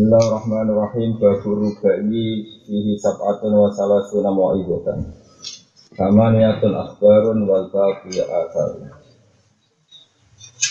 Bismillahirrahmanirrahim. 0.00 1.20
Baburu 1.20 1.76
bayi 1.76 2.40
Fihi 2.64 2.96
sab'atun 2.96 3.52
wa 3.52 3.68
salasuna 3.68 4.32
mu'ibatan. 4.32 5.12
Kamaniyatun 5.92 6.72
akhbarun 6.72 7.44
wal 7.44 7.68
baqi 7.68 8.16
akharun 8.16 8.88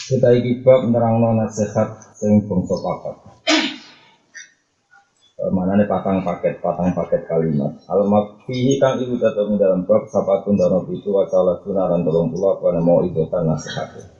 Kita 0.09 0.33
iki 0.33 0.65
bab 0.65 0.81
nerangno 0.89 1.37
nasihat 1.37 2.09
sing 2.17 2.41
bangsa 2.49 2.73
papat. 2.81 3.15
Mana 5.53 5.77
nih 5.77 5.85
patang 5.85 6.25
paket, 6.25 6.57
patang 6.57 6.89
paket 6.97 7.21
kalimat. 7.29 7.77
Al 7.85 8.09
fihi 8.49 8.81
kang 8.81 8.97
ibu 8.97 9.13
datang 9.13 9.53
dalam 9.61 9.85
bab 9.85 10.09
Sapatun 10.09 10.57
dan 10.57 10.73
itu 10.89 11.13
wa 11.13 11.29
salasuna 11.29 11.85
pula 12.01 12.57
Pada 12.57 12.81
mau 12.81 13.05
ibutan 13.05 13.45
nasihatnya 13.45 14.18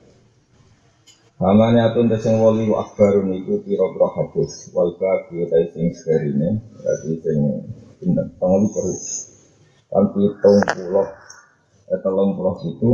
Hamane 1.40 1.80
atun 1.80 2.12
tesing 2.12 2.36
wali 2.36 2.68
wa 2.68 2.84
akbarun 2.84 3.32
iku 3.32 3.64
pira-pira 3.64 4.12
hadis 4.12 4.68
wal 4.76 4.92
baqi 5.00 5.48
ta 5.48 5.56
sing 5.72 5.88
serine 5.96 6.60
berarti 6.76 7.16
sing 7.16 7.38
pinten 7.96 8.28
tanggal 8.36 8.68
perlu. 8.68 8.92
Kan 9.88 10.04
pitung 10.12 10.60
puluh 10.68 11.08
eh 11.88 11.98
telung 12.04 12.36
puluh 12.36 12.60
itu 12.60 12.90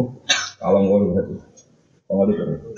kalong 0.63 0.87
wali 0.87 1.07
berarti. 1.11 1.35
Tanggal 2.07 2.29
perlu. 2.39 2.71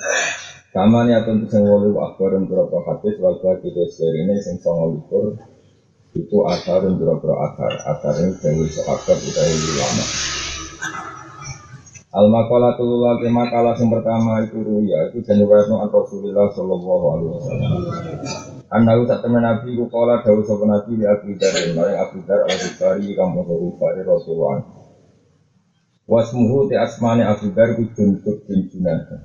Kamane 0.73 1.12
atun 1.20 1.45
tesing 1.45 1.69
wali 1.69 1.93
wa 1.93 2.16
akbarun 2.16 2.48
pira-pira 2.48 2.80
hadis 2.88 3.15
wal 3.21 3.37
baqi 3.37 3.69
ta 3.69 3.85
serine 3.93 4.41
sing 4.41 4.57
tanggal 4.65 4.96
likur 4.96 5.37
itu 6.16 6.37
asarun 6.48 6.96
pira-pira 6.96 7.37
asar. 7.45 7.73
Asar 7.93 8.15
ini 8.24 8.41
dewi 8.41 8.73
sahabat 8.73 9.21
utawi 9.21 9.57
ulama 9.77 10.05
Al 12.19 12.27
makalah 12.35 12.75
tulul 12.75 12.99
lagi 12.99 13.31
makalah 13.31 13.79
yang 13.79 13.95
pertama 13.95 14.43
itu 14.43 14.59
ruya 14.59 15.07
itu 15.07 15.23
dan 15.23 15.39
riwayatno 15.39 15.87
an 15.87 15.87
Rasulullah 15.87 16.51
Shallallahu 16.51 17.05
Alaihi 17.15 17.31
Wasallam. 17.31 17.73
Anda 18.75 18.99
usah 18.99 19.23
temen 19.23 19.39
Nabi 19.39 19.79
ku 19.79 19.87
kala 19.87 20.27
sapa 20.27 20.65
Nabi 20.67 20.99
di 20.99 21.07
Abu 21.07 21.39
Dar 21.39 21.55
maring 21.79 21.95
Abu 22.03 22.19
Dar 22.27 22.43
al 22.43 22.59
Bukhari 22.59 23.15
kamu 23.15 23.41
Bukhari 23.47 24.02
Rasulullah. 24.02 24.66
Wasmuhu 26.10 26.66
te 26.66 26.75
asmane 26.75 27.23
Abu 27.23 27.55
Dar 27.55 27.79
ku 27.79 27.87
Juntub 27.95 28.43
bin 28.51 28.66
Junadah. 28.66 29.23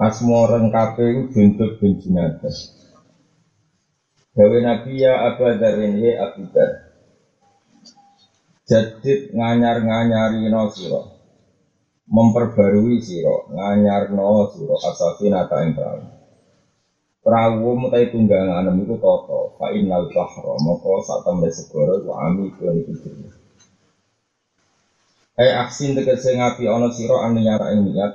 Asmo 0.00 0.48
orang 0.48 0.72
kafe 0.72 1.04
ku 1.04 1.22
Juntub 1.36 1.76
bin 1.84 2.00
Junadah. 2.00 2.56
Dawe 4.32 4.58
Nabi 4.64 5.04
ya 5.04 5.20
Abu 5.28 5.52
Dar 5.60 5.76
ini 5.84 6.16
Abu 6.16 6.48
Dar 6.48 6.89
jadid 8.70 9.34
nganyar-nganyari 9.34 10.46
no 10.46 10.70
siro 10.70 11.10
memperbarui 12.06 13.02
siro 13.02 13.50
nganyar 13.50 14.14
no 14.14 14.46
siro 14.54 14.78
asafi 14.78 15.26
nata 15.26 15.66
yang 15.66 15.74
perahu 15.74 16.06
perahu 17.26 17.74
mutai 17.74 18.14
tunggangan 18.14 18.70
itu 18.78 18.94
toto 19.02 19.58
fa 19.58 19.74
innal 19.74 20.06
bahro 20.14 20.54
moko 20.62 21.02
saat 21.02 21.26
temen 21.26 21.50
wa 22.06 22.14
ami 22.30 22.54
itu 22.54 22.62
jadi 22.62 22.94
Eh 25.40 25.52
aksin 25.56 25.96
deket 25.96 26.20
sengapi 26.20 26.68
ono 26.68 26.92
siro 26.92 27.16
anu 27.16 27.40
nyara 27.40 27.72
ing 27.72 27.88
niat. 27.88 28.12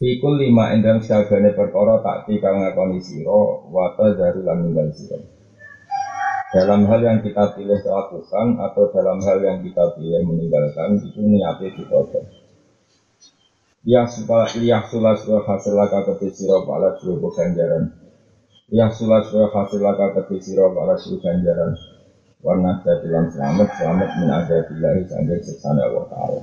Fikul 0.00 0.40
lima 0.40 0.72
endam 0.72 1.04
segagane 1.04 1.52
perkara 1.52 2.00
tak 2.00 2.24
kang 2.40 2.56
ngakoni 2.64 3.04
siro 3.04 3.60
wata 3.68 4.16
dari 4.16 4.40
lan 4.40 4.64
siro 4.96 5.33
dalam 6.54 6.86
hal 6.86 7.00
yang 7.02 7.18
kita 7.18 7.58
pilih 7.58 7.82
lakukan 7.82 8.46
atau 8.62 8.86
dalam 8.94 9.18
hal 9.26 9.42
yang 9.42 9.58
kita 9.58 9.90
pilih 9.98 10.22
meninggalkan 10.22 11.02
itu 11.02 11.18
niatnya 11.18 11.82
ada. 11.90 12.22
Ya 13.84 14.06
supaya 14.06 14.48
ya 14.62 14.86
sulah 14.86 15.18
sulah 15.18 15.42
hasil 15.44 15.74
laka 15.74 16.06
keti 16.14 16.30
siro 16.30 16.62
pala 16.62 16.94
suruh 17.02 17.18
ganjaran. 17.34 17.90
Ya 18.70 18.86
sulah 18.88 19.26
sulah 19.26 19.50
hasil 19.50 19.82
laka 19.82 20.14
keti 20.14 20.40
siro 20.40 20.70
pala 20.70 20.94
suruh 20.94 21.18
ganjaran. 21.18 21.74
Warna 22.40 22.80
jadilan 22.86 23.34
selamat 23.34 23.68
selamat 23.74 24.10
menada 24.22 24.56
bilahi 24.70 25.02
sampai 25.10 25.42
seksana 25.42 25.90
Allah 25.90 26.04
Taala. 26.06 26.42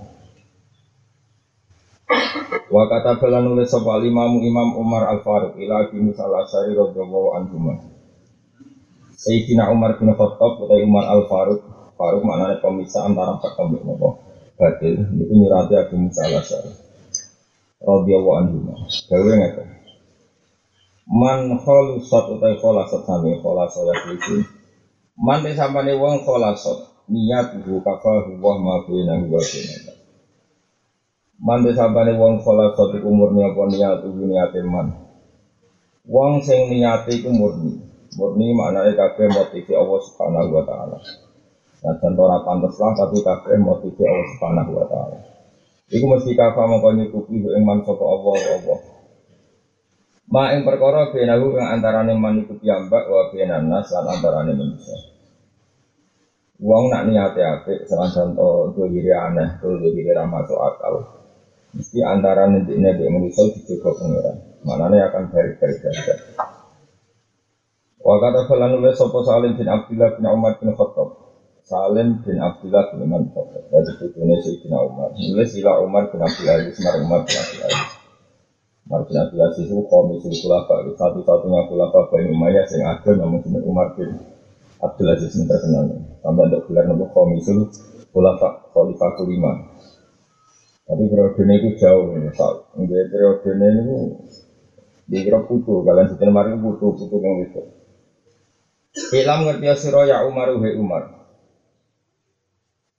Wa 2.68 2.84
kata 2.92 3.40
nulis 3.40 3.72
sopa 3.72 4.04
imamu 4.04 4.44
Imam 4.44 4.76
Umar 4.76 5.08
Al 5.08 5.24
Faruq 5.24 5.56
ila 5.56 5.88
Abi 5.88 6.04
Musa 6.04 6.28
Al 6.28 6.46
radhiyallahu 6.52 7.30
anhu. 7.40 7.91
Sayyidina 9.22 9.70
Umar 9.70 10.02
bin 10.02 10.10
Khattab 10.18 10.66
atau 10.66 10.78
Umar 10.82 11.06
Al 11.06 11.30
Faruq 11.30 11.62
Faruq 11.94 12.26
maknanya 12.26 12.58
pemisah 12.58 13.06
antara 13.06 13.38
pertama 13.38 13.78
nopo 13.86 14.18
batil 14.58 14.98
itu 14.98 15.34
nyurati 15.38 15.78
Abu 15.78 16.02
Musa 16.02 16.26
Al 16.26 16.42
Asyari 16.42 16.74
radhiyallahu 17.82 18.38
anhu 18.42 18.58
gawe 19.10 19.32
ngeten. 19.38 19.68
Man 21.12 21.54
khalusat 21.60 22.26
utai 22.34 22.56
khalasat 22.62 23.02
sami 23.04 23.38
khalasat 23.42 23.84
ya 23.90 23.96
kuwi. 24.06 24.42
Man 25.18 25.46
sampane 25.54 25.98
wong 25.98 26.26
khalasat 26.26 26.88
niat 27.10 27.62
bu 27.62 27.82
kafa 27.86 28.26
huwa 28.26 28.54
ma 28.58 28.76
bina 28.86 29.22
huwa. 29.22 29.42
Bina 29.42 29.94
man 31.42 31.66
de 31.66 31.74
sampane 31.74 32.18
wong 32.18 32.42
khalasat 32.46 33.02
iku 33.02 33.10
murni 33.10 33.46
apa 33.46 33.62
niat 33.70 34.02
niate 34.06 34.62
man? 34.66 34.88
Wong 36.10 36.42
sing 36.46 36.70
niate 36.70 37.22
iku 37.22 37.34
murni 37.34 37.91
murni 38.16 38.52
maknanya 38.52 38.92
kabeh 38.98 39.28
motivi 39.32 39.72
Allah 39.72 40.00
Subhanahu 40.04 40.50
wa 40.52 40.64
taala. 40.68 40.98
Nah, 41.82 41.96
dan 41.98 42.14
ora 42.14 42.38
pantes 42.46 42.78
lah 42.78 42.92
tapi 42.94 43.18
kabeh 43.24 43.56
motivi 43.62 44.04
Allah 44.04 44.28
Subhanahu 44.36 44.72
wa 44.76 44.86
taala. 44.92 45.18
Iku 45.92 46.06
mesti 46.08 46.32
kafa 46.36 46.64
mongko 46.72 46.90
nyukupi 46.96 47.36
ing 47.40 47.64
man 47.68 47.84
Allah 47.84 48.40
Allah. 48.56 48.80
Ma 50.32 50.56
ing 50.56 50.64
perkara 50.64 51.12
benahu 51.12 51.52
kang 51.52 51.68
antarane 51.76 52.16
man 52.16 52.40
iku 52.40 52.56
piyambak 52.56 53.04
wa 53.12 53.28
benan 53.36 53.68
nas 53.68 53.92
lan 53.92 54.08
antarane 54.08 54.56
manusia. 54.56 54.96
Wong 56.64 56.88
nak 56.88 57.10
niate 57.10 57.42
apik 57.44 57.90
senajan 57.90 58.38
to 58.38 58.72
dhewe 58.78 59.12
aneh, 59.12 59.60
dhewe 59.60 60.12
ra 60.16 60.24
masuk 60.24 60.56
akal. 60.56 60.96
Mesti 61.76 62.00
antarane 62.00 62.64
dene 62.64 62.96
dhek 62.96 63.12
manusia 63.12 63.52
dicoba 63.52 63.92
pengiran. 64.00 64.38
Manane 64.64 64.98
akan 65.10 65.24
baik-baik 65.34 65.78
saja. 65.84 66.16
Wa 68.02 68.18
kata 68.18 68.50
falan 68.50 68.74
nulis 68.74 68.98
sapa 68.98 69.22
Salim 69.22 69.54
bin 69.62 69.70
Abdullah 69.70 70.18
bin 70.18 70.26
Umar 70.26 70.58
bin 70.58 70.74
Khattab. 70.74 71.22
Salim 71.62 72.18
bin 72.26 72.42
Abdullah 72.42 72.90
bin 72.90 73.06
Umar 73.06 73.22
bin 73.22 73.30
Khattab. 73.30 73.62
Dari 73.70 73.94
putune 74.02 74.36
Sayyidina 74.42 74.78
Umar. 74.90 75.14
Nulis 75.14 75.50
sila 75.54 75.78
Umar 75.86 76.10
bin 76.10 76.18
Abdul 76.18 76.50
Aziz 76.50 76.82
mar 76.82 76.98
Umar 76.98 77.22
bin 77.30 77.36
Abdul 77.38 77.62
Aziz. 77.62 77.90
Umar 78.90 79.02
bin 79.06 79.16
Abdul 79.22 79.42
Aziz 79.46 79.66
itu 79.70 79.84
komisil 79.86 80.34
khulafa 80.34 80.76
satu-satunya 80.98 81.62
khulafa 81.70 82.00
Bani 82.10 82.28
Umayyah 82.34 82.66
yang 82.74 82.90
ada 82.90 83.12
namun 83.22 83.38
cuma 83.46 83.62
Umar 83.70 83.88
bin 83.94 84.10
Abdul 84.82 85.08
Aziz 85.14 85.38
yang 85.38 85.46
terkenal. 85.46 85.94
Tambah 86.26 86.46
untuk 86.50 86.62
gelar 86.74 86.90
nama 86.90 87.06
komisil 87.14 87.70
khulafa 88.10 88.66
khalifah 88.74 89.12
kelima. 89.22 89.54
Tapi 90.90 91.06
periode 91.06 91.38
ini 91.46 91.54
itu 91.62 91.70
jauh. 91.78 92.18
Ini 92.18 92.34
periode 93.14 93.46
ini 93.46 93.68
itu 93.78 93.98
dikira 95.06 95.46
putu, 95.46 95.86
kalian 95.86 96.10
setelah 96.10 96.34
kemarin 96.34 96.66
putu, 96.66 96.98
putu 96.98 97.16
yang 97.22 97.46
itu. 97.46 97.81
Ilam 99.12 99.44
ngerti 99.44 99.66
ya 99.68 99.76
sira 99.76 100.08
ya 100.08 100.24
Umar 100.24 100.56
he 100.56 100.72
Umar. 100.80 101.04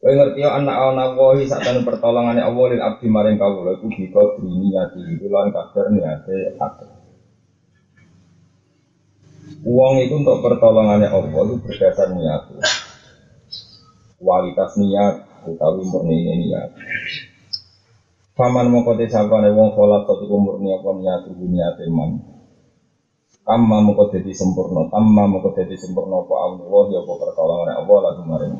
Kowe 0.03 0.13
ngerti 0.13 0.45
ya 0.45 0.59
anak 0.59 0.77
ana 0.77 1.15
wahi 1.17 1.47
sak 1.49 1.63
tan 1.63 1.87
pertolongane 1.87 2.43
Allah 2.43 2.65
lil 2.75 2.83
abdi 2.83 3.07
maring 3.07 3.39
kawula 3.39 3.79
iku 3.79 3.87
bika 3.87 4.43
niati 4.43 4.99
itu 5.15 5.31
lan 5.31 5.55
kadar 5.55 5.95
niate 5.95 6.59
akeh. 6.59 6.91
Uang 9.63 10.03
itu 10.03 10.19
untuk 10.19 10.43
pertolongannya 10.43 11.07
Allah 11.07 11.41
itu 11.47 11.55
berdasar 11.63 12.11
niat. 12.13 12.51
Kualitas 14.19 14.75
niat 14.75 15.15
utawi 15.47 15.87
murni 15.87 16.51
niat. 16.51 16.75
Paman 18.35 18.75
mongko 18.75 18.99
desapane 18.99 19.55
wong 19.55 19.71
kholat 19.73 20.03
iku 20.11 20.37
murni 20.37 20.75
apa 20.75 20.89
niat 20.99 21.31
niate 21.31 21.87
man. 21.89 22.32
Amma 23.43 23.83
muka 23.83 24.15
jadi 24.15 24.31
sempurna, 24.31 24.87
amma 24.95 25.27
muka 25.27 25.51
jadi 25.59 25.75
sempurna 25.75 26.23
apa 26.23 26.35
Allah 26.47 26.83
ya 26.95 27.03
apa 27.03 27.13
pertolongan 27.19 27.75
Allah 27.75 27.99
lagu 27.99 28.23
maring 28.23 28.55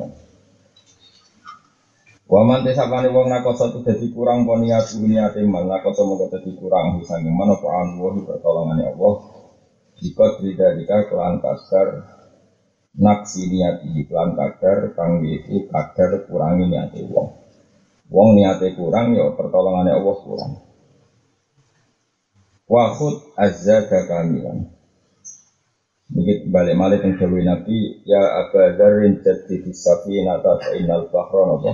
Waman 2.27 2.67
tesapane 2.67 3.11
wong 3.11 3.31
nakosa 3.31 3.71
tu 3.71 3.79
dadi 3.83 4.09
kurang 4.09 4.47
po 4.47 4.59
niat 4.59 4.95
niat 4.99 5.37
iman 5.37 5.69
nakosa 5.69 6.03
muka 6.03 6.33
dadi 6.35 6.55
kurang 6.59 6.99
bisa 6.99 7.15
iman 7.19 7.55
apa 7.55 7.67
Allah 7.67 8.11
pertolongan 8.27 8.79
Allah. 8.89 9.13
Jika 10.03 10.25
tidak 10.41 10.71
jika 10.81 10.97
kelan 11.07 11.39
kasar 11.39 11.87
naksi 12.97 13.53
niat 13.53 13.87
iki 13.87 14.09
kelan 14.11 14.35
kadar 14.35 14.91
kang 14.99 15.23
iki 15.23 15.67
kadar 15.71 16.27
kurangi 16.27 16.67
niat 16.67 16.91
wong. 17.07 17.39
Wong 18.11 18.29
niate 18.35 18.75
kurang 18.75 19.15
ya 19.15 19.31
pertolongannya 19.31 19.95
Allah 19.95 20.17
kurang. 20.23 20.53
Wahud 22.65 23.35
azza 23.37 23.85
kamilan 23.87 24.73
ini 26.13 26.33
balik 26.53 26.77
malik 26.77 27.01
yang 27.01 27.17
jauh 27.17 27.41
Nabi 27.41 28.05
ya 28.05 28.21
Aba 28.45 28.77
Dharin 28.77 29.19
jadi 29.25 29.55
disafi 29.65 30.21
nata 30.21 30.61
fa'inal 30.61 31.09
bahron 31.09 31.57
apa 31.57 31.71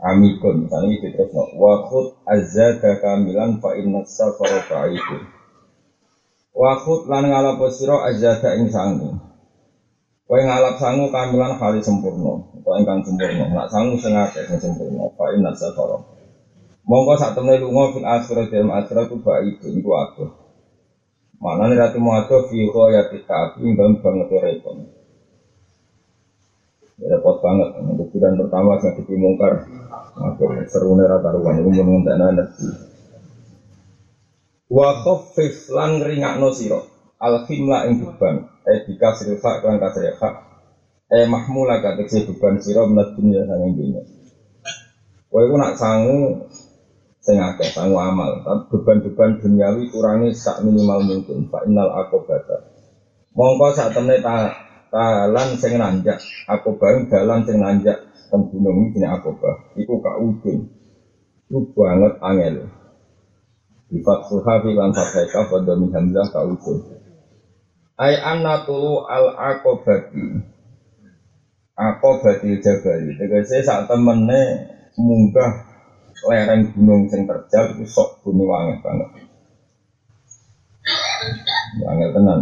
amikun 0.00 0.68
misalnya 0.68 0.96
itu 0.96 1.08
terus 1.16 1.32
no 1.32 1.48
wakut 1.56 2.20
azza 2.28 2.76
kamilan 2.80 3.60
fa'inal 3.60 4.04
safar 4.04 4.64
fa'ikun 4.68 5.40
Wakut 6.50 7.06
lan 7.06 7.30
ngalap 7.30 7.62
sira 7.70 8.10
azada 8.10 8.58
ing 8.58 8.66
sangu. 8.74 9.14
Kowe 10.26 10.40
ngalap 10.42 10.76
sangu 10.82 11.06
kamilan 11.10 11.58
kali 11.58 11.78
sempurna, 11.82 12.42
utawa 12.58 12.78
ingkang 12.82 13.02
sempurna. 13.06 13.48
Nak 13.50 13.66
sangu 13.70 13.94
sing 13.98 14.14
akeh 14.14 14.44
sing 14.46 14.58
sempurna, 14.58 15.08
fa 15.14 15.30
inna. 15.34 15.50
Monggo 16.84 17.14
sak 17.14 17.38
temne 17.38 17.54
lunga 17.62 17.94
fil 17.94 18.06
akhirat 18.06 18.50
dalam 18.50 18.70
akhirat 18.74 19.04
ku 19.08 19.16
baik 19.22 19.62
iku 19.62 19.90
aku. 19.94 20.24
Mana 21.40 21.72
nih 21.72 21.80
ratu 21.80 21.98
mau 22.04 22.20
fi 22.20 22.58
ghayati 22.68 23.24
ta'ati 23.24 23.64
dalam 23.72 23.96
banget 24.04 24.28
repot. 24.28 24.76
Repot 27.00 27.36
banget, 27.40 27.68
untuk 27.80 28.12
bulan 28.12 28.36
pertama 28.36 28.76
saya 28.76 29.00
mungkar. 29.16 29.52
Aku 30.20 30.52
seru 30.68 31.00
nih 31.00 31.08
rata 31.08 31.32
ruang, 31.32 31.64
itu 31.64 31.80
mau 31.80 31.96
ngentek 31.96 32.12
energi. 32.12 32.68
Wa 34.70 35.00
khaffif 35.02 35.72
lan 35.74 35.98
ringakno 36.04 36.52
sira 36.54 36.78
al 37.20 37.44
ing 37.50 38.00
beban 38.00 38.48
e 38.64 38.74
dika 38.86 39.12
sirfa 39.12 39.60
kan 39.60 39.76
kasih 39.82 40.14
hak 40.14 40.34
e 41.10 41.26
mahmula 41.26 41.82
katekse 41.82 42.24
beban 42.24 42.56
sira 42.62 42.86
menat 42.88 43.12
dunia 43.18 43.44
sanging 43.44 43.76
dunia 43.76 44.02
Kowe 45.30 45.46
iku 45.46 45.54
nak 45.58 45.78
sangu 45.78 46.42
sing 47.20 47.36
akeh 47.36 47.68
sangu 47.72 47.96
amal. 48.00 48.40
Tapi 48.44 48.68
beban-beban 48.72 49.40
duniawi 49.40 49.92
kurangi 49.92 50.32
sak 50.32 50.64
minimal 50.64 51.04
mungkin. 51.04 51.48
Fa 51.52 51.64
innal 51.68 51.92
aqobata. 51.92 52.72
Mongko 53.36 53.76
sak 53.76 53.92
temne 53.94 54.18
ta 54.24 54.52
talan 54.90 55.56
sing 55.60 55.76
nanjak. 55.76 56.18
Aku 56.48 56.80
bareng 56.80 57.06
dalan 57.12 57.44
sing 57.44 57.60
nanjak. 57.60 58.10
Teng 58.30 58.46
gunung 58.46 58.94
iki 58.94 59.02
akobah 59.02 59.74
iku 59.74 59.98
kaudun 59.98 60.70
lu 61.50 61.66
banget 61.74 62.14
angel. 62.22 62.70
Bifat 63.90 64.30
suhafi 64.30 64.70
lan 64.70 64.94
fathaika 64.94 65.50
pada 65.50 65.74
min 65.74 65.90
hamzah 65.90 66.30
kausul. 66.30 66.78
Ay 67.98 68.22
anna 68.22 68.62
tulu 68.62 69.02
al 69.02 69.34
akobati. 69.34 70.46
Akobati 71.74 72.62
jabali. 72.62 73.18
Tegese 73.18 73.66
saat 73.66 73.90
temene 73.90 74.70
munggah 74.94 75.69
lereng 76.28 76.72
gunung 76.76 77.08
sing 77.08 77.24
terjal 77.24 77.64
itu 77.76 77.84
sok 77.88 78.20
bumi 78.24 78.44
wangi 78.44 78.74
banget. 78.84 79.08
Wangi 81.80 82.06
tenan. 82.12 82.40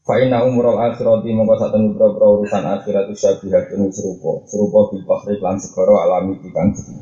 Fa'ina 0.00 0.42
umrul 0.42 0.74
akhirati 0.74 1.30
mongko 1.30 1.54
sak 1.60 1.70
temu 1.70 1.94
urusan 1.94 2.64
akhirat 2.66 3.10
itu 3.10 3.14
syabihatun 3.20 3.90
serupa. 3.94 4.42
Serupa 4.48 4.90
bil 4.90 5.02
bahri 5.06 5.38
lan 5.38 5.56
segara 5.62 5.94
alami 6.06 6.34
ikan 6.50 6.74
jadi. 6.74 6.94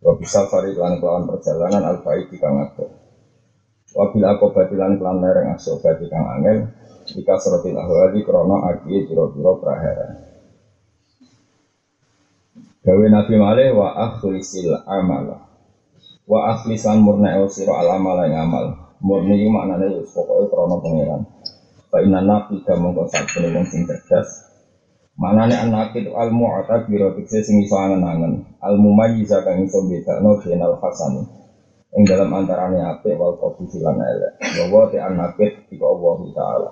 Wa 0.00 0.14
bisa 0.16 0.46
fari 0.48 0.72
lan 0.72 1.02
kelawan 1.02 1.28
perjalanan 1.28 1.82
al 1.84 1.98
baik 2.00 2.32
kang 2.38 2.64
ado. 2.64 2.86
Wa 3.92 4.08
bil 4.14 4.24
akobati 4.24 4.78
lan 4.78 4.96
kelan 4.96 5.20
lereng 5.20 5.52
asobati 5.52 6.06
kang 6.08 6.24
angel 6.38 6.70
jika 7.08 7.34
serotil 7.40 7.76
ahwali 7.76 8.20
krono 8.20 8.56
aki 8.72 9.08
piro-piro 9.08 9.56
prahara. 9.60 10.27
Gawe 12.84 13.06
Nabi 13.10 13.34
Malih 13.38 13.74
wa 13.74 13.94
akhlisil 13.94 14.74
amala. 14.86 15.48
Wa 16.28 16.58
akhlisan 16.58 17.02
murna 17.02 17.38
el 17.38 17.48
siro 17.50 17.74
al 17.74 17.98
amala 17.98 18.28
yang 18.28 18.50
amal. 18.50 18.94
Murni 18.98 19.38
itu 19.38 19.50
maknanya 19.50 19.94
pokoknya 20.10 20.50
krono 20.50 20.76
pangeran. 20.82 21.22
Fa 21.88 22.04
inna 22.04 22.20
nabi 22.20 22.60
mongko 22.60 23.08
sak 23.08 23.32
wong 23.40 23.64
sing 23.64 23.88
cerdas 23.88 24.48
anak 25.18 25.98
itu 25.98 26.14
al 26.14 26.30
mu'atab 26.30 26.86
biro 26.86 27.10
tikse 27.18 27.42
sing 27.42 27.58
iso 27.58 27.74
angen-angen 27.74 28.46
al 28.62 28.78
mumayyiza 28.78 29.42
kang 29.42 29.66
iso 29.66 29.82
bedakno 29.90 30.38
al 30.38 30.74
hasan 30.78 31.26
ing 31.98 32.02
dalam 32.06 32.30
antarane 32.30 32.78
apik 32.78 33.18
wal 33.18 33.34
qabusi 33.34 33.82
lan 33.82 33.98
elek 33.98 34.38
bahwa 34.38 34.86
te 34.92 34.98
anak 35.02 35.34
itu 35.42 35.82
Allah 35.82 36.18
taala 36.36 36.70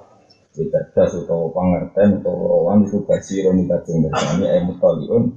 Dicerdas 0.57 1.13
utawa 1.21 1.53
pangerten 1.53 2.23
utawa 2.23 2.49
rawan 2.49 2.89
itu 2.89 3.05
basirun 3.05 3.69
dat 3.69 3.85
sing 3.85 4.01
bersani 4.01 4.49
ay 4.49 4.65
mutaliun 4.65 5.29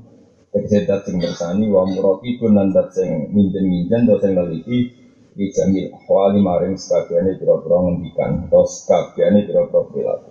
Tegese 0.49 0.89
dat 0.89 1.05
sing 1.05 1.21
bersani 1.21 1.69
wa 1.69 1.85
muraqibun 1.85 2.57
lan 2.57 2.73
dat 2.73 2.89
sing 2.97 3.29
minjen-minjen 3.29 4.09
dat 4.09 4.17
sing 4.25 4.33
neliti 4.33 4.89
di 5.37 5.45
jamil 5.53 5.93
ahwali 5.93 6.41
maring 6.41 6.73
sekabiane 6.73 7.37
pira-pira 7.37 7.77
ngendikan 7.85 8.49
atau 8.49 8.65
sekabiane 8.65 9.45
pira-pira 9.45 9.85
perilaku. 9.87 10.29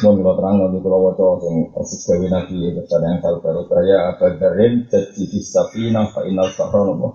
Mau 0.00 0.16
kalau 0.16 0.32
terang 0.32 0.56
nanti 0.64 0.78
kalau 0.80 0.98
wajah 1.12 1.44
yang 1.44 1.56
persis 1.76 2.00
gawe 2.08 2.26
nabi 2.32 2.72
ada 2.72 2.96
yang 3.04 3.20
tahu 3.20 3.36
baru 3.44 3.62
saya 3.68 3.96
abadarin 4.16 4.88
jadi 4.88 5.22
disafi 5.28 5.92
fa 5.92 6.20
inal 6.24 6.48
safar 6.50 6.88
nopo 6.88 7.08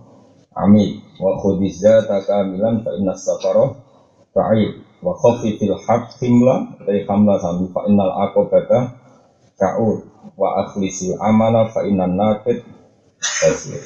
amin. 0.53 1.01
Wa 1.17 1.33
khudizza 1.41 2.05
takamilan 2.05 2.85
fa 2.85 2.93
inal 2.93 3.17
safar 3.17 3.57
ta'ib 4.37 4.71
wa 5.01 5.17
khofi 5.17 5.57
fil 5.57 5.75
haq 5.75 6.15
himla 6.21 6.79
dari 6.85 7.03
hamla 7.09 7.41
sami 7.41 7.65
fa 7.73 7.89
inal 7.89 8.13
akobata 8.23 9.01
ka'ur 9.57 10.14
wa 10.35 10.67
akhlisil 10.67 11.15
amala 11.19 11.71
fa 11.71 11.83
inal 11.87 12.11
nakid 12.11 12.63
basir 13.19 13.81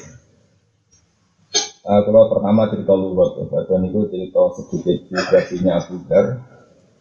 Uh, 1.80 2.04
kalau 2.04 2.28
pertama 2.28 2.68
cerita 2.68 2.92
luwat, 2.92 3.40
ya, 3.40 3.64
dan 3.64 3.88
itu 3.88 4.04
cerita 4.12 4.52
sedikit 4.52 5.00
biografinya 5.08 5.80
Abu 5.80 5.96
Dar, 6.04 6.36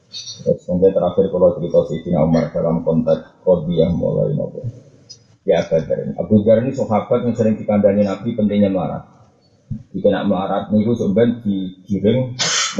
Terus 0.10 0.66
mungkin 0.66 0.90
terakhir 0.90 1.25
kalau 1.30 1.54
cerita 1.54 1.80
Sayyidina 1.86 2.25
Umar 2.25 2.50
dalam 2.50 2.81
konteks 2.81 3.46
yang 3.69 3.94
mulai 3.94 4.34
nopo. 4.34 4.66
Ya 5.46 5.62
ini. 5.69 6.13
Abu 6.18 6.42
Dhar 6.42 6.66
ini 6.66 6.74
sahabat 6.74 7.25
yang 7.25 7.34
sering 7.38 7.62
dikandani 7.62 8.06
Nabi 8.06 8.34
pentingnya 8.34 8.74
melarat. 8.74 9.06
Jika 9.94 10.10
nak 10.10 10.25
melarat 10.25 10.63
gue 10.74 10.81
sebenarnya 10.98 11.45
digiring 11.45 12.19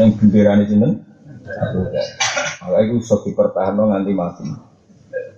neng 0.02 0.10
bendera 0.18 0.58
ini 0.58 0.66
sini. 0.66 0.90
Abu 1.54 1.80
Dhar. 1.94 2.08
Kalau 2.60 2.80
itu 2.82 2.94
bisa 2.98 3.16
dipertahankan 3.22 3.88
nanti 3.94 4.12
mati. 4.18 4.46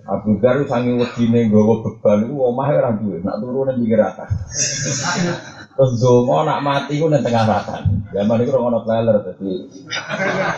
Abu 0.02 0.34
itu 0.34 0.66
sangi 0.66 0.98
nih 0.98 1.46
gue 1.46 1.62
beban 1.62 2.26
itu 2.26 2.34
omah 2.34 2.74
ora 2.74 2.90
duwe, 2.98 3.22
nak 3.22 3.38
turun 3.38 3.70
nang 3.70 3.78
pinggir 3.78 4.02
atas. 4.02 4.34
Terus 5.78 5.92
zongo 6.02 6.42
nak 6.42 6.58
mati 6.58 6.98
gue 6.98 7.06
nang 7.06 7.22
tengah 7.22 7.46
rata. 7.46 7.86
Zaman 8.10 8.42
itu 8.42 8.50
orang 8.50 8.66
ono 8.74 8.78
trailer 8.82 9.16
jadi 9.22 9.50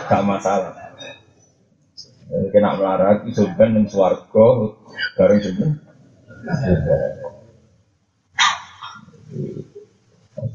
gak 0.09 0.23
masalah. 0.25 0.73
Eh, 2.25 2.49
kena 2.49 2.73
melarat 2.73 3.21
itu 3.29 3.45
ben 3.53 3.77
yang 3.77 3.85
swargo 3.85 4.81
bareng 5.13 5.39
juga 5.45 5.77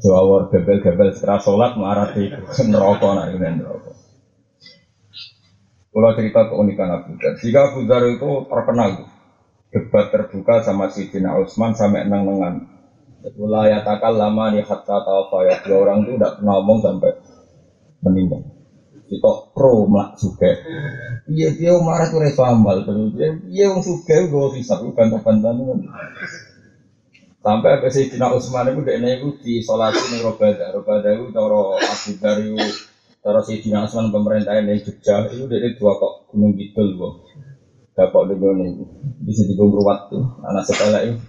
Jawa 0.03 0.51
gebel-gebel 0.51 1.15
setelah 1.15 1.39
sholat 1.39 1.71
melarat 1.79 2.11
itu 2.19 2.61
neraka 2.67 3.07
nak 3.15 3.31
ini. 3.39 3.63
Kalau 5.91 6.15
cerita 6.15 6.47
keunikan 6.47 6.87
Abu 6.87 7.19
Dhar, 7.19 7.35
jika 7.35 7.59
Abu 7.67 7.83
Dhar 7.83 8.03
itu 8.07 8.47
terkenal 8.47 9.11
debat 9.71 10.05
terbuka 10.07 10.63
sama 10.63 10.87
si 10.87 11.11
Dina 11.11 11.35
Utsman 11.35 11.75
sampai 11.75 12.07
enang 12.07 12.31
nengan. 12.31 12.55
Itulah 13.27 13.67
ya 13.67 13.83
takal 13.83 14.15
lama 14.15 14.55
nih 14.55 14.63
hatta 14.63 14.97
tahu 15.03 15.43
ya 15.45 15.59
dua 15.67 15.77
orang 15.83 16.07
itu 16.07 16.15
tidak 16.15 16.39
pernah 16.39 16.53
ngomong 16.63 16.79
sampai 16.79 17.11
meninggal. 18.07 18.41
Kita 19.03 19.31
pro 19.51 19.83
melak 19.91 20.15
suka. 20.15 20.51
Iya 21.27 21.59
dia 21.59 21.75
marah 21.75 22.07
tuh 22.07 22.23
terus 22.23 23.11
dia 23.51 23.65
wong 23.67 23.83
suka 23.83 24.31
gue 24.31 24.45
bisa 24.55 24.79
bukan 24.79 25.19
bantah 25.19 25.53
Sampai 27.41 27.69
apa 27.81 27.89
sih 27.91 28.07
Cina 28.07 28.31
Usman 28.31 28.71
itu 28.71 28.85
dek 28.85 29.01
itu 29.01 29.27
di 29.41 29.53
solasi 29.65 30.13
nih 30.13 30.21
Robada, 30.21 30.71
Robada 30.71 31.09
itu 31.09 31.33
toro 31.33 31.73
Abu 31.73 32.11
Dari 32.21 32.53
toro 33.21 33.39
si 33.45 33.61
Cina 33.61 33.85
Usman 33.85 34.09
pemerintahan 34.09 34.65
yang 34.65 34.81
Jogja 34.81 35.29
itu 35.29 35.45
dek 35.45 35.77
dua 35.77 35.93
kok 36.01 36.33
gunung 36.33 36.57
Kidul 36.57 36.97
bu. 36.97 37.09
Dapat 37.93 38.33
di 38.33 38.35
gunung 38.41 38.65
itu 38.65 38.85
di 39.21 39.31
sini 39.31 39.53
beruat 39.53 40.09
tuh 40.09 40.25
anak 40.41 40.65
sekolah 40.65 41.05
itu 41.05 41.21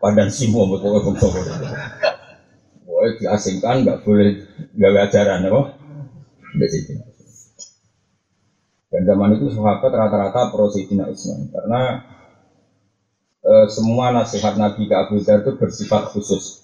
padan 0.00 0.32
simo 0.32 0.64
betul 0.72 0.96
betul 1.04 1.12
betul. 1.12 1.68
Boleh 2.88 3.12
diasingkan 3.20 3.84
nggak 3.84 3.98
boleh 4.08 4.40
nggak 4.72 5.04
ajaran 5.12 5.44
apa? 5.52 5.62
Di. 6.56 6.78
Dan 8.94 9.10
zaman 9.10 9.34
itu 9.34 9.50
sahabat 9.50 9.90
rata-rata 9.90 10.54
pro 10.54 10.70
Sayyidina 10.70 11.10
Islam 11.10 11.50
karena 11.50 11.98
e, 13.42 13.66
semua 13.66 14.14
nasihat 14.14 14.54
Nabi 14.54 14.86
ke 14.86 14.94
Abu 14.94 15.18
itu 15.18 15.50
bersifat 15.58 16.14
khusus 16.14 16.62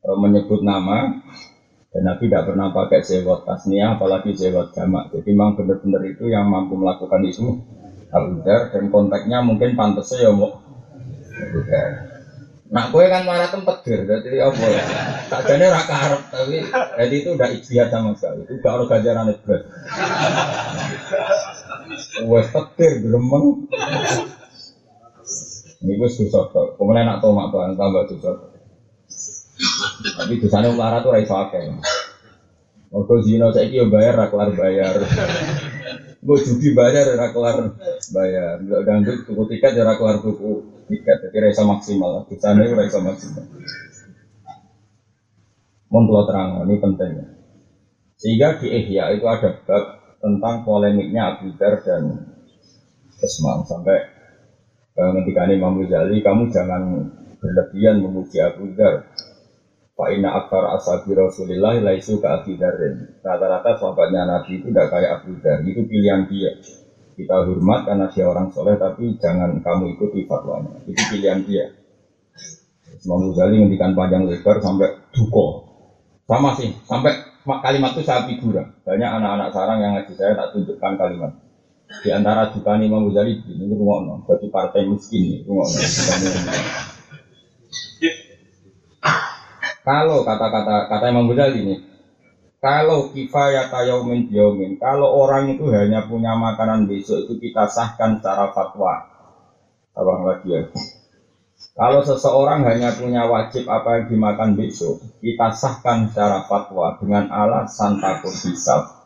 e, 0.00 0.08
menyebut 0.16 0.64
nama 0.64 1.20
dan 1.90 2.02
Nabi 2.06 2.30
tidak 2.30 2.46
pernah 2.46 2.70
pakai 2.70 3.02
sewot 3.02 3.42
tasnia 3.42 3.98
apalagi 3.98 4.30
sewot 4.34 4.70
jamak 4.70 5.10
jadi 5.10 5.30
memang 5.34 5.58
benar-benar 5.58 6.02
itu 6.06 6.30
yang 6.30 6.46
mampu 6.46 6.78
melakukan 6.78 7.20
itu 7.26 7.58
Abu 8.10 8.42
dan 8.42 8.84
konteksnya 8.90 9.38
mungkin 9.42 9.78
pantasnya 9.78 10.26
ya 10.26 10.30
mau 10.34 10.54
Abu 10.54 11.60
Nah, 12.70 12.86
kue 12.94 13.02
kan 13.10 13.26
marah 13.26 13.50
tempat 13.50 13.82
ger, 13.82 14.06
jadi 14.06 14.46
apa 14.46 14.62
ya? 14.70 14.82
Tak 15.26 15.42
jadi 15.42 15.74
raka 15.74 15.90
Arab, 16.06 16.22
tapi 16.30 16.62
jadi 16.70 17.14
itu 17.18 17.34
udah 17.34 17.50
ikhtiar 17.50 17.90
sama 17.90 18.14
sekali. 18.14 18.46
Itu 18.46 18.62
gak 18.62 18.78
ada 18.78 18.84
gajaran 18.86 19.34
itu. 19.34 19.58
Wes 22.30 22.46
petir 22.54 23.02
gremeng. 23.02 23.66
Ini 25.82 25.92
gue 25.98 26.10
susah. 26.14 26.46
Kemudian 26.78 27.10
nak 27.10 27.18
tomak 27.18 27.50
tambah 27.50 28.06
susah. 28.06 28.49
Tapi 30.00 30.40
dosanya 30.40 30.72
marah 30.72 31.04
tuh 31.04 31.12
raiso 31.12 31.36
akeh. 31.36 31.68
Mergo 32.90 33.14
zina 33.22 33.54
saiki 33.54 33.78
yo 33.78 33.86
bayar 33.86 34.18
ra 34.18 34.26
kelar 34.32 34.50
bayar. 34.56 34.94
Gue 36.20 36.36
judi 36.42 36.74
bayar 36.74 37.14
ra 37.14 37.30
kelar 37.30 37.78
bayar. 38.10 38.58
Enggak 38.60 38.80
ganggu 38.88 39.12
tuku 39.28 39.42
tiket 39.54 39.72
ya 39.78 39.84
ra 39.86 39.94
kelar 39.94 40.24
tuku 40.24 40.64
tiket. 40.88 41.30
Jadi 41.30 41.38
rasa 41.38 41.62
maksimal. 41.68 42.26
Dosane 42.26 42.66
ora 42.66 42.82
iso 42.88 42.98
maksimal. 42.98 43.44
Mau 45.90 46.22
terang, 46.22 46.62
ini 46.70 46.78
penting. 46.78 47.12
Sehingga 48.14 48.62
di 48.62 48.70
Ihya 48.70 49.10
itu 49.18 49.26
ada 49.26 49.58
bab 49.66 49.84
tentang 50.22 50.62
polemiknya 50.62 51.34
Abu 51.34 51.50
Dhar 51.56 51.82
dan 51.82 52.30
Usman 53.18 53.64
sampai 53.66 53.98
eh, 54.94 55.10
ketika 55.18 55.48
Imam 55.50 55.80
Ghazali 55.80 56.20
kamu 56.20 56.52
jangan 56.52 57.10
berlebihan 57.40 58.04
memuji 58.04 58.38
Abu 58.38 58.70
Dhar 58.76 59.08
Pak 60.00 60.16
Ina 60.16 60.32
Akbar 60.32 60.80
Ashabi 60.80 61.12
Rasulillah 61.12 61.76
laisu 61.84 62.24
Abu 62.24 62.56
Dharin 62.56 63.20
Rata-rata 63.20 63.76
sahabatnya 63.76 64.24
Nabi 64.24 64.64
itu 64.64 64.72
tidak 64.72 64.88
kayak 64.88 65.20
Abu 65.20 65.36
Dhar 65.44 65.60
Itu 65.60 65.84
pilihan 65.84 66.24
dia. 66.24 66.56
Kita 67.20 67.44
hormat 67.44 67.84
karena 67.84 68.08
dia 68.08 68.24
orang 68.24 68.48
soleh 68.48 68.80
Tapi 68.80 69.20
jangan 69.20 69.60
kamu 69.60 70.00
ikuti 70.00 70.24
fatwanya. 70.24 70.80
Itu 70.88 71.04
pilihan 71.12 71.44
dia. 71.44 71.76
Imam 73.04 73.28
Ghazali 73.28 73.60
ngendikan 73.60 73.92
panjang 73.92 74.24
lebar 74.24 74.64
sampai 74.64 74.88
duko 75.12 75.68
sama 76.30 76.54
sih, 76.54 76.70
sampai 76.86 77.10
kalimat 77.42 77.90
itu 77.98 78.06
saya 78.06 78.22
figuran. 78.30 78.70
Banyak 78.86 79.10
anak-anak 79.18 79.50
sarang 79.50 79.82
yang 79.82 79.98
ngaji 79.98 80.14
saya 80.14 80.38
tak 80.38 80.54
tunjukkan 80.54 80.94
kalimat. 80.94 81.34
Di 82.06 82.14
antara 82.14 82.54
Dukani 82.54 82.86
Imam 82.86 83.10
Ghazali 83.10 83.42
ini 83.50 83.74
rumah 83.74 84.22
bagi 84.30 84.46
partai 84.46 84.86
miskin 84.86 85.26
ini 85.26 85.38
rumah 85.42 85.66
Kalau 89.80 90.22
kata-kata 90.28 90.92
kata 90.92 91.04
Imam 91.08 91.30
Ghazali 91.32 91.64
ini, 91.64 91.74
kalau 92.60 93.08
kifayat 93.16 93.72
yaumin 93.88 94.28
yaumin, 94.28 94.76
kalau 94.76 95.16
orang 95.16 95.56
itu 95.56 95.64
hanya 95.72 96.04
punya 96.04 96.36
makanan 96.36 96.84
besok 96.84 97.24
itu 97.24 97.40
kita 97.40 97.64
sahkan 97.64 98.20
secara 98.20 98.52
fatwa. 98.52 99.08
Abang 99.96 100.28
lagi 100.28 100.52
ya. 100.52 100.68
Kalau 101.72 102.04
seseorang 102.04 102.60
hanya 102.68 102.92
punya 102.92 103.24
wajib 103.24 103.64
apa 103.72 104.00
yang 104.00 104.04
dimakan 104.12 104.60
besok, 104.60 105.00
kita 105.24 105.56
sahkan 105.56 106.12
secara 106.12 106.44
fatwa 106.44 107.00
dengan 107.00 107.32
alasan 107.32 107.96
takut 107.96 108.36
hisab. 108.36 109.00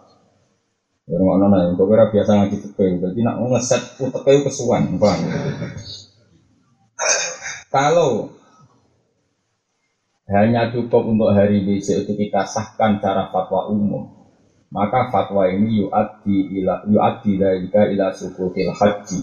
Ya 1.04 1.20
ngono 1.20 1.52
nana, 1.52 1.70
untuk 1.70 1.92
kira 1.92 2.08
biasa 2.08 2.30
ngaji 2.32 2.56
fikih, 2.64 2.96
jadi 2.96 3.20
nak 3.22 3.36
ngeset 3.36 4.00
utek 4.00 4.48
kesuwan, 4.48 4.96
bang. 4.96 5.20
Kalau 7.68 8.32
hanya 10.34 10.74
cukup 10.74 11.06
untuk 11.06 11.30
hari 11.30 11.62
besok 11.62 12.02
itu 12.02 12.12
kita 12.18 12.42
sahkan 12.42 12.98
secara 12.98 13.30
fatwa 13.30 13.70
umum, 13.70 14.10
maka 14.74 15.14
fatwa 15.14 15.46
ini 15.46 15.86
yu'addi 15.86 16.58
ila 16.58 16.82
yu'addi 16.90 17.38
dari 17.38 17.70
ila 17.70 18.10
sukutil 18.10 18.74
haji 18.74 19.20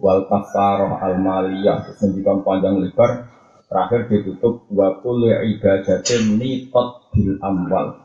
wal 0.00 0.24
kafaroh 0.24 0.96
al 0.96 1.20
maliyah. 1.20 1.84
Terus 1.84 2.00
ngendikan 2.00 2.40
panjang 2.40 2.80
lebar. 2.80 3.28
Terakhir 3.68 4.04
ditutup 4.08 4.68
wa 4.68 5.00
kulli 5.00 5.32
ibadatin 5.56 6.36
nitot 6.36 7.08
bil 7.12 7.40
amwal. 7.40 8.04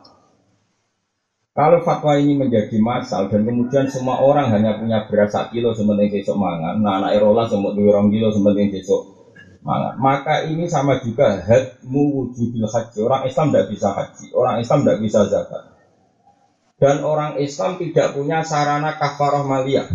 Kalau 1.51 1.81
fatwa 1.81 2.15
ini 2.15 2.37
menjadi 2.37 2.77
masal 2.77 3.33
dan 3.33 3.41
kemudian 3.41 3.89
semua 3.89 4.21
orang 4.21 4.53
hanya 4.53 4.77
punya 4.77 5.09
beras 5.09 5.33
kilo 5.49 5.73
sementing 5.73 6.13
besok 6.13 6.37
mangan, 6.37 6.85
nah 6.85 7.01
anak 7.01 7.17
erola 7.17 7.49
semut 7.49 7.73
dua 7.73 7.97
orang 7.97 8.13
kilo 8.13 8.29
sementing 8.29 8.69
besok 8.69 9.16
mangan. 9.67 9.99
Maka 9.99 10.47
ini 10.47 10.71
sama 10.71 11.03
juga 11.03 11.43
hadmu 11.43 12.15
wujudil 12.15 12.63
haji. 12.63 13.03
Orang 13.03 13.27
Islam 13.27 13.51
tidak 13.51 13.67
bisa 13.75 13.87
haji, 13.91 14.25
orang 14.31 14.55
Islam 14.63 14.79
tidak 14.87 14.97
bisa 15.03 15.19
zakat. 15.27 15.63
Dan 16.77 17.03
orang 17.03 17.35
Islam 17.43 17.75
tidak 17.75 18.15
punya 18.15 18.47
sarana 18.47 18.95
kafaroh 18.95 19.43
maliyah. 19.43 19.91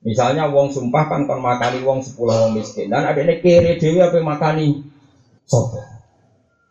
Misalnya 0.00 0.48
wong 0.48 0.72
sumpah 0.72 1.12
kan 1.12 1.28
kon 1.28 1.44
makani 1.44 1.84
wong 1.84 2.00
sepuluh 2.00 2.32
wong 2.32 2.56
miskin 2.56 2.88
dan 2.88 3.04
ada 3.04 3.20
ini 3.20 3.36
kiri 3.44 3.76
dewi 3.76 4.00
apa 4.00 4.16
makani 4.24 4.88
sopo. 5.44 5.76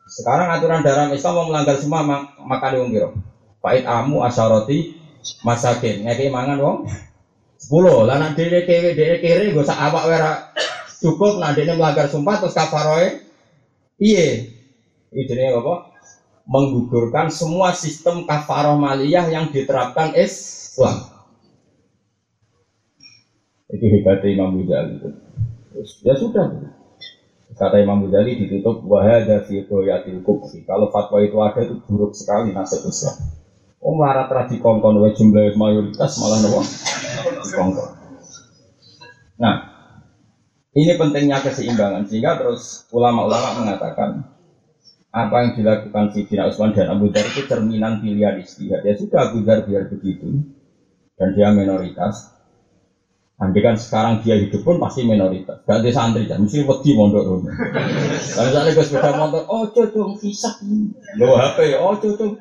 Sekarang 0.09 0.49
aturan 0.49 0.81
dalam 0.81 1.13
Islam 1.13 1.37
mau 1.37 1.45
melanggar 1.53 1.77
semua 1.77 2.01
mak 2.01 2.41
makani 2.41 2.81
wong 2.81 2.89
kiro. 2.89 3.09
Pait 3.61 3.85
amu 3.85 4.25
asaroti 4.25 4.97
masakin 5.45 6.09
ngeki 6.09 6.33
mangan 6.33 6.57
wong 6.57 6.77
sepuluh. 7.61 8.01
Lah 8.01 8.17
nak 8.17 8.33
dene 8.33 8.65
kiri 8.65 8.97
dene 8.97 9.21
kiri 9.21 9.53
gue 9.53 9.61
sak 9.61 9.77
awak 9.77 10.09
wera 10.09 10.49
cukup 10.99 11.39
nah 11.39 11.55
dene 11.55 11.79
melanggar 11.79 12.11
sumpah 12.11 12.43
terus 12.43 12.55
kafaroe 12.55 13.23
iye. 13.99 14.55
Ini 15.09 15.55
apa? 15.57 15.89
Menggugurkan 16.49 17.29
semua 17.33 17.73
sistem 17.73 18.25
kafaroh 18.25 18.77
maliyah 18.77 19.25
yang 19.29 19.49
diterapkan 19.49 20.13
Islam. 20.13 21.09
Itu 23.69 23.85
hebatnya 23.85 24.33
Imam 24.33 24.57
Ghazali. 24.57 25.13
Ya 26.01 26.17
sudah. 26.17 26.49
Kata 27.53 27.77
Imam 27.81 28.01
Ghazali 28.05 28.37
ditutup 28.37 28.81
wahada 28.85 29.45
fi 29.45 29.61
yatil 29.61 30.25
kubri. 30.25 30.65
Kalau 30.65 30.89
fatwa 30.89 31.21
itu 31.21 31.37
ada 31.37 31.61
itu 31.61 31.77
buruk 31.85 32.17
sekali 32.17 32.49
nasib 32.49 32.85
Islam. 32.89 33.17
Oh 33.79 33.95
melarat 33.95 34.27
tradisi 34.27 34.59
kongkon 34.59 34.99
wa 34.99 35.09
jumlah 35.13 35.55
mayoritas 35.55 36.19
malah 36.19 36.37
nopo 36.43 36.59
kongkon. 37.55 37.98
Ini 40.69 41.01
pentingnya 41.01 41.41
keseimbangan 41.41 42.05
sehingga 42.05 42.37
terus 42.37 42.85
ulama-ulama 42.93 43.65
mengatakan 43.65 44.21
apa 45.09 45.35
yang 45.41 45.51
dilakukan 45.57 46.13
Sidina 46.13 46.45
Utsman 46.45 46.77
dan 46.77 46.93
Abu 46.93 47.09
Dhar 47.09 47.25
itu 47.25 47.41
cerminan 47.49 47.97
pilihan 47.97 48.37
istihad. 48.37 48.85
Ya 48.85 48.93
sudah 48.93 49.33
Abu 49.33 49.41
Dhar 49.41 49.65
biar 49.65 49.89
begitu 49.89 50.45
dan 51.17 51.33
dia 51.33 51.49
minoritas 51.49 52.39
Andai 53.39 53.63
kan 53.63 53.79
sekarang 53.79 54.19
dia 54.19 54.35
hidup 54.35 54.67
pun 54.67 54.83
pasti 54.83 55.07
minoritas. 55.07 55.63
Gak 55.63 55.79
ada 55.79 55.89
santri 55.95 56.27
kan, 56.27 56.43
mesti 56.43 56.59
wedi 56.59 56.91
mondok 56.91 57.23
rumah. 57.23 57.55
Kalau 58.35 58.51
misalnya 58.51 58.75
gue 58.75 58.83
sepeda 58.83 59.15
motor, 59.15 59.47
oh 59.47 59.63
cocok 59.71 60.19
hisap. 60.19 60.59
Lo 61.15 61.39
HP, 61.39 61.71
oh 61.79 61.95
cocok. 61.95 62.35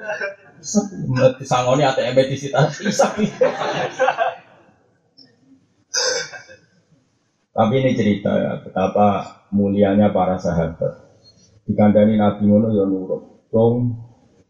Sangoni 1.46 1.86
ATM 1.86 2.18
di 2.26 2.34
sita 2.34 2.66
hisap. 2.66 3.14
Tapi 7.58 7.74
ini 7.82 7.90
cerita 7.98 8.38
ya, 8.38 8.62
betapa 8.62 9.42
mulianya 9.50 10.14
para 10.14 10.38
sahabat. 10.38 11.10
Dikandani 11.66 12.14
Nabi 12.14 12.46
ngono 12.46 12.70
ya 12.70 12.86
nurut. 12.86 13.50
Dong, 13.50 13.98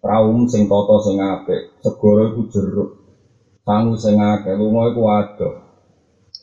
praum 0.05 0.45
sing 0.45 0.69
toto 0.69 1.01
sing 1.01 1.17
apik, 1.17 1.81
segoro 1.81 2.37
iku 2.37 2.43
jeruk. 2.53 2.91
Sangu 3.65 3.97
sing 3.97 4.21
akeh, 4.21 4.53
lunga 4.61 4.93
iku 4.93 5.01
waduh. 5.09 5.55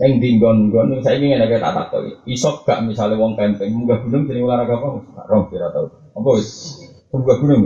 Yang 0.01 0.13
di 0.25 0.29
gon-gon, 0.41 1.05
saya 1.05 1.22
ingin 1.22 1.45
ada 1.45 1.62
tak 1.62 1.74
tak 1.77 1.88
tahu. 1.93 2.03
Isok 2.25 2.65
gak 2.65 2.81
misalnya 2.81 3.22
wong 3.22 3.38
camping, 3.38 3.69
munggah 3.69 4.01
gunung 4.01 4.25
jadi 4.25 4.41
olahraga 4.41 4.75
apa? 4.81 4.88
Rom 5.29 5.43
kira 5.53 5.69
tahu. 5.69 5.88
Apa 6.17 6.29
wis? 6.36 6.81
Munggah 7.13 7.38
gunung. 7.45 7.63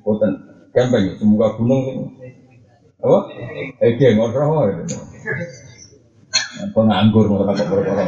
Boten 0.00 0.32
camping, 0.72 1.20
munggah 1.20 1.52
gunung. 1.60 2.16
Apa? 3.04 3.18
Eh 3.76 3.92
dia 4.00 4.16
ngobrol. 4.16 4.88
Penganggur 6.72 7.24
mau 7.32 7.48
tak 7.48 7.64
perkara. 7.64 8.04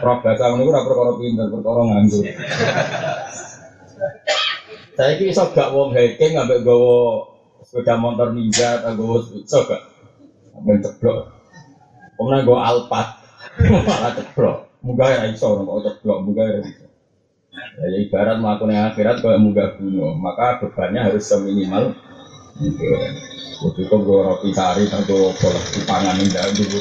Roh 0.00 0.16
bahasa 0.24 0.48
ngono 0.48 0.64
iku 0.64 0.70
ora 0.72 0.82
perkara 0.82 1.10
pinter, 1.20 1.46
perkara 1.52 1.80
nganggur. 1.84 2.24
Saya 4.96 5.12
kira 5.16 5.30
iso 5.32 5.44
gak 5.52 5.72
wong 5.72 5.96
hiking 5.96 6.36
ambek 6.36 6.60
gawa 6.64 7.24
sepeda 7.64 7.96
motor 7.96 8.32
ninja 8.32 8.80
atau 8.80 8.96
gawa 8.96 9.16
iso 9.20 9.58
gak? 9.64 9.82
Ambek 10.56 10.80
ceblok. 10.84 11.28
Kemudian 12.16 12.44
gue 12.44 12.58
alpat, 12.58 13.06
malah 13.88 14.12
ceblok. 14.12 14.56
Muga 14.80 15.06
ya 15.08 15.22
iso, 15.28 15.56
kok 15.56 15.80
ceblok, 15.84 16.18
muga 16.24 16.44
ya 16.48 16.58
iso. 16.64 16.84
Ya, 17.50 17.84
ya 17.88 17.98
ibarat 18.08 18.36
melakukan 18.40 18.92
akhirat 18.92 19.16
kalau 19.24 19.40
muga 19.40 19.72
gunung, 19.76 20.16
maka 20.20 20.60
bebannya 20.60 21.00
harus 21.12 21.24
seminimal. 21.24 21.96
Gitu. 22.60 22.84
Waktu 23.60 23.80
itu 23.84 23.96
gue 24.00 24.20
roti 24.20 24.50
sari 24.56 24.84
atau 24.88 25.32
boleh 25.36 25.64
dipangan 25.76 26.16
indah 26.16 26.44
dulu. 26.56 26.80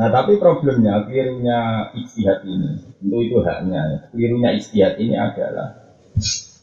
Nah 0.00 0.08
tapi 0.08 0.40
problemnya 0.40 1.04
kelirunya 1.04 1.92
istihad 1.92 2.40
ini, 2.48 2.80
itu 3.04 3.16
itu 3.20 3.36
haknya. 3.44 4.08
Kelirunya 4.08 4.56
istihad 4.56 4.96
ini 4.96 5.12
adalah 5.12 5.76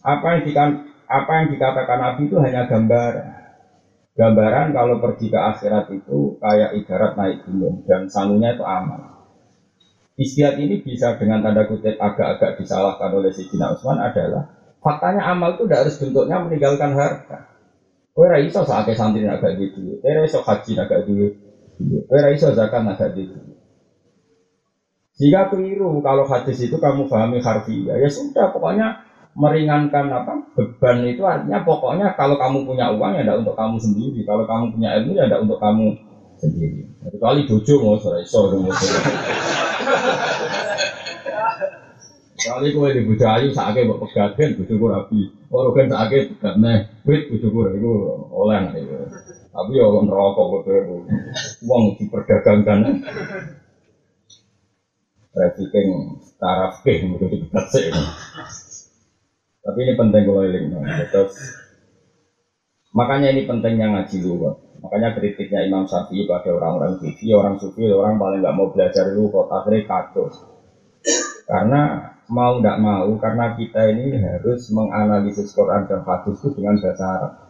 apa 0.01 0.25
yang, 0.33 0.41
dikatakan, 0.41 0.71
apa 1.05 1.31
yang 1.37 1.47
dikatakan 1.53 1.97
Nabi 2.01 2.21
itu 2.25 2.35
hanya 2.41 2.65
gambaran. 2.65 3.29
Gambaran 4.17 4.73
kalau 4.73 4.97
pergi 4.97 5.29
ke 5.29 5.37
akhirat 5.37 5.85
itu 5.93 6.41
kayak 6.41 6.81
ibarat 6.81 7.13
naik 7.13 7.45
gunung 7.45 7.85
dan 7.85 8.09
sangunya 8.09 8.57
itu 8.57 8.65
aman. 8.65 9.05
Istiad 10.17 10.57
ini 10.57 10.81
bisa 10.81 11.13
dengan 11.21 11.45
tanda 11.45 11.69
kutip 11.69 11.93
agak-agak 11.93 12.57
disalahkan 12.57 13.13
oleh 13.13 13.29
Sidina 13.29 13.69
Utsman 13.69 14.01
adalah 14.01 14.49
faktanya 14.81 15.29
amal 15.29 15.53
itu 15.53 15.69
tidak 15.69 15.85
harus 15.85 15.95
bentuknya 16.01 16.41
meninggalkan 16.41 16.97
harta. 16.97 17.53
Kowe 18.17 18.25
ra 18.25 18.41
iso 18.41 18.65
sakake 18.65 18.97
santri 18.97 19.29
agak 19.29 19.61
gitu. 19.61 20.01
Kowe 20.01 20.25
iso 20.25 20.41
haji 20.41 20.71
agak 20.73 21.05
gitu. 21.05 21.46
Kowe 21.77 22.19
ra 22.19 22.29
iso 22.33 22.49
zakat 22.57 22.83
agak 22.83 23.13
gitu. 23.13 23.37
Jika 25.17 25.49
keliru 25.49 25.97
kalau 26.05 26.29
hadis 26.29 26.61
itu 26.61 26.77
kamu 26.77 27.09
pahami 27.09 27.41
harfiah, 27.41 27.97
ya 27.97 28.09
sudah 28.09 28.53
pokoknya 28.53 29.01
meringankan 29.37 30.09
apa 30.09 30.33
beban 30.57 31.05
itu 31.05 31.21
artinya 31.21 31.61
pokoknya 31.61 32.17
kalau 32.17 32.41
kamu 32.41 32.65
punya 32.65 32.89
uang 32.89 33.13
ya 33.13 33.21
tidak 33.21 33.45
untuk 33.45 33.53
kamu 33.53 33.77
sendiri 33.77 34.25
kalau 34.25 34.49
kamu 34.49 34.73
punya 34.73 34.97
ilmu 34.97 35.13
ya 35.13 35.29
tidak 35.29 35.45
untuk 35.45 35.61
kamu 35.61 35.93
sendiri 36.41 36.89
kecuali 37.05 37.45
bojo 37.45 37.73
mau 37.77 37.97
sore 38.01 38.25
sore 38.25 38.57
Kali 42.37 42.69
kowe 42.69 42.89
di 42.93 43.01
bojo 43.03 43.25
ayu 43.27 43.49
sakake 43.49 43.83
mbok 43.83 44.07
pegaten 44.07 44.55
bojoku 44.55 44.85
rapi. 44.87 45.21
Ora 45.49 45.73
kan 45.73 45.89
sakake 45.89 46.31
pegatne 46.31 46.73
wit 47.03 47.27
bojoku 47.33 47.59
iku 47.75 47.91
oleh 48.29 48.61
Tapi 49.57 49.73
ya 49.73 49.89
neraka 49.89 50.41
kok 50.53 50.69
wong 51.65 51.83
diperdagangkan. 51.97 53.01
Trafficking 55.33 55.89
taraf 56.37 56.85
ke 56.85 57.01
menjadi 57.01 57.41
sih. 57.73 57.89
Tapi 59.65 59.77
ini 59.81 59.93
penting 59.97 60.21
kalau 60.29 60.45
ini. 60.45 60.69
Terus 61.09 61.33
makanya 62.93 63.33
ini 63.33 63.49
pentingnya 63.49 63.97
ngaji 63.97 64.17
dulu. 64.21 64.61
Makanya 64.77 65.17
kritiknya 65.17 65.65
Imam 65.65 65.89
Syafi'i 65.89 66.29
pada 66.29 66.53
orang-orang 66.53 67.01
sufi, 67.01 67.33
orang 67.33 67.57
sufi 67.57 67.89
orang 67.89 68.21
paling 68.21 68.45
nggak 68.45 68.53
mau 68.53 68.69
belajar 68.69 69.09
dulu 69.09 69.41
kok 69.41 69.49
akhirnya 69.49 69.89
kacau. 69.89 70.25
Karena 71.49 71.81
mau 72.29 72.61
tidak 72.61 72.77
mau 72.77 73.09
karena 73.17 73.57
kita 73.57 73.81
ini 73.89 74.21
harus 74.21 74.69
menganalisis 74.69 75.49
Quran 75.57 75.89
dan 75.89 76.05
hadis 76.05 76.37
itu 76.45 76.53
dengan 76.53 76.77
bahasa 76.77 77.05
Arab 77.09 77.46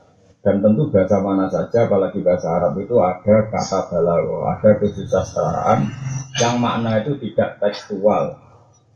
dan 0.47 0.63
tentu 0.63 0.87
bahasa 0.87 1.19
mana 1.19 1.51
saja 1.51 1.91
apalagi 1.91 2.23
bahasa 2.23 2.47
Arab 2.55 2.79
itu 2.79 2.95
ada 3.03 3.51
kata 3.51 3.91
balago 3.91 4.47
ada 4.47 4.79
kesusastraan 4.79 5.91
yang 6.39 6.63
makna 6.63 7.03
itu 7.03 7.19
tidak 7.19 7.59
tekstual 7.59 8.39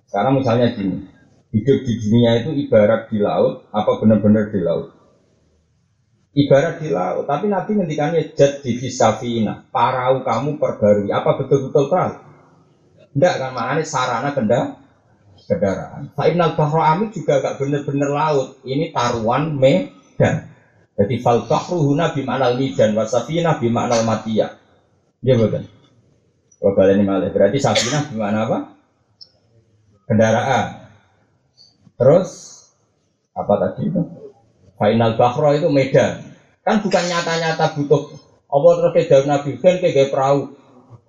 karena 0.07 0.31
misalnya 0.31 0.71
gini 0.71 1.11
hidup 1.51 1.79
di 1.83 1.93
dunia 1.99 2.39
itu 2.39 2.55
ibarat 2.55 3.11
di 3.11 3.19
laut 3.19 3.67
apa 3.75 3.99
benar-benar 3.99 4.47
di 4.47 4.63
laut 4.63 4.95
ibarat 6.39 6.79
di 6.79 6.87
laut 6.87 7.27
tapi 7.27 7.51
Nabi 7.51 7.83
ngendikannya 7.83 8.31
jad 8.31 8.63
di 8.63 8.71
fisafina 8.79 9.67
parau 9.75 10.23
kamu 10.23 10.55
perbarui 10.55 11.11
apa 11.11 11.35
betul-betul 11.35 11.91
perahu 11.91 12.15
enggak 13.11 13.33
kan 13.43 13.51
maknanya 13.51 13.83
sarana 13.83 14.31
kendak 14.31 14.79
kendaraan. 15.51 16.13
Fa'inal 16.15 16.53
bahro 16.55 16.79
juga 17.11 17.41
gak 17.41 17.57
bener-bener 17.59 18.07
laut. 18.13 18.61
Ini 18.63 18.93
taruhan 18.93 19.57
medan. 19.57 20.50
Jadi 21.01 21.17
fal 21.17 21.49
bahru 21.49 21.81
huna 21.81 22.13
bimaknal 22.13 22.61
midan 22.61 22.93
wasafina 22.93 23.57
bimaknal 23.57 24.05
matiyah. 24.05 24.53
Dia 25.25 25.33
betul. 25.33 25.65
Kalau 26.61 26.77
kalian 26.77 27.01
ini 27.01 27.09
malah 27.09 27.33
berarti 27.33 27.57
safina 27.57 28.05
gimana 28.05 28.45
apa? 28.45 28.57
Kendaraan. 30.05 30.65
Terus 31.97 32.29
apa 33.33 33.53
tadi 33.57 33.89
itu? 33.89 34.01
Final 34.77 35.17
bahro 35.17 35.49
itu 35.57 35.73
medan. 35.73 36.21
Kan 36.61 36.85
bukan 36.85 37.01
nyata-nyata 37.09 37.73
butuh. 37.73 38.13
Apa 38.45 38.67
terus 38.77 38.93
ke 38.93 39.01
daun 39.09 39.25
nabi 39.25 39.57
kan 39.57 39.81
kayak 39.81 40.13
perahu. 40.13 40.53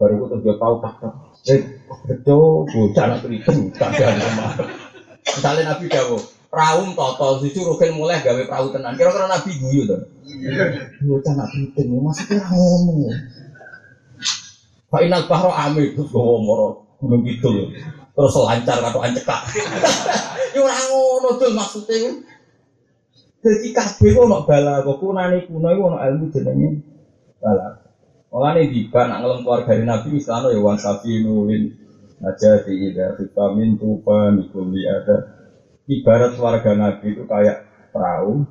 Baru 0.01 0.25
itu 0.25 0.37
dia 0.41 0.57
perahu 0.57 0.81
tak 0.81 0.95
Eh, 1.43 1.59
betul, 2.07 2.71
bocah 2.71 3.05
nak 3.11 3.27
kriting, 3.27 3.75
kadang 3.75 4.15
rumah. 4.15 4.55
Misalnya 5.27 5.75
Nabi 5.75 5.91
Dawo, 5.91 6.15
perahu 6.53 6.93
toto, 6.93 7.41
susu 7.41 7.65
rugen 7.65 7.97
mulai 7.97 8.21
gawe 8.21 8.45
perahu 8.45 8.69
tenan. 8.69 8.93
Kira-kira 8.93 9.25
Nabi 9.25 9.57
guyu 9.57 9.89
tuh. 9.89 10.05
Bocah 11.09 11.33
nak 11.33 11.49
kriting, 11.49 11.97
maksudnya 11.97 12.45
ngomong. 12.45 13.09
Pak 14.93 15.01
Inal 15.09 15.25
Bahro 15.25 15.49
Amir, 15.49 15.97
terus 15.97 16.13
gue 16.13 16.21
ngomong 16.21 16.77
gunung 17.01 17.25
gitu 17.25 17.49
Terus 18.13 18.37
lancar 18.45 18.85
atau 18.85 19.01
ancekak. 19.01 19.41
Ini 20.53 20.61
orang 20.61 20.85
ngono 20.93 21.29
tuh 21.41 21.49
maksudnya. 21.57 22.21
Jadi 23.41 23.73
kabeh 23.73 24.13
nak 24.29 24.45
bala, 24.45 24.85
kok 24.85 25.01
kunane 25.01 25.49
kuno 25.49 25.73
iku 25.73 25.83
ono 25.89 25.99
ilmu 25.99 26.29
jenenge 26.29 26.69
bala. 27.41 27.81
Mulane 28.29 28.69
tiba 28.69 29.09
nak 29.09 29.25
ngelem 29.25 29.41
keluarga 29.41 29.73
Nabi 29.81 30.09
misalnya 30.21 30.53
ya 30.53 30.61
wan 30.61 30.77
sapi 30.77 31.25
nulin 31.25 31.73
aja 32.23 32.63
di 32.63 32.93
ida 32.93 33.19
vitamin 33.19 33.75
tufa 33.75 34.31
nikuli 34.31 34.87
ada 34.87 35.42
ibarat 35.91 36.39
keluarga 36.39 36.73
Nabi 36.75 37.07
itu 37.15 37.25
kayak 37.27 37.67
perahu 37.91 38.47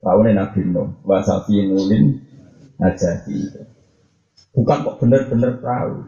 perahu 0.00 0.20
nih 0.24 0.34
Nabi 0.36 0.60
Nuh 0.70 0.88
wan 1.02 1.22
sapi 1.24 1.66
nulin 1.66 2.20
aja 2.80 3.24
di 3.24 3.36
bukan 4.52 4.84
kok 4.84 4.96
bener-bener 5.00 5.60
perahu. 5.60 6.04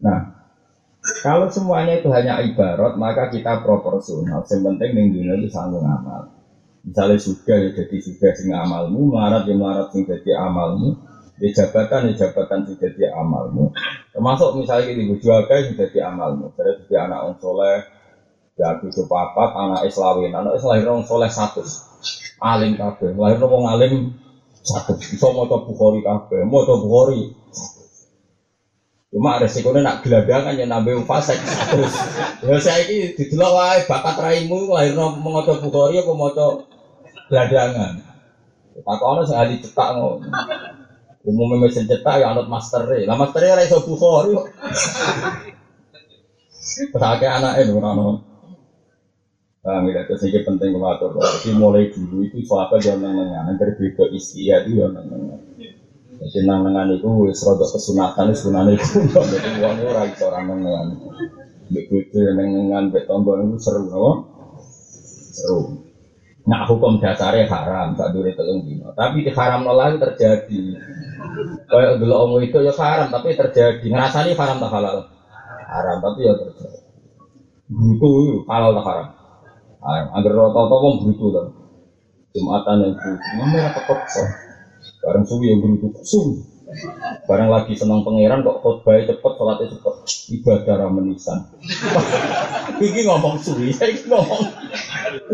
Nah 0.00 0.20
kalau 1.24 1.48
semuanya 1.48 2.00
itu 2.00 2.08
hanya 2.12 2.40
ibarat 2.44 2.96
maka 2.96 3.32
kita 3.32 3.64
proporsional. 3.64 4.44
Yang 4.44 4.60
penting 4.64 4.90
ning 4.92 5.06
dunia 5.16 5.36
itu 5.40 5.48
sanggup 5.48 5.84
amal. 5.84 6.28
Misalnya 6.80 7.20
sudah 7.20 7.56
ya 7.60 7.70
jadi 7.76 7.96
sudah 8.00 8.32
sing 8.32 8.52
amalmu, 8.56 9.12
melarat 9.12 9.44
ya 9.44 9.52
melarat 9.52 9.92
sing 9.92 10.08
jadi 10.08 10.32
amalmu, 10.48 10.96
di 11.36 11.48
jabatan, 11.52 12.08
di 12.08 12.12
jabatan 12.16 12.64
sudah 12.64 12.90
di 12.96 13.04
amalmu. 13.04 13.68
Termasuk 14.16 14.56
misalnya 14.56 14.96
di 14.96 15.04
bujuaga 15.08 15.60
sudah 15.60 15.88
di 15.92 16.00
amalmu. 16.00 16.52
Jadi 16.56 16.88
di 16.88 16.96
anak 16.96 17.20
orang 17.20 17.36
soleh, 17.36 17.78
ya 18.60 18.76
aku 18.76 18.92
papat, 19.08 19.56
anak 19.56 19.88
islawin, 19.88 20.36
anak 20.36 20.60
islawin 20.60 20.84
orang 20.84 21.08
soleh 21.08 21.32
satu. 21.32 21.64
Alim 22.40 22.76
kabe, 22.76 23.16
lahir 23.16 23.40
orang 23.40 23.64
alim 23.72 23.92
satu. 24.60 25.00
Bisa 25.00 25.32
mau 25.32 25.48
coba 25.48 25.64
bukhori 25.64 26.04
kabe, 26.04 26.44
mau 26.44 26.68
coba 26.68 26.84
bukhori. 26.84 27.32
Cuma 29.10 29.42
resikonya 29.42 29.82
nak 29.82 30.06
geladangan 30.06 30.54
ya 30.54 30.68
nambah 30.68 31.02
fasek 31.08 31.40
terus. 31.72 31.94
Ya 32.46 32.54
saya 32.62 32.86
ini 32.86 33.16
di 33.16 33.24
wae 33.34 33.82
bakat 33.88 34.16
raimu 34.22 34.70
lahir 34.70 34.94
mau 34.94 35.40
coba 35.40 35.64
bukhori 35.64 35.98
apa 35.98 36.12
mau 36.12 36.30
coba 36.30 36.68
geladangan. 37.32 37.92
Tak 38.80 39.00
ono 39.00 39.24
ahli 39.24 39.56
cetak. 39.58 39.88
Umumnya 41.20 41.68
mesin 41.68 41.84
cetak 41.84 42.22
ya 42.22 42.32
anut 42.32 42.48
master 42.48 42.86
Lah 42.86 43.16
master 43.16 43.40
ya 43.44 43.58
iso 43.64 43.82
bukhori. 43.82 44.36
Pesake 46.70 47.26
anak 47.26 47.66
itu 47.66 47.74
ora 47.76 48.29
Ya, 49.60 50.00
terus 50.08 50.24
ini 50.24 50.40
penting 50.40 50.72
kalau 50.72 50.88
atur. 50.88 51.20
Jadi 51.20 51.52
mulai 51.52 51.92
dulu 51.92 52.24
itu 52.24 52.40
suatu 52.48 52.80
jangan 52.80 53.12
nengan, 53.12 53.60
dari 53.60 53.76
beda 53.76 54.08
istilah 54.08 54.64
itu 54.64 54.80
jangan 54.80 55.04
nengan. 55.04 55.40
Jadi 56.16 56.38
nengan 56.48 56.88
itu 56.96 57.08
wis 57.28 57.44
rodok 57.44 57.68
kesunatan, 57.76 58.32
sunatan 58.32 58.72
itu 58.72 59.04
jadi 59.04 59.60
uangnya 59.60 59.84
orang 59.92 60.08
itu 60.08 60.22
orang 60.24 60.44
nengan. 60.48 60.86
Begitu 61.68 62.18
nengan, 62.40 62.88
betonton 62.88 63.52
itu 63.52 63.60
seru, 63.60 63.84
no? 63.92 64.32
Seru. 65.28 65.84
Nah 66.48 66.64
hukum 66.64 66.96
dasarnya 66.96 67.44
haram, 67.52 67.92
tak 68.00 68.16
dulu 68.16 68.32
telung 68.32 68.64
dino. 68.64 68.96
Tapi 68.96 69.28
di 69.28 69.30
haram 69.36 69.60
lagi 69.68 70.00
terjadi. 70.00 70.62
Kayak 71.68 72.00
dulu 72.00 72.14
om 72.16 72.32
itu 72.40 72.64
ya 72.64 72.72
haram, 72.80 73.12
tapi 73.12 73.36
terjadi. 73.36 73.84
Ngerasani 73.84 74.32
haram 74.40 74.56
tak 74.56 74.72
halal? 74.72 75.04
Haram, 75.68 75.96
tapi 76.00 76.24
ya 76.24 76.32
terjadi. 76.32 76.80
Brutu 77.68 78.40
halal 78.48 78.72
tak 78.72 78.86
haram? 78.88 79.19
Agar 79.80 80.32
rata-rata 80.36 80.76
wong 80.76 80.94
brutu 81.00 81.26
kan. 81.32 81.46
Jumatan 82.36 82.76
yang 82.84 82.92
brutu, 82.94 83.28
namanya 83.40 83.74
apa 83.74 83.80
kok? 83.90 84.00
Barang 85.00 85.24
suwi 85.24 85.50
yang 85.50 85.64
brutu, 85.64 85.88
suwi. 86.04 86.44
Barang 87.26 87.50
lagi 87.50 87.74
senang 87.74 88.06
pangeran 88.06 88.46
kok 88.46 88.62
khotbah 88.62 89.02
cepet, 89.02 89.32
sholatnya 89.34 89.72
cepet, 89.74 89.94
ibadah 90.38 90.74
ramenisan. 90.86 91.38
Iki 92.86 93.00
ngomong 93.08 93.40
suwi, 93.42 93.72
saya 93.76 93.96
ngomong 94.06 94.42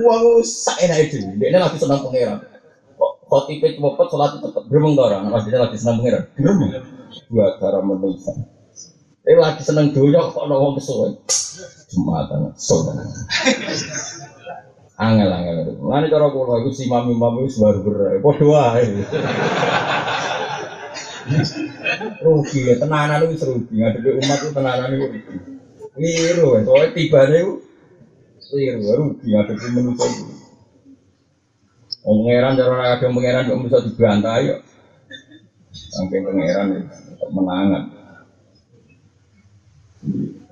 uang 0.00 0.40
sak 0.40 0.80
enak 0.88 1.10
itu. 1.10 1.20
Dia 1.36 1.60
lagi 1.60 1.76
senang 1.76 2.00
pangeran. 2.06 2.40
Kok 2.96 3.12
khotibnya 3.28 3.76
cepet, 3.76 4.06
sholatnya 4.08 4.38
cepet, 4.46 4.64
orang. 4.96 5.22
Mas 5.28 5.44
dia 5.44 5.58
lagi 5.60 5.76
senang 5.76 6.00
pangeran, 6.00 6.22
beremeng. 6.38 6.70
Ibadah 7.28 7.68
ramenisan. 7.82 8.36
Dia 9.26 9.36
lagi 9.36 9.60
senang 9.66 9.90
doyok 9.92 10.32
kok 10.32 10.46
ngomong 10.48 10.78
kesuwen. 10.78 11.12
Jumatan, 11.92 12.54
sodan. 12.56 13.02
Angel 14.96 15.28
angel. 15.28 15.76
Lalu 15.76 16.06
cara 16.08 16.26
kulo 16.32 16.52
itu 16.64 16.70
si 16.72 16.84
mami 16.88 17.12
mami 17.12 17.48
baru 17.52 17.80
berai. 17.84 18.18
Aja 18.24 19.02
rugi 22.22 22.70
ya 22.70 22.74
tenanan 22.78 23.26
itu 23.26 23.44
rugi 23.46 23.74
ngadepi 23.74 24.08
umat 24.22 24.38
itu 24.42 24.50
tenanan 24.54 24.90
itu 24.94 25.04
rugi 25.10 25.22
liru 25.98 26.48
soalnya 26.62 26.94
tiba 26.94 27.20
itu 27.26 27.50
liru 28.54 28.80
rugi 28.94 29.26
ngadepi 29.34 29.66
manusia 29.74 30.06
itu 30.06 30.24
Oh, 32.06 32.22
pangeran 32.22 32.54
cara 32.54 32.94
ada 32.94 33.02
pangeran 33.02 33.50
kok 33.50 33.58
bisa 33.66 33.82
dibantah 33.82 34.38
ya. 34.38 34.54
Sampai 35.74 36.22
pangeran 36.22 36.78
ya, 36.78 36.80
menangan. 37.34 37.95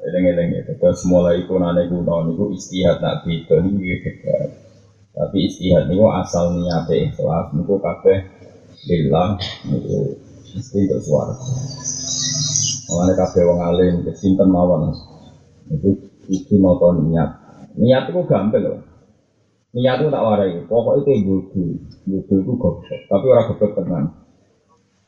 Eleng-eleng 0.04 0.52
ya, 0.52 0.60
terus 0.68 1.00
mulai 1.08 1.40
itu 1.40 1.56
nane 1.56 1.88
kuno 1.88 2.28
niku 2.28 2.52
istihad 2.52 3.00
nak 3.00 3.24
beda 3.24 3.56
niku 3.64 4.12
Tapi 5.16 5.36
istihad 5.48 5.88
niku 5.88 6.04
asal 6.12 6.52
niate 6.52 7.08
ikhlas 7.08 7.48
niku 7.56 7.80
kabeh 7.80 8.20
lillah 8.84 9.40
niku 9.64 10.12
mesti 10.52 10.78
untuk 10.84 11.00
suara. 11.00 11.34
Mengenai 12.84 13.16
kafe 13.16 13.40
wong 13.48 13.58
alim, 13.64 13.94
kesimpan 14.04 14.48
mawon 14.52 14.92
itu 15.72 15.96
itu 16.28 16.54
nonton 16.60 17.08
niat. 17.08 17.30
Niat 17.80 18.12
itu 18.12 18.20
gampang 18.28 18.60
loh. 18.60 18.80
Niat 19.74 20.04
itu 20.04 20.08
tak 20.12 20.22
warai. 20.22 20.60
Pokoknya 20.68 21.00
itu 21.02 21.12
bodoh. 21.26 21.70
Bodoh 22.06 22.38
itu 22.44 22.52
goblok. 22.54 23.00
Tapi 23.10 23.24
orang 23.26 23.46
goblok 23.50 23.72
tenang. 23.74 24.06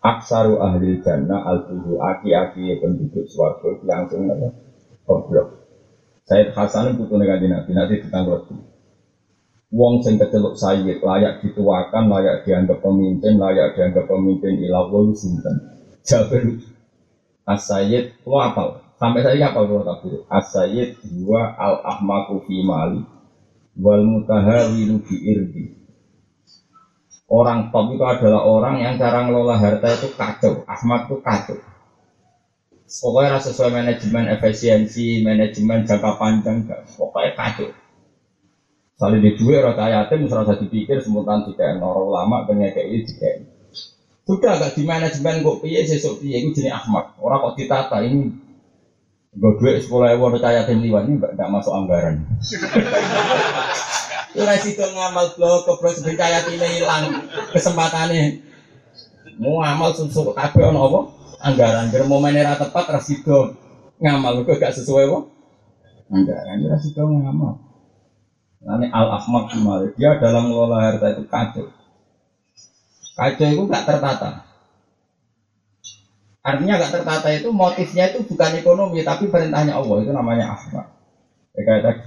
Aksaru 0.02 0.58
ahli 0.58 1.02
jannah 1.02 1.46
al 1.46 1.66
aki-aki 1.98 2.78
penduduk 2.78 3.26
suarga 3.26 3.74
langsung 3.86 4.26
apa? 4.30 4.65
Goblok. 5.06 5.64
Said 6.26 6.50
Hasan 6.52 6.98
itu 6.98 7.06
punya 7.06 7.30
kaji 7.30 7.46
nabi, 7.46 7.70
nanti 7.70 8.02
roti. 8.02 8.58
Wong 9.70 10.02
sing 10.02 10.18
keceluk 10.18 10.58
sayyid 10.58 11.02
layak 11.02 11.42
dituakan, 11.42 12.10
layak 12.10 12.42
dianggap 12.46 12.82
pemimpin, 12.82 13.38
layak 13.38 13.74
dianggap 13.78 14.06
pemimpin 14.10 14.58
ilah 14.62 14.90
wong 14.90 15.14
sinten. 15.14 15.58
Jabir 16.06 16.62
As-Sayyid, 17.46 18.26
lo 18.26 18.42
apa? 18.42 18.82
Sampai 18.98 19.22
saya 19.22 19.54
apa 19.54 19.62
lo 19.66 19.86
tapi 19.86 20.18
As-Sayyid 20.26 21.02
dua 21.14 21.54
al-ahmaku 21.54 22.42
fi 22.46 22.62
mali 22.66 23.06
wal 23.78 24.02
mutahawilu 24.02 25.02
bi 25.02 25.14
irdi. 25.30 25.64
Orang 27.26 27.74
top 27.74 27.90
itu 27.90 28.06
adalah 28.06 28.46
orang 28.46 28.78
yang 28.78 28.94
cara 29.02 29.26
ngelola 29.26 29.58
harta 29.58 29.86
itu 29.90 30.14
kacau. 30.14 30.62
Ahmad 30.62 31.10
itu 31.10 31.18
kacau. 31.22 31.58
Pokoknya 32.86 33.34
rasa 33.34 33.50
sesuai 33.50 33.74
manajemen 33.74 34.30
efisiensi, 34.30 35.26
manajemen 35.26 35.82
jangka 35.82 36.22
panjang, 36.22 36.70
pokoknya 36.94 37.34
kacau. 37.34 37.70
Saling 38.96 39.20
di 39.20 39.34
dua 39.34 39.60
rata 39.60 39.90
yatim, 39.90 40.30
serasa 40.30 40.56
dipikir 40.56 41.02
semutan 41.02 41.44
tidak 41.50 41.82
noro 41.82 42.08
lama, 42.14 42.46
kayak 42.46 42.78
ini 42.78 43.02
tidak. 43.04 43.34
Sudah 44.26 44.58
gak 44.58 44.74
di 44.74 44.82
manajemen 44.82 45.42
kok 45.42 45.62
piye 45.62 45.86
sesuk 45.86 46.18
piye 46.18 46.42
itu 46.42 46.50
jenis 46.50 46.74
Ahmad. 46.74 47.14
Orang 47.22 47.46
kok 47.46 47.62
ditata 47.62 48.02
ini 48.02 48.34
gue 49.36 49.52
duit 49.60 49.84
sekolah 49.84 50.16
ewo 50.16 50.32
rata 50.34 50.50
yatim 50.50 50.82
liwan 50.82 51.06
ini 51.06 51.22
gak 51.22 51.46
masuk 51.46 51.70
anggaran. 51.70 52.22
Ora 54.36 54.52
sido 54.60 54.82
ngamal 54.82 55.32
blok 55.32 55.64
kebro 55.64 55.90
sebentar 55.94 56.28
yatime 56.28 56.66
hilang 56.66 57.24
kesempatannya. 57.54 58.42
Mau 59.38 59.62
ngamal 59.62 59.94
susu 59.94 60.34
kabeh 60.34 60.74
ono 60.74 60.78
apa? 60.90 61.00
Anggaran 61.36 61.92
jare 61.92 62.04
momen 62.08 62.36
era 62.36 62.56
tepat 62.56 62.86
ra 62.88 63.00
sido 63.00 63.52
ngamal 64.00 64.44
kok 64.44 64.56
gak 64.60 64.76
sesuai 64.76 65.04
apa? 65.08 65.18
Anggaran 66.12 66.64
ra 66.64 66.78
sido 66.80 67.04
ngamal. 67.04 67.60
Ini 68.66 68.90
al 68.90 69.06
ahmak 69.20 69.54
dia 69.94 70.18
dalam 70.18 70.50
mengelola 70.50 70.90
harta 70.90 71.14
itu 71.14 71.22
kacau. 71.28 71.66
Kacau 73.14 73.48
itu 73.52 73.62
gak 73.68 73.84
tertata. 73.86 74.42
Artinya 76.42 76.78
gak 76.78 77.02
tertata 77.02 77.28
itu 77.30 77.48
motifnya 77.52 78.10
itu 78.10 78.26
bukan 78.26 78.50
ekonomi 78.58 79.02
tapi 79.06 79.30
perintahnya 79.30 79.76
Allah 79.76 79.96
itu 80.02 80.10
namanya 80.10 80.56
ahmak. 80.56 80.86
Ya, 81.56 81.60
kayak 81.62 81.82
tadi. 81.84 82.02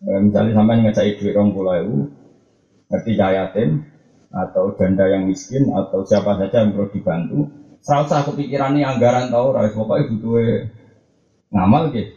Eh, 0.00 0.20
misalnya 0.24 0.56
sampai 0.56 0.80
ngecai 0.80 1.20
duit 1.20 1.36
orang 1.36 1.52
pulau 1.52 1.76
itu, 1.76 1.98
ngerti 2.88 3.12
yatim 3.20 3.84
atau 4.32 4.72
janda 4.80 5.04
yang 5.12 5.28
miskin 5.28 5.68
atau 5.76 6.08
siapa 6.08 6.40
saja 6.40 6.64
yang 6.64 6.72
perlu 6.72 6.88
dibantu, 6.88 7.38
selalu 7.80 8.04
saya 8.08 8.22
kepikiran 8.28 8.76
nih 8.76 8.84
anggaran 8.84 9.32
tahu, 9.32 9.56
rais 9.56 9.72
pokoknya 9.72 10.08
butuh 10.12 10.34
ngamal 11.50 11.82
gitu. 11.92 12.12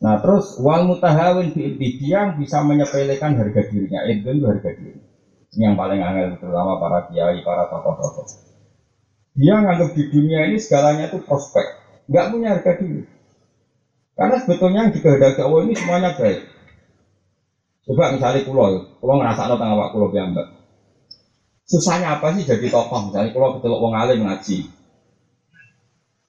Nah 0.00 0.16
terus 0.24 0.56
wal 0.60 0.88
mutahawin 0.88 1.52
di 1.52 1.88
yang 2.00 2.40
bisa 2.40 2.64
menyepelekan 2.64 3.36
harga 3.36 3.60
dirinya, 3.68 4.00
itu 4.08 4.44
harga 4.44 4.70
diri. 4.72 5.00
Ini 5.50 5.62
yang 5.72 5.76
paling 5.76 5.98
angel 5.98 6.38
terutama 6.38 6.78
para 6.78 7.10
kiai, 7.10 7.42
para 7.42 7.66
tokoh-tokoh. 7.66 8.26
Dia 9.34 9.58
nganggap 9.62 9.94
di 9.98 10.02
dunia 10.10 10.46
ini 10.46 10.58
segalanya 10.62 11.10
itu 11.10 11.18
prospek, 11.22 11.66
nggak 12.06 12.26
punya 12.30 12.48
harga 12.54 12.72
diri. 12.78 13.02
Karena 14.14 14.36
sebetulnya 14.36 14.78
yang 14.84 14.92
dikehendaki 14.92 15.40
Allah 15.40 15.60
ini 15.64 15.74
semuanya 15.74 16.10
baik. 16.12 16.40
Coba 17.88 18.12
misalnya 18.14 18.44
pulau, 18.44 18.84
pulau 19.00 19.16
ngerasa 19.16 19.48
ada 19.48 19.56
tengah 19.56 19.76
waktu 19.80 19.92
pulau 19.96 20.12
biamba. 20.12 20.59
Susahnya 21.70 22.18
apa 22.18 22.34
sih 22.34 22.42
jadi 22.42 22.66
tokoh? 22.66 23.06
Misalnya 23.06 23.30
pulau 23.30 23.54
betul 23.54 23.78
wong 23.78 23.94
alim 23.94 24.26
ngaji. 24.26 24.66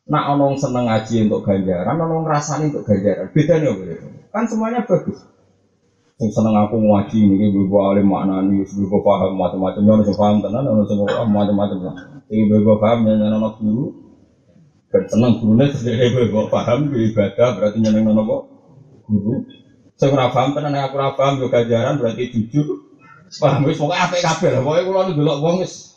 Nak 0.05 0.37
onong 0.37 0.53
seneng 0.61 0.85
ngaji 0.85 1.25
untuk 1.25 1.41
ganjaran, 1.41 1.97
onong 1.97 2.29
ngerasani 2.29 2.69
untuk 2.69 2.85
ganjaran. 2.85 3.25
Beda 3.33 3.57
nih 3.57 3.73
begitu. 3.73 4.05
Kan 4.29 4.45
semuanya 4.45 4.85
bagus. 4.85 5.17
Yang 6.21 6.31
seneng 6.37 6.53
aku 6.61 6.77
ngaji 6.77 7.17
ini, 7.25 7.49
gue 7.49 7.81
alim 7.81 8.05
makna 8.05 8.45
nih, 8.45 8.61
gue 8.69 9.01
paham 9.01 9.33
macam-macam. 9.33 9.81
Yang 9.81 10.13
paham 10.13 10.37
tenan, 10.45 10.61
yang 10.61 11.09
paham 11.09 11.29
macam-macam. 11.33 11.77
Ini 12.29 12.43
gue 12.45 12.75
paham, 12.77 12.99
yang 13.09 13.25
anak 13.25 13.57
guru, 13.57 13.89
dan 14.91 15.03
seneng 15.07 15.39
gurunya 15.39 15.71
sendiri 15.73 16.11
gue 16.11 16.45
paham 16.51 16.91
ibadah 16.91 17.47
berarti 17.55 17.77
nyeneng 17.79 18.11
nono 18.11 18.45
guru. 19.07 19.47
Saya 19.95 20.11
kurang 20.11 20.35
paham 20.35 20.51
tenan 20.53 20.75
aku 20.75 20.99
kurang 20.99 21.15
paham 21.17 21.33
gue 21.39 21.49
gajaran 21.49 21.97
berarti 21.97 22.29
jujur. 22.29 22.90
Paham 23.39 23.63
wis 23.63 23.79
pokoknya 23.79 24.11
apa 24.11 24.15
kabeh 24.19 24.49
lah. 24.51 24.59
Pokoknya 24.59 24.83
kulo 24.83 24.99
nu 25.07 25.11
delok 25.15 25.37
wong 25.39 25.55
wis. 25.63 25.95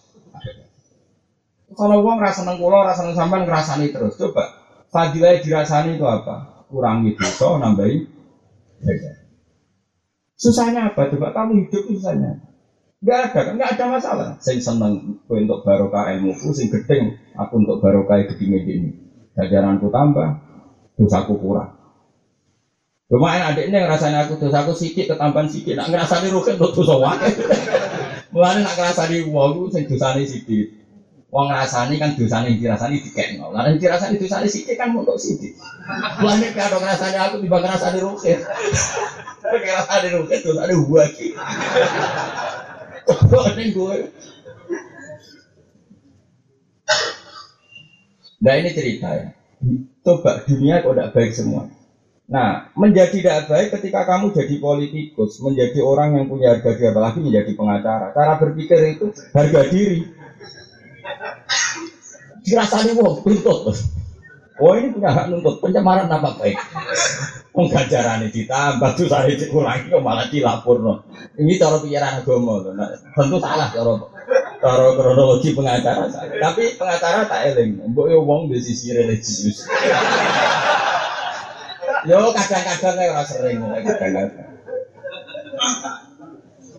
Kalau 1.74 2.06
wong 2.06 2.22
rasa 2.22 2.46
seneng 2.46 2.62
kulo, 2.62 2.78
rasa 2.86 3.02
seneng 3.02 3.18
sampean 3.18 3.42
ngrasani 3.50 3.90
terus. 3.90 4.14
Coba 4.14 4.46
fadilah 4.94 5.34
dirasani 5.42 5.98
itu 5.98 6.06
apa? 6.06 6.66
Kurangi 6.70 7.10
dosa, 7.18 7.58
nambahi 7.58 7.96
Susahnya 10.38 10.94
apa? 10.94 11.10
Coba 11.10 11.34
kamu 11.34 11.66
hidup 11.66 11.82
susahnya. 11.90 12.38
Enggak 13.02 13.20
ada, 13.36 13.40
enggak 13.52 13.70
ada 13.76 13.84
masalah. 13.90 14.28
Saya 14.40 14.60
seneng 14.62 15.20
untuk 15.28 15.60
barokah 15.60 16.14
ilmu, 16.14 16.32
sing 16.54 16.70
gedeng 16.70 17.12
aku 17.36 17.60
untuk 17.60 17.82
barokah 17.82 18.22
gedeng 18.22 18.64
ini. 18.64 18.90
Jajaranku 19.34 19.90
tambah, 19.90 20.40
dosaku 20.94 21.36
kurang. 21.36 21.83
Lumayan 23.12 23.52
adiknya 23.52 23.84
yang 23.84 23.92
rasanya 23.92 24.24
aku 24.24 24.40
dosaku 24.40 24.72
sedikit, 24.72 25.12
ketambahan 25.12 25.44
sedikit. 25.44 25.76
Nak 25.76 25.92
ngerasani 25.92 26.32
rukin 26.32 26.56
untuk 26.56 26.72
dosa 26.72 26.96
wakil. 26.96 27.36
Mulanya 28.32 28.64
nak 28.64 28.74
ngerasani 28.80 29.16
uang, 29.28 29.68
sing 29.68 29.84
dosanya 29.84 30.24
sedikit. 30.24 30.84
Wong 31.34 31.50
kan 31.50 32.14
dosane 32.14 32.54
dirasani 32.54 33.02
dikekno. 33.02 33.50
Lah 33.50 33.66
nek 33.66 33.82
dirasani 33.82 34.22
dosane 34.22 34.46
sithik 34.46 34.78
kan 34.78 34.94
untuk 34.94 35.18
sithik. 35.18 35.58
Mulane 36.22 36.54
kalau 36.54 36.78
ngrasani 36.78 37.18
aku 37.18 37.42
tiba 37.42 37.58
ngrasani 37.58 37.98
rukin. 37.98 38.38
Kayak 39.42 39.62
ngrasani 39.66 40.08
rukin 40.14 40.38
dosane 40.46 40.72
gua 40.78 41.02
iki. 41.10 41.34
Nah 48.38 48.54
ini 48.54 48.70
cerita 48.70 49.08
ya. 49.10 49.26
Coba 50.06 50.38
dunia 50.46 50.86
kok 50.86 50.94
tidak 50.94 51.10
baik 51.18 51.34
semua. 51.34 51.66
Nah, 52.24 52.72
menjadi 52.72 53.20
tidak 53.20 53.52
baik 53.52 53.68
ketika 53.76 54.08
kamu 54.08 54.32
jadi 54.32 54.56
politikus, 54.56 55.44
menjadi 55.44 55.84
orang 55.84 56.16
yang 56.16 56.24
punya 56.24 56.56
harga 56.56 56.72
diri, 56.72 56.88
apalagi 56.88 57.20
menjadi 57.20 57.52
pengacara. 57.52 58.16
Cara 58.16 58.40
berpikir 58.40 58.96
itu 58.96 59.12
harga 59.37 59.60
diri. 59.68 60.08
Dirasani 62.44 62.96
wong 62.96 63.20
tuntut. 63.20 63.76
Oh 64.54 64.72
ini 64.78 64.94
punya 64.94 65.10
hak 65.10 65.34
nuntut 65.34 65.58
pencemaran 65.58 66.06
apa 66.06 66.38
baik? 66.38 66.54
Penggajaran 67.50 68.22
ini 68.22 68.30
ditambah 68.30 68.90
tuh 68.94 69.10
saya 69.10 69.34
dikurangi 69.34 69.90
kok 69.90 69.98
malah 69.98 70.30
dilapor 70.30 70.78
no. 70.78 70.94
Ini 71.34 71.58
cara 71.58 71.82
pikiran 71.82 72.22
agama 72.22 72.62
nah, 72.70 72.94
tentu 73.18 73.42
salah 73.42 73.68
cara 73.74 73.92
cara 74.62 74.87
kronologi 74.94 75.58
pengacara 75.58 76.06
salah. 76.06 76.38
Tapi 76.38 76.78
pengacara 76.78 77.26
tak 77.26 77.50
eling, 77.50 77.82
mbok 77.90 78.06
yo 78.06 78.22
wong 78.22 78.46
di 78.46 78.62
sisi 78.62 78.94
religius. 78.94 79.66
Yo 82.04 82.20
kadang-kadang 82.36 82.96
orang 83.00 83.24
sering, 83.24 83.56
kadang-kadang. 83.64 84.28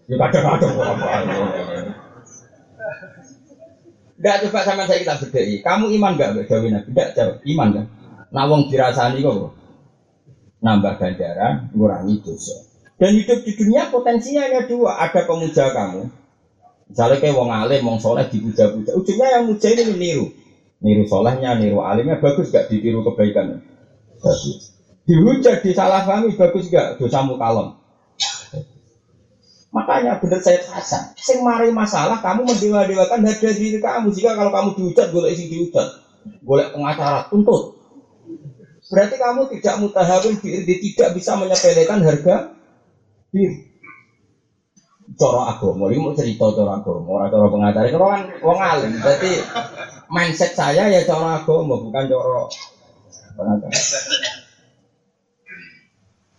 Yo 0.06 0.16
kadang-kadang? 0.22 0.74
Enggak 4.16 4.38
coba 4.48 4.60
sama 4.62 4.84
saya 4.86 5.02
kita 5.02 5.18
bedai. 5.18 5.66
Kamu 5.66 5.86
iman 5.98 6.14
enggak 6.14 6.30
Mbak 6.34 6.46
Dewi 6.46 6.68
Nabi? 6.70 6.88
Enggak 6.94 7.10
jawab. 7.18 7.36
Iman 7.42 7.70
kan? 7.74 7.86
Nah 8.30 8.44
wong 8.46 8.62
dirasani 8.70 9.26
kok 9.26 9.54
nambah 10.62 10.94
ganjaran, 10.98 11.74
ngurangi 11.74 12.22
dosa. 12.22 12.58
Dan 12.96 13.18
hidup 13.18 13.44
di 13.44 13.52
dunia 13.58 13.90
potensinya 13.90 14.46
hanya 14.46 14.62
dua. 14.70 14.98
Ada 15.04 15.26
pemuja 15.26 15.74
kamu. 15.74 16.10
Misalnya 16.86 17.18
kayak 17.18 17.34
wong 17.34 17.50
alim, 17.50 17.82
wong 17.82 17.98
soleh 17.98 18.30
dipuja-puja. 18.30 18.94
Ujungnya 18.94 19.28
yang 19.36 19.50
muja 19.50 19.74
ini 19.74 19.94
niru. 19.98 20.30
Niru 20.86 21.04
solehnya, 21.10 21.58
niru 21.58 21.82
alimnya 21.82 22.22
bagus 22.22 22.54
gak 22.54 22.70
ditiru 22.70 23.02
kebaikan? 23.02 23.58
Bagus. 24.22 24.75
Dihujat, 25.06 25.62
disalahpahami 25.62 26.34
bagus 26.34 26.66
gak? 26.74 26.98
Dosamu 26.98 27.38
kalem. 27.38 27.78
Makanya 29.76 30.24
benar 30.24 30.40
saya 30.40 30.64
Hasan, 30.64 31.12
sing 31.20 31.44
mari 31.44 31.68
masalah 31.68 32.24
kamu 32.24 32.48
mendewa-dewakan 32.48 33.28
harga 33.28 33.50
diri 33.52 33.76
kamu. 33.84 34.08
Jika 34.16 34.32
kalau 34.32 34.48
kamu 34.48 34.70
dihujat, 34.72 35.12
boleh 35.12 35.36
isi 35.36 35.52
dihujat, 35.52 36.00
boleh 36.48 36.72
pengacara 36.72 37.28
tuntut. 37.28 37.76
Berarti 38.88 39.16
kamu 39.20 39.52
tidak 39.52 39.76
mutahawin 39.84 40.40
diri, 40.40 40.80
tidak 40.80 41.20
bisa 41.20 41.36
menyepelekan 41.36 42.00
harga 42.08 42.56
diri. 43.36 43.68
Coro 45.20 45.44
agama, 45.44 45.92
ini 45.92 46.00
mau 46.00 46.16
cerita 46.16 46.56
coro 46.56 46.72
agama, 46.72 47.20
orang 47.20 47.30
coro 47.36 47.48
pengacara, 47.52 47.86
itu 47.92 48.00
kan 48.00 48.24
wong 48.42 48.60
alim. 48.64 48.96
Berarti 49.04 49.32
mindset 50.08 50.56
saya 50.56 50.88
ya 50.88 51.04
coro 51.04 51.28
agama, 51.28 51.76
bukan 51.84 52.04
coro 52.08 52.48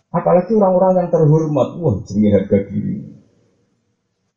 Apalagi 0.07 0.55
orang-orang 0.55 1.03
yang 1.03 1.09
terhormat, 1.11 1.67
wah 1.83 1.95
jadi 2.07 2.39
harga 2.39 2.57
diri. 2.71 3.17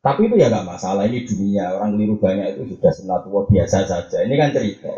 Tapi 0.01 0.21
itu 0.27 0.35
ya 0.41 0.49
nggak 0.49 0.67
masalah, 0.67 1.05
ini 1.07 1.23
dunia, 1.29 1.77
orang 1.77 1.95
keliru 1.95 2.17
banyak 2.17 2.57
itu 2.57 2.75
sudah 2.75 2.91
senatuwa 2.91 3.45
biasa 3.47 3.85
saja. 3.85 4.19
Ini 4.25 4.35
kan 4.35 4.51
cerita. 4.57 4.95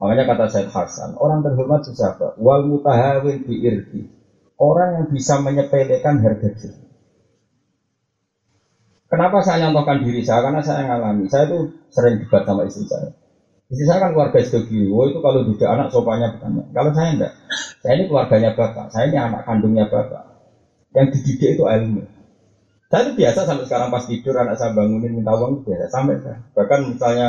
Makanya 0.00 0.24
kata 0.32 0.44
Syed 0.48 0.68
Hasan, 0.72 1.12
orang 1.20 1.44
terhormat 1.44 1.84
itu 1.84 1.92
siapa? 1.92 2.32
Wal 2.40 2.64
mutahawin 2.64 3.44
bi 3.44 3.54
irdi. 3.60 4.08
Orang 4.56 4.96
yang 4.96 5.06
bisa 5.12 5.36
menyepelekan 5.40 6.24
harga 6.24 6.48
diri. 6.56 6.80
Kenapa 9.10 9.42
saya 9.42 9.66
nyontohkan 9.66 10.00
diri 10.00 10.22
saya? 10.22 10.40
Karena 10.40 10.62
saya 10.62 10.86
ngalami. 10.86 11.26
Saya 11.26 11.50
itu 11.50 11.58
sering 11.90 12.22
debat 12.22 12.46
sama 12.46 12.62
istri 12.64 12.86
saya. 12.86 13.10
Istri 13.70 13.86
saya 13.86 14.02
kan 14.02 14.10
keluarga 14.18 14.42
SDG. 14.42 14.90
Oh 14.90 15.06
itu 15.06 15.22
kalau 15.22 15.46
tidak 15.46 15.70
anak 15.70 15.86
sopanya 15.94 16.34
bukan. 16.34 16.66
Kalau 16.74 16.90
saya 16.90 17.08
enggak. 17.14 17.32
Saya 17.78 17.92
ini 18.02 18.04
keluarganya 18.10 18.50
bapak. 18.58 18.90
Saya 18.90 19.04
ini 19.06 19.16
anak 19.16 19.46
kandungnya 19.46 19.86
bapak. 19.86 20.26
Yang 20.90 21.06
dididik 21.14 21.54
itu 21.54 21.64
ilmu. 21.70 22.02
Saya 22.90 23.00
itu 23.06 23.12
biasa 23.22 23.46
sampai 23.46 23.64
sekarang 23.70 23.94
pas 23.94 24.02
tidur 24.10 24.34
anak 24.34 24.58
saya 24.58 24.74
bangunin 24.74 25.14
minta 25.14 25.30
uang 25.38 25.62
biasa 25.62 25.86
sampai 25.86 26.18
saya. 26.18 26.42
Bahkan 26.58 26.80
misalnya 26.90 27.28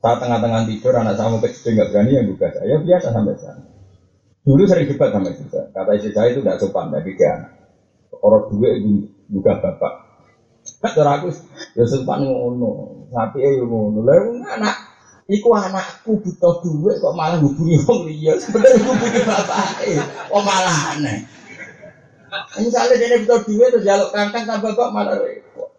saat 0.00 0.16
tengah-tengah 0.24 0.64
tidur 0.64 0.96
anak 0.96 1.20
saya 1.20 1.28
mau 1.28 1.44
kecil 1.44 1.76
nggak 1.76 1.88
berani 1.92 2.10
yang 2.16 2.26
buka 2.32 2.46
saya. 2.56 2.64
Ya 2.64 2.76
biasa 2.80 3.06
sampai 3.12 3.36
saya. 3.36 3.60
Dulu 4.40 4.62
sering 4.64 4.88
debat 4.88 5.12
sama 5.12 5.28
istri 5.28 5.48
saya. 5.52 5.68
Kata 5.76 5.90
istri 5.92 6.12
saya 6.16 6.32
itu 6.32 6.40
tidak 6.40 6.56
sopan 6.56 6.88
dari 6.88 7.12
dia 7.12 7.36
anak. 7.36 7.52
Orang 8.24 8.48
dua 8.48 8.68
itu 8.80 9.12
buka 9.28 9.60
bapak. 9.60 9.92
Cara 10.80 11.20
aku 11.20 11.28
ya 11.76 11.84
sempat 11.84 12.24
ngono, 12.24 13.04
tapi 13.12 13.44
ya 13.44 13.60
ngono. 13.60 14.00
Lah 14.00 14.16
anak 14.56 14.89
Iku 15.30 15.54
anakku 15.54 16.18
butuh 16.18 16.58
duit 16.66 16.98
kok 16.98 17.14
malah 17.14 17.38
hubungi 17.38 17.78
wong 17.86 18.02
liya. 18.10 18.34
Sebenarnya 18.34 18.82
hubungi 18.82 19.22
bapake. 19.22 19.94
Kok 20.26 20.42
malah 20.42 20.78
aneh. 20.98 21.22
Misalnya 22.58 22.98
dia 22.98 23.22
butuh 23.22 23.40
duit 23.46 23.70
terus 23.70 23.86
jaluk 23.86 24.10
kangkang 24.10 24.42
kan 24.42 24.58
bapak 24.58 24.90
malah 24.90 25.14
repot. 25.22 25.70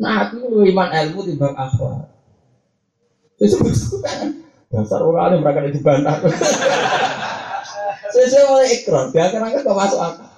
Nah, 0.00 0.24
aku 0.24 0.48
lu 0.48 0.64
iman 0.64 0.88
ilmu 0.88 1.20
timbang 1.20 1.52
akhlak. 1.52 2.08
Sesuatu 3.38 4.00
kan 4.00 4.40
dasar 4.72 5.04
orang 5.04 5.36
alim 5.36 5.40
mereka 5.44 5.68
dibantah. 5.68 6.16
Sesuai 8.14 8.46
mulai 8.46 8.68
ikrar, 8.72 9.10
dia 9.12 9.28
kan 9.28 9.52
kok 9.52 9.76
masuk 9.76 10.00
akal. 10.00 10.28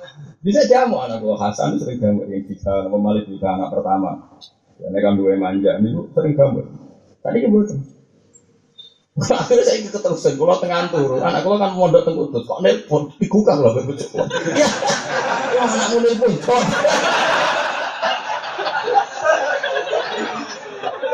Bisa 0.40 0.62
jamu 0.66 0.96
anak 1.02 1.22
gua 1.22 1.38
Hasan 1.38 1.76
sering 1.78 1.98
jamu 1.98 2.22
yang 2.26 2.42
bisa 2.46 2.86
pemalik 2.86 3.26
juga 3.30 3.54
anak 3.54 3.68
pertama. 3.74 4.38
Ya, 4.78 4.90
ini 4.90 4.98
kan 5.02 5.14
dua 5.18 5.34
manja, 5.38 5.76
ini 5.78 5.92
sering 6.14 6.34
jamu. 6.34 6.62
Tadi 7.22 7.46
buat. 7.46 7.95
Akhirnya 9.16 9.64
saya 9.64 9.80
ikut 9.80 9.96
keterusan, 9.96 10.36
kalau 10.36 10.60
tengah 10.60 10.92
turun, 10.92 11.24
anak 11.24 11.40
gue 11.40 11.56
kan 11.56 11.72
mondok 11.72 12.04
tengah 12.04 12.28
utut, 12.28 12.44
kok 12.44 12.60
nelpon, 12.60 13.08
digugah 13.16 13.56
lah 13.56 13.72
berbujuk 13.72 14.12
Ya, 14.12 14.68
wah 15.56 15.68
anakmu 15.72 16.04
nelpon, 16.04 16.36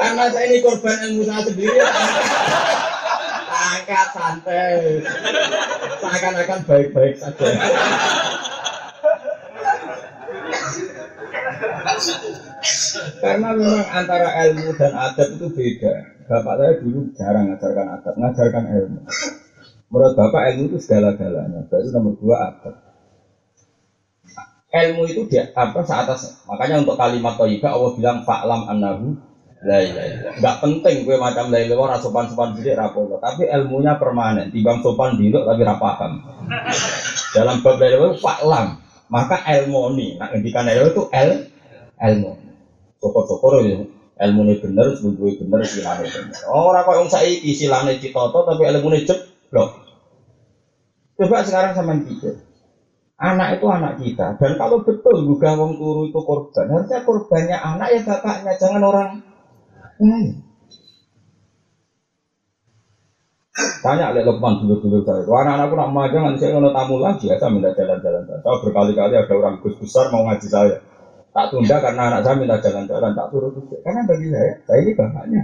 Karena 0.02 0.24
saya 0.34 0.44
ini 0.50 0.58
korban 0.66 0.98
ilmu 0.98 1.22
saya 1.30 1.46
sendiri, 1.46 1.78
angkat 3.54 4.08
santai, 4.10 4.74
seakan-akan 6.02 6.60
baik-baik 6.66 7.14
saja. 7.22 7.46
Karena 13.22 13.48
memang 13.54 13.86
antara 13.94 14.28
ilmu 14.50 14.74
dan 14.74 14.90
adat 14.90 15.38
itu 15.38 15.46
beda. 15.54 16.11
Bapak 16.26 16.54
saya 16.58 16.72
dulu 16.78 17.10
jarang 17.18 17.50
ngajarkan 17.50 17.86
adat, 17.98 18.14
ngajarkan 18.14 18.64
ilmu. 18.70 19.00
Menurut 19.90 20.14
Bapak 20.14 20.42
ilmu 20.52 20.62
itu 20.72 20.78
segala-galanya. 20.78 21.66
Baru 21.66 21.88
nomor 21.90 22.14
dua 22.18 22.36
adat. 22.52 22.74
Ilmu 24.72 25.02
itu 25.04 25.28
dia 25.28 25.52
apa 25.52 25.84
seatas. 25.84 26.46
Makanya 26.48 26.80
untuk 26.80 26.96
kalimat 26.96 27.36
toyibah 27.36 27.76
Allah 27.76 27.92
bilang 27.92 28.18
fa'lam 28.24 28.72
annahu 28.72 29.20
la 29.62 29.78
ilaha 29.78 30.32
Enggak 30.40 30.56
penting 30.64 30.96
gue 31.04 31.16
macam 31.20 31.52
la 31.52 31.60
ilaha 31.60 32.00
sopan-sopan 32.00 32.56
sidik 32.56 32.74
rapopo, 32.74 33.20
tapi 33.20 33.44
ilmunya 33.52 34.00
permanen. 34.00 34.48
Timbang 34.48 34.80
sopan 34.80 35.20
dulu 35.20 35.44
tapi 35.44 35.60
rapaham. 35.60 36.12
Dalam 37.36 37.60
bab 37.60 37.76
la 37.76 37.86
ilaha 37.92 38.16
fa'lam 38.16 38.66
maka 39.12 39.44
ilmu 39.44 39.92
ini, 39.92 40.16
nah 40.16 40.32
ngendikan 40.32 40.64
ilmu 40.64 40.88
itu 40.88 41.02
el 41.12 41.30
ilmu. 42.00 42.32
Sokor-sokor 42.96 43.60
ya 43.68 43.84
ilmu 44.20 44.40
ini 44.44 44.54
bener, 44.60 44.86
sebelum 44.96 45.16
bener, 45.48 45.60
silane 45.64 46.04
bener. 46.04 46.40
Orang 46.50 46.84
kok 46.84 46.96
yang 47.00 47.08
saya 47.08 47.30
silane 47.32 47.96
citoto 47.96 48.44
tapi 48.44 48.68
ilmu 48.68 48.88
ini 48.92 49.08
jeblok. 49.08 49.70
Coba 51.16 51.44
sekarang 51.46 51.72
sama 51.76 51.96
pikir. 52.02 52.36
Anak 53.22 53.62
itu 53.62 53.66
anak 53.70 54.02
kita 54.02 54.34
dan 54.34 54.58
kalau 54.58 54.82
betul 54.82 55.22
juga 55.22 55.54
wong 55.54 55.78
turu 55.78 56.10
itu 56.10 56.20
korban, 56.26 56.66
harusnya 56.66 57.06
korbannya 57.06 57.54
anak 57.54 57.88
ya 57.94 58.00
bapaknya, 58.02 58.58
jangan 58.58 58.82
orang 58.82 59.08
lain. 60.02 60.42
Tanya 63.82 64.14
oleh 64.14 64.22
Lukman 64.24 64.62
dulu-dulu 64.64 65.04
saya. 65.04 65.26
Anak-anakku 65.26 65.74
nak 65.74 65.92
maju 65.92 66.16
nanti 66.22 66.40
saya 66.40 66.56
ngono 66.56 66.70
tamu 66.72 66.96
lagi 67.02 67.28
ya, 67.28 67.36
saya 67.36 67.50
minta 67.52 67.74
jalan-jalan. 67.74 68.24
Saya 68.24 68.56
berkali-kali 68.62 69.14
ada 69.18 69.34
orang 69.34 69.60
gus 69.60 69.74
besar 69.76 70.08
mau 70.08 70.24
ngaji 70.24 70.46
saya. 70.48 70.78
Tak 71.32 71.46
tunda 71.48 71.76
karena 71.80 72.02
anak 72.12 72.20
saya 72.28 72.36
minta 72.36 72.60
jalan-jalan, 72.60 73.16
tak 73.16 73.28
turun 73.32 73.56
Karena 73.80 74.04
bagi 74.04 74.26
saya, 74.28 74.52
saya 74.68 74.78
ini 74.84 74.92
bapaknya. 74.92 75.42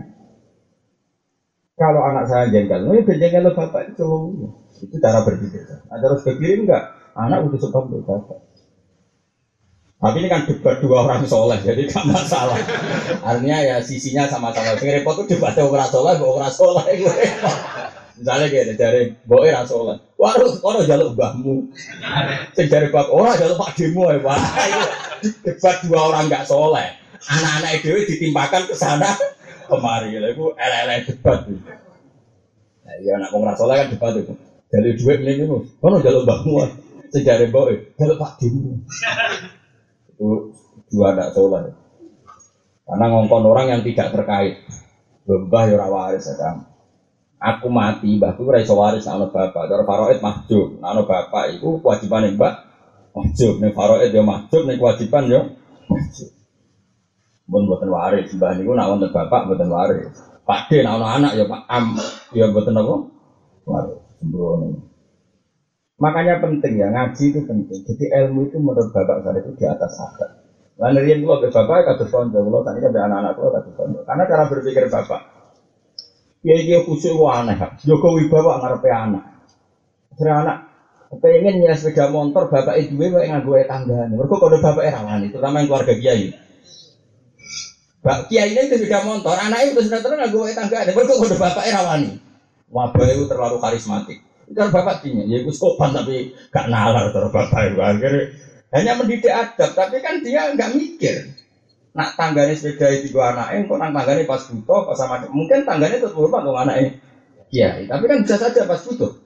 Kalau 1.78 2.02
anak 2.04 2.28
saya 2.28 2.44
jengkel, 2.52 2.84
ini 2.92 3.06
berjengkel 3.06 3.48
lo 3.48 3.56
bapak 3.56 3.96
itu. 3.96 4.08
Itu 4.84 4.94
cara 5.00 5.24
berpikir. 5.24 5.64
Nah, 5.88 5.96
terus 5.96 6.20
ke 6.26 6.36
kiri 6.36 6.66
enggak, 6.66 6.92
anak 7.16 7.48
udah 7.48 7.56
sebab 7.56 7.88
bapak. 8.04 8.38
Tapi 9.98 10.16
ini 10.22 10.28
kan 10.30 10.46
debat 10.46 10.78
dua 10.78 11.08
orang 11.08 11.26
soleh, 11.26 11.58
jadi 11.58 11.82
gak 11.90 12.06
masalah. 12.06 12.54
Artinya 13.18 13.58
ya 13.58 13.76
sisinya 13.82 14.30
sama-sama. 14.30 14.78
Sing 14.78 14.94
repot 14.94 15.18
tuh 15.18 15.26
debat 15.26 15.58
orang 15.58 15.90
soleh, 15.90 16.14
orang 16.22 16.52
soleh. 16.54 16.84
Misalnya 18.18 18.50
kayak 18.50 18.74
dari 18.74 19.14
boy 19.30 19.46
rasolah, 19.46 19.94
waduh, 20.18 20.58
kono 20.58 20.82
jaluk 20.82 21.14
mbahmu, 21.14 21.70
sing 22.50 22.66
dari 22.66 22.90
bab 22.90 23.06
orang 23.14 23.38
jaluk 23.38 23.62
pak 23.62 23.78
demo 23.78 24.10
ya 24.10 24.18
pak, 24.18 24.38
debat 25.46 25.76
dua 25.86 26.00
orang 26.10 26.26
nggak 26.26 26.42
soleh, 26.42 26.98
anak-anak 27.22 27.78
itu 27.78 27.94
ditimpakan 28.10 28.66
ke 28.66 28.74
sana. 28.74 29.06
Kemari, 29.70 30.18
itu 30.18 30.44
elek 30.58 31.06
debat. 31.06 31.46
Nah, 31.46 32.94
iya 32.98 33.22
anak 33.22 33.30
orang 33.30 33.54
rasolah 33.54 33.86
kan 33.86 33.94
debat 33.94 34.18
itu, 34.18 34.34
jadi 34.66 34.88
duit 34.98 35.18
ini 35.22 35.32
itu, 35.46 35.58
kono 35.78 36.02
jaluk 36.02 36.26
mbahmu, 36.26 36.52
sing 37.14 37.22
dari 37.22 37.46
boy 37.54 37.94
jaluk 37.94 38.18
pak 38.18 38.42
demo, 38.42 38.82
itu 40.10 40.58
dua 40.90 41.14
anak 41.14 41.38
soleh, 41.38 41.70
karena 42.82 43.04
ngongkon 43.14 43.46
orang 43.46 43.78
yang 43.78 43.82
tidak 43.86 44.10
terkait, 44.10 44.66
bembah 45.22 45.62
ya 45.70 45.86
waris 45.86 46.26
ya 46.26 46.66
aku 47.38 47.66
mati 47.70 48.18
mbahku 48.18 48.42
ora 48.44 48.58
iso 48.58 48.74
waris 48.74 49.06
ana 49.06 49.30
bapak. 49.30 49.70
Cara 49.70 49.82
faraid 49.86 50.18
mahjub. 50.18 50.82
Ana 50.82 51.06
bapak 51.06 51.54
iku 51.58 51.78
kewajiban 51.82 52.34
mbak 52.34 52.54
mahjub. 53.14 53.54
Nek 53.62 53.72
faraid 53.74 54.10
yo 54.10 54.22
mahjub 54.26 54.62
nek 54.66 54.76
kewajiban 54.78 55.24
yo 55.30 55.40
mahjub. 55.86 56.30
Mun 57.48 57.64
boten 57.70 57.90
waris. 57.90 58.28
Mbah 58.34 58.52
niku 58.58 58.74
nek 58.74 58.88
wonten 58.90 59.10
bapak 59.14 59.46
boten 59.46 59.70
waris. 59.70 60.10
Pakde 60.42 60.82
nek 60.82 60.94
ana 60.98 61.06
anak 61.18 61.32
ya 61.38 61.44
pak 61.46 61.62
am 61.70 61.86
ya 62.34 62.46
boten 62.50 62.76
apa? 62.76 62.94
Waris. 63.64 64.00
Sembrono. 64.18 64.68
Makanya 65.98 66.38
penting 66.38 66.78
ya 66.78 66.90
ngaji 66.94 67.24
itu 67.34 67.40
penting. 67.42 67.80
Jadi 67.82 68.04
ilmu 68.06 68.46
itu 68.46 68.58
menurut 68.62 68.90
bapak 68.90 69.26
saya 69.26 69.38
itu 69.42 69.50
di 69.58 69.66
atas 69.66 69.98
adat 69.98 70.30
Lalu 70.78 71.10
rian 71.10 71.26
gua 71.26 71.42
ke 71.42 71.50
bapak 71.50 71.90
kata 71.90 72.06
konco, 72.06 72.38
kalau 72.38 72.62
tadi 72.62 72.78
kan 72.78 72.94
anak-anak 72.94 73.34
gua 73.34 73.50
kata 73.58 73.70
konco. 73.74 73.98
Karena 74.06 74.22
cara 74.30 74.46
berpikir 74.46 74.86
bapak, 74.86 75.37
Dia 76.48 76.80
khusyuk 76.80 77.20
wa 77.20 77.44
aneh. 77.44 77.60
Joko 77.84 78.16
Wibawa 78.16 78.64
ngarepe 78.64 78.88
anak. 78.88 79.24
Akhirnya 80.16 80.34
anak 80.40 80.58
pengen 81.20 81.64
nyala 81.64 81.76
sepeda 81.76 82.12
motor 82.12 82.52
bapak 82.52 82.76
itu 82.84 82.96
gue 82.96 83.08
nggak 83.08 83.44
gue 83.44 83.60
tanggane. 83.68 84.12
Mereka 84.12 84.34
kalau 84.36 84.60
bapak 84.60 84.84
era 84.84 85.00
itu 85.20 85.32
terutama 85.32 85.60
yang 85.60 85.68
keluarga 85.68 85.94
kiai. 85.96 86.36
Bak 88.04 88.28
kiai 88.28 88.52
ini 88.56 88.68
sepeda 88.68 89.04
motor, 89.04 89.36
udah 89.36 89.82
sudah 89.84 90.00
terus 90.00 90.16
nggak 90.16 90.32
gue 90.32 90.48
tanggane. 90.52 90.90
Mereka 90.92 91.12
kalau 91.16 91.36
bapak 91.36 91.64
era 91.64 91.80
wani. 91.84 92.10
Wabah 92.68 93.04
itu 93.08 93.24
terlalu 93.24 93.56
karismatik. 93.56 94.18
Itu 94.48 94.56
kan 94.56 94.72
bapak 94.72 95.04
tinya, 95.04 95.24
ya 95.28 95.44
gue 95.44 95.52
sopan 95.52 95.92
tapi 95.92 96.32
gak 96.48 96.72
nalar 96.72 97.12
terus 97.12 97.28
bapak 97.28 97.68
itu 97.68 97.80
akhirnya 97.84 98.32
hanya 98.72 98.92
mendidik 98.96 99.32
adab, 99.32 99.76
tapi 99.76 100.00
kan 100.00 100.20
dia 100.24 100.52
nggak 100.52 100.72
mikir 100.76 101.36
nak 101.98 102.14
tanggane 102.14 102.54
sepeda 102.54 102.94
itu 102.94 103.10
gua 103.10 103.34
anaknya, 103.34 103.66
kok 103.66 103.78
nang 103.82 103.90
tanggane 103.90 104.22
pas 104.22 104.38
butuh, 104.46 104.86
pas 104.86 104.94
sama 104.94 105.26
mungkin 105.34 105.66
tanggane 105.66 105.98
tetap 105.98 106.14
hormat 106.14 106.46
dong 106.46 106.54
anaknya. 106.54 106.94
Iya, 107.50 107.90
tapi 107.90 108.06
kan 108.06 108.22
bisa 108.22 108.38
saja 108.38 108.70
pas 108.70 108.78
butuh. 108.86 109.18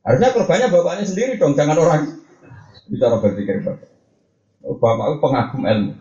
Harusnya 0.00 0.32
korbannya 0.32 0.72
bapaknya 0.72 1.04
sendiri 1.04 1.36
dong, 1.36 1.52
jangan 1.52 1.76
orang 1.76 2.24
bicara 2.88 3.20
berpikir 3.20 3.60
bapak. 3.60 3.92
Oh, 4.64 4.80
bapak 4.80 5.20
pengagum 5.20 5.62
ilmu. 5.68 5.92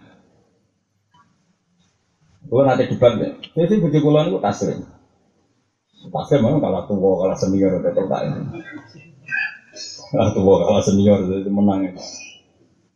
Gue 2.50 2.62
nanti 2.66 2.90
debat 2.90 3.14
ya. 3.20 3.30
Jadi 3.54 3.78
bujuk 3.78 4.02
itu 4.02 4.38
taslim. 4.42 4.80
Taslim 6.10 6.40
memang 6.42 6.64
kalau 6.64 6.82
tua, 6.90 7.12
kalau 7.22 7.36
senior, 7.38 7.78
tetap 7.84 8.10
tak 8.10 8.22
ini. 8.26 8.42
Nah, 10.10 10.34
tua 10.34 10.54
kalah 10.66 10.82
senior 10.82 11.22
itu 11.30 11.52
menang. 11.54 11.94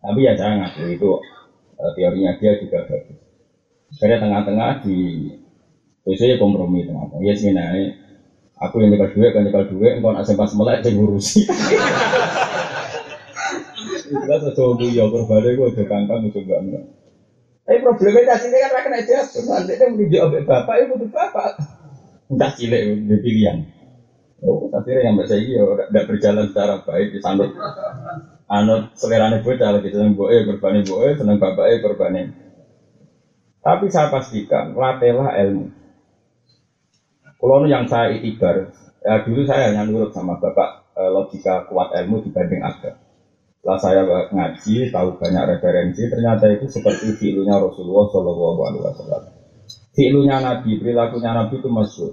Tapi 0.02 0.20
ya 0.26 0.34
jangan 0.34 0.74
itu 0.90 1.22
teorinya 1.92 2.32
dia 2.40 2.56
juga 2.64 2.88
bagus. 2.88 3.20
Karena 4.00 4.18
tengah-tengah 4.24 4.72
di 4.88 4.98
biasanya 6.08 6.40
kompromi 6.40 6.88
tengah-tengah. 6.88 7.24
Ya 7.24 7.34
sih 7.36 7.52
aku 8.64 8.80
yang 8.80 8.96
nyebar 8.96 9.12
duit, 9.12 9.32
kan 9.36 9.44
nyebar 9.44 9.68
duit, 9.68 9.92
engkau 10.00 10.16
nak 10.16 10.24
sempat 10.24 10.56
melek 10.56 10.88
saya 10.88 10.96
ngurusi. 10.96 11.42
Kan 14.14 14.40
sesuatu 14.40 14.86
ya 14.94 15.10
berbalik, 15.10 15.58
gue 15.58 15.68
udah 15.74 15.86
kangkang, 15.90 16.22
gue 16.22 16.32
juga 16.38 16.62
enggak. 16.62 16.86
Tapi 17.66 17.80
problemnya 17.82 18.36
cacing 18.36 18.52
kan 18.52 18.72
rakyat 18.76 18.94
aja, 19.00 19.18
nanti 19.48 19.74
dia 19.80 19.88
menuju 19.88 20.18
abek 20.20 20.44
bapak, 20.44 20.76
ya 20.78 20.86
butuh 20.92 21.10
bapak. 21.10 21.50
Entah 22.30 22.52
cilik, 22.54 22.84
di 23.08 23.16
pilihan. 23.24 23.58
Oh, 24.44 24.68
tapi 24.68 25.00
yang 25.00 25.16
mbak 25.16 25.32
saya 25.32 25.40
ya 25.40 25.64
tidak 25.64 26.06
berjalan 26.12 26.46
secara 26.52 26.84
baik, 26.84 27.16
disambut 27.16 27.56
anut 28.54 28.94
selerane 28.94 29.42
bocah 29.42 29.70
lagi 29.74 29.90
seneng 29.90 30.14
boe 30.14 30.38
berbani 30.46 30.86
boe 30.86 31.10
seneng 31.18 31.42
bapake 31.42 31.82
berbani 31.82 32.22
tapi 33.64 33.88
saya 33.88 34.12
pastikan 34.12 34.76
latihlah 34.76 35.40
ilmu. 35.40 35.72
Kalau 37.40 37.64
yang 37.64 37.88
saya 37.88 38.12
itibar 38.14 38.76
ya 39.04 39.24
dulu 39.24 39.48
saya 39.48 39.72
hanya 39.72 39.88
nurut 39.88 40.12
sama 40.12 40.38
bapak 40.38 40.96
eh, 40.96 41.10
logika 41.12 41.66
kuat 41.68 41.92
ilmu 41.96 42.24
dibanding 42.24 42.62
agama 42.64 43.00
setelah 43.64 43.80
saya 43.80 44.02
ngaji 44.32 44.92
tahu 44.92 45.16
banyak 45.16 45.44
referensi 45.56 46.04
ternyata 46.12 46.52
itu 46.52 46.68
seperti 46.68 47.16
filunya 47.16 47.56
Rasulullah 47.56 48.12
Shallallahu 48.12 48.60
Alaihi 48.60 48.84
Wasallam. 48.84 49.24
Filunya 49.96 50.38
Nabi 50.44 50.84
perilakunya 50.84 51.32
Nabi 51.32 51.64
itu 51.64 51.72
masyur 51.72 52.12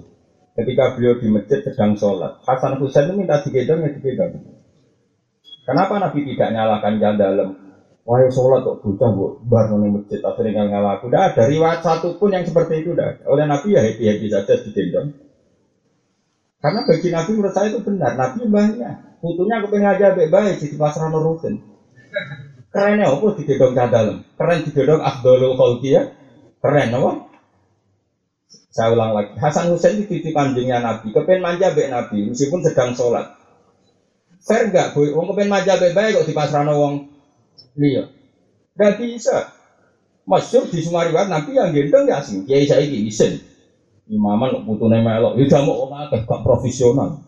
ketika 0.55 0.95
beliau 0.95 1.19
di 1.19 1.27
masjid 1.27 1.59
sedang 1.63 1.95
sholat 1.99 2.39
Hasan 2.47 2.79
Husain 2.79 3.11
itu 3.11 3.19
minta 3.19 3.43
digendong 3.43 3.83
ya 3.83 3.89
digendong 3.91 4.50
Kenapa 5.61 5.93
Nabi 6.01 6.19
tidak 6.25 6.49
nyalakan 6.53 6.97
jalan 6.97 7.17
dalam? 7.21 7.49
Wahai 8.01 8.33
sholat 8.33 8.65
kok 8.65 8.81
bocah 8.81 9.09
bu, 9.13 9.45
baru 9.45 9.77
nih 9.77 9.89
masjid 9.93 10.19
akhirnya 10.25 10.65
nggak 10.65 10.67
ngalaku. 10.73 11.03
Udah 11.13 11.21
ada 11.29 11.43
riwayat 11.45 11.85
satu 11.85 12.17
pun 12.17 12.33
yang 12.33 12.41
seperti 12.41 12.81
itu 12.81 12.97
dah. 12.97 13.13
Oleh 13.29 13.45
Nabi 13.45 13.77
ya 13.77 13.81
happy 13.85 14.09
happy 14.09 14.25
saja 14.25 14.57
digendong. 14.57 15.13
Karena 16.61 16.81
bagi 16.81 17.09
Nabi 17.13 17.31
menurut 17.37 17.53
saya 17.53 17.69
itu 17.69 17.79
benar. 17.85 18.17
Nabi 18.17 18.49
banyak. 18.49 19.21
Putunya 19.21 19.61
aku 19.61 19.69
pengen 19.69 19.93
aja 19.93 20.17
baik 20.17 20.33
baik 20.33 20.57
di 20.57 20.77
pasar 20.77 21.13
nurutin. 21.13 21.61
Kerennya 22.73 23.13
apa 23.13 23.27
digendong 23.37 23.73
jalan 23.77 23.91
dalam? 23.93 24.15
Keren 24.33 24.59
digendong 24.65 25.01
Abdul 25.01 25.53
Khalqi 25.53 25.89
ya. 25.93 26.01
Keren 26.57 26.97
apa? 26.97 27.11
Saya 28.71 28.87
ulang 28.97 29.13
lagi. 29.13 29.37
Hasan 29.37 29.69
Hussein 29.69 29.99
itu 29.99 30.09
titip 30.09 30.33
anjingnya 30.33 30.81
Nabi. 30.81 31.13
Kepen 31.13 31.37
manja 31.43 31.69
baik 31.69 31.91
Nabi 31.91 32.25
meskipun 32.29 32.65
sedang 32.65 32.97
sholat. 32.97 33.40
Fair 34.41 34.73
enggak, 34.73 34.97
boy? 34.97 35.13
Wong 35.13 35.29
kepen 35.29 35.53
manja 35.53 35.77
baik-baik 35.77 36.17
kok 36.17 36.25
di 36.25 36.33
pasrano 36.33 36.73
wong 36.73 36.93
liya. 37.77 38.09
Enggak 38.73 38.97
bisa. 38.97 39.53
Masyur 40.25 40.65
di 40.69 40.81
Sumariwat 40.81 41.29
nanti 41.29 41.53
yang 41.53 41.69
gendong 41.69 42.09
ya 42.09 42.25
sih. 42.25 42.41
Kiai 42.41 42.65
saya 42.65 42.81
ini 42.81 43.05
isin. 43.05 43.37
Imaman 44.09 44.57
kok 44.57 44.65
putune 44.65 44.97
melok. 45.05 45.37
Ya 45.37 45.45
udah 45.45 45.61
mau 45.61 45.85
orang 45.85 46.09
agak 46.09 46.25
gak 46.25 46.41
profesional. 46.41 47.21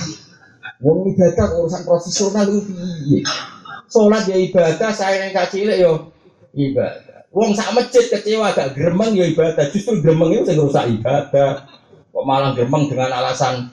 Wong 0.84 1.12
ibadah 1.12 1.46
urusan 1.52 1.82
profesional 1.84 2.48
itu 2.48 2.60
piye? 2.70 3.20
Salat 3.88 4.24
ya 4.28 4.36
ibadah, 4.36 4.90
saya 4.92 5.26
yang 5.26 5.48
cilik 5.48 5.80
yo 5.80 6.12
ibadah. 6.56 7.28
Wong 7.34 7.52
sak 7.52 7.76
masjid 7.76 8.08
kecewa 8.08 8.56
gak 8.56 8.72
gremeng 8.72 9.12
ya 9.12 9.28
ibadah. 9.28 9.68
Justru 9.68 10.00
gremeng 10.00 10.32
itu 10.32 10.48
sing 10.48 10.56
rusak 10.56 10.88
ibadah. 10.96 11.68
Kok 12.08 12.24
malah 12.24 12.56
gremeng 12.56 12.88
dengan 12.88 13.12
alasan 13.20 13.68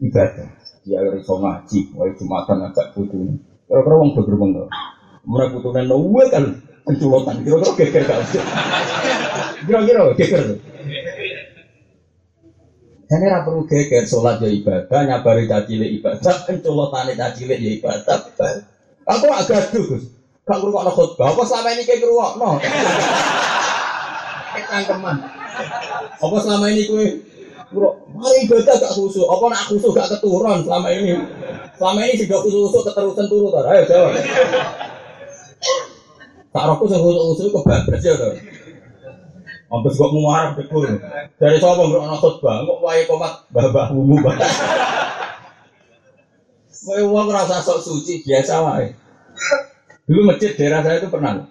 ibadah 0.00 0.63
dia 0.84 1.00
iso 1.16 1.40
ngaji, 1.40 1.96
wae 1.96 2.12
jumatan 2.12 2.60
ngajak 2.60 2.92
putu. 2.92 3.40
Kira-kira 3.64 3.96
wong 3.96 4.12
bener 4.12 4.36
bener. 4.36 4.66
Mereka 5.24 5.56
putune 5.56 5.82
nuwe 5.88 6.24
kan 6.28 6.44
penculotan. 6.84 7.40
Kira-kira 7.40 7.72
geger 7.80 8.02
gak 8.04 8.20
usah. 8.20 8.44
Kira-kira 9.64 10.12
geger. 10.12 10.60
Ini 13.04 13.26
ra 13.30 13.48
perlu 13.48 13.64
geger 13.64 14.04
sholat 14.04 14.44
ya 14.44 14.48
ibadah, 14.52 15.00
nyabari 15.08 15.48
cacile 15.48 15.88
ibadah, 15.96 16.34
penculotan 16.44 17.16
cacile 17.16 17.56
ya 17.56 17.70
ibadah. 17.80 18.18
Aku 19.08 19.24
gak 19.24 19.44
gaduh, 19.48 19.84
Gus. 19.88 20.04
Gak 20.44 20.60
ngrungokno 20.60 20.92
khotbah. 20.92 21.32
Apa 21.32 21.42
selama 21.48 21.72
ini 21.72 21.88
kayak 21.88 22.04
ngrungokno? 22.04 22.50
Kangkeman. 24.68 25.16
Apa 26.20 26.36
selama 26.40 26.66
ini 26.68 26.84
kowe 26.84 27.04
Bro, 27.74 27.90
mari 28.14 28.46
ibadah 28.46 28.74
gak 28.78 28.94
khusyuk. 28.94 29.26
Apa 29.26 29.44
nak 29.50 29.66
khusyuk 29.66 29.90
gak 29.98 30.06
keturun 30.14 30.62
selama 30.62 30.88
ini? 30.94 31.18
Selama 31.74 31.98
ini 32.06 32.14
sudah 32.22 32.38
khusyuk 32.38 32.86
keterusan 32.86 33.26
turun 33.26 33.50
tar. 33.50 33.66
Ayo 33.66 33.82
jawab. 33.90 34.14
Tak 36.54 36.64
rokok 36.70 36.86
sing 36.86 37.02
khusyuk 37.02 37.50
kebablas 37.50 38.02
ya 38.06 38.14
to. 38.14 38.30
Ambes 39.74 39.98
kok 39.98 40.14
muarap 40.14 40.54
betul. 40.54 40.86
Dari 41.34 41.58
sapa 41.58 41.82
bro 41.82 42.06
ana 42.06 42.14
khotbah, 42.14 42.62
kok 42.62 42.78
wae 42.78 43.02
komat 43.10 43.42
babah 43.50 43.90
umum. 43.90 44.22
Wae 46.84 47.02
wong 47.02 47.26
rasa 47.34 47.58
sok 47.58 47.82
suci 47.82 48.22
biasa 48.22 48.62
wae. 48.62 48.94
Dulu 50.06 50.30
masjid 50.30 50.54
daerah 50.54 50.78
saya 50.86 51.02
itu 51.02 51.10
pernah. 51.10 51.42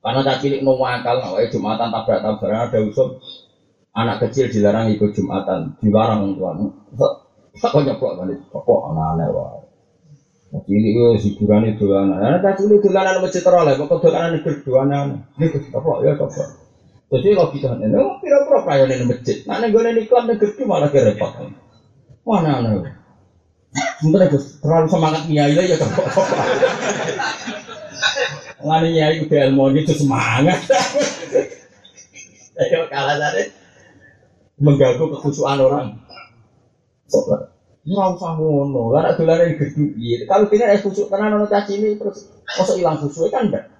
Karena 0.00 0.20
tak 0.24 0.40
cilik 0.40 0.64
nunggu 0.64 0.80
akal, 0.80 1.20
wae 1.36 1.52
Jumatan 1.52 1.92
tabrak-tabrakan 1.92 2.72
ada 2.72 2.78
usul 2.88 3.20
anak 3.94 4.16
kecil 4.26 4.46
dilarang 4.50 4.94
ikut 4.94 5.10
jumatan, 5.14 5.74
dilarang 5.82 6.30
orang 6.38 6.70
tua. 6.94 7.10
Tak 7.58 7.74
kau 7.74 7.82
nyeplok 7.82 8.14
kan 8.14 8.30
kok 8.30 8.80
anak-anak 8.94 9.28
wah. 9.34 9.58
Cilik 10.50 10.94
itu 10.94 11.30
hiburan 11.30 11.66
itu 11.70 11.86
anak. 11.94 12.18
Anak 12.22 12.54
cilik 12.58 12.78
itu 12.78 12.88
anak 12.94 13.22
masjid 13.22 13.42
teroleh, 13.42 13.74
pokok 13.78 13.98
dolanan 14.06 14.38
itu 14.38 14.50
dua 14.66 14.86
anak. 14.86 15.26
Ini 15.38 15.46
keplok 15.70 15.98
ya 16.06 16.14
keplok. 16.14 16.48
Jadi 17.10 17.34
kalau 17.34 17.50
kita 17.50 17.74
ini, 17.82 17.98
oh 17.98 18.22
kira-kira 18.22 18.58
pelayan 18.62 18.94
ini 18.94 19.04
masjid. 19.10 19.42
Nah 19.50 19.58
nih 19.58 19.74
gue 19.74 19.82
nih 19.82 20.02
iklan 20.06 20.24
negeri 20.30 20.62
malah 20.62 20.90
repot. 20.94 21.32
Mana 22.22 22.50
anak? 22.62 22.94
Sebentar 23.98 24.30
terlalu 24.62 24.86
semangat 24.86 25.22
nyai 25.26 25.58
ya 25.58 25.74
keplok. 25.74 26.06
Ngani 28.62 28.88
nyai 28.94 29.16
udah 29.26 29.40
ilmu 29.50 29.64
itu 29.74 29.94
semangat. 29.98 30.58
Ayo 32.60 32.86
kalah 32.92 33.16
tadi 33.16 33.59
mengganggu 34.60 35.04
kekhusyuan 35.16 35.58
orang. 35.58 35.96
Coba. 37.08 37.50
Ora 37.80 38.12
usah 38.12 38.36
ngono, 38.36 38.92
ora 38.92 39.16
dolane 39.16 39.56
gedhu 39.56 39.96
piye. 39.96 40.28
Kalau 40.28 40.46
kene 40.52 40.68
es 40.68 40.84
khusuk 40.84 41.08
tenan 41.08 41.40
ono 41.40 41.48
caci 41.48 41.80
ini 41.80 41.96
terus 41.96 42.28
mosok 42.60 42.76
ilang 42.76 43.00
khusuk 43.00 43.32
kan 43.32 43.48
ndak. 43.48 43.72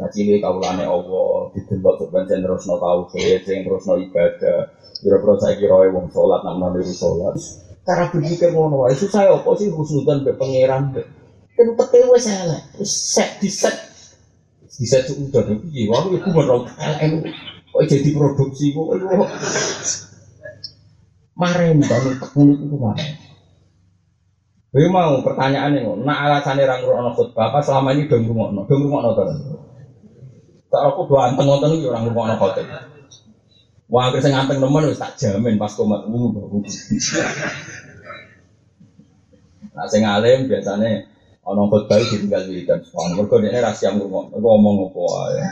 Caci 0.00 0.24
ini 0.24 0.40
kaulane 0.40 0.88
Allah, 0.88 1.52
didelok 1.52 2.00
sok 2.00 2.10
pancen 2.10 2.40
terusno 2.40 2.80
tauhid, 2.80 3.44
sing 3.44 3.60
terusno 3.62 4.00
ibadah. 4.00 4.72
Kira-kira 5.04 5.34
saiki 5.36 5.68
roe 5.68 5.86
wong 5.92 6.08
salat 6.10 6.40
nang 6.48 6.64
niru 6.64 6.90
salat. 6.96 7.36
Cara 7.84 8.08
berpikir 8.08 8.56
ngono 8.56 8.88
wae 8.88 8.96
susah 8.96 9.28
apa 9.28 9.50
sih 9.60 9.68
husnudan 9.68 10.24
be 10.24 10.32
pangeran. 10.32 10.96
Kan 11.52 11.68
teke 11.76 12.08
wis 12.08 12.26
elek, 12.32 12.62
wis 12.80 12.88
set 12.88 13.36
di 13.36 13.52
set. 13.52 13.76
Di 14.64 14.88
set 14.88 15.12
udah 15.12 15.44
piye? 15.60 15.92
Wah, 15.92 16.08
iku 16.08 16.28
bener 16.32 16.66
elek. 16.98 17.36
Kok 17.68 17.84
jadi 17.84 18.10
produksi 18.16 18.72
kok. 18.72 18.96
Maren 21.32 21.80
bangun 21.80 22.14
tekun 22.20 22.46
itu 22.52 22.76
maren. 22.76 23.12
Gue 24.72 24.88
mau 24.88 25.20
pertanyaan 25.20 25.76
ini, 25.76 25.84
nak 26.00 26.18
alasannya 26.28 26.64
orang 26.64 26.80
rumah 26.88 27.12
khutbah 27.12 27.52
apa 27.52 27.60
selama 27.60 27.92
ini 27.92 28.08
dong 28.08 28.24
rumah 28.24 28.48
no, 28.48 28.64
dong 28.64 28.88
rumah 28.88 29.04
no 29.04 29.12
tuh. 29.12 29.28
Tak 30.72 30.80
aku 30.88 31.12
dua 31.12 31.28
anteng 31.28 31.44
anteng 31.52 31.76
itu 31.76 31.92
orang 31.92 32.08
rumah 32.08 32.32
no 32.32 32.40
khutbah. 32.40 32.88
Wah, 33.92 34.08
akhirnya 34.08 34.24
saya 34.24 34.32
nganteng 34.40 34.64
teman, 34.64 34.88
tak 34.96 35.12
jamin 35.20 35.60
pas 35.60 35.76
komat 35.76 36.08
wudhu 36.08 36.32
baru. 36.32 36.64
Nah, 39.72 39.84
saya 39.88 40.00
ngalim 40.04 40.48
biasanya 40.48 41.04
orang 41.44 41.68
khutbah 41.68 42.00
itu 42.00 42.24
tinggal 42.24 42.44
di 42.48 42.64
dan 42.64 42.80
soal. 42.80 43.12
Mereka 43.12 43.44
ini 43.44 43.60
rahasia 43.60 43.92
ngomong, 43.92 44.32
ngomong 44.32 44.88
apa 44.88 45.04
ya. 45.36 45.44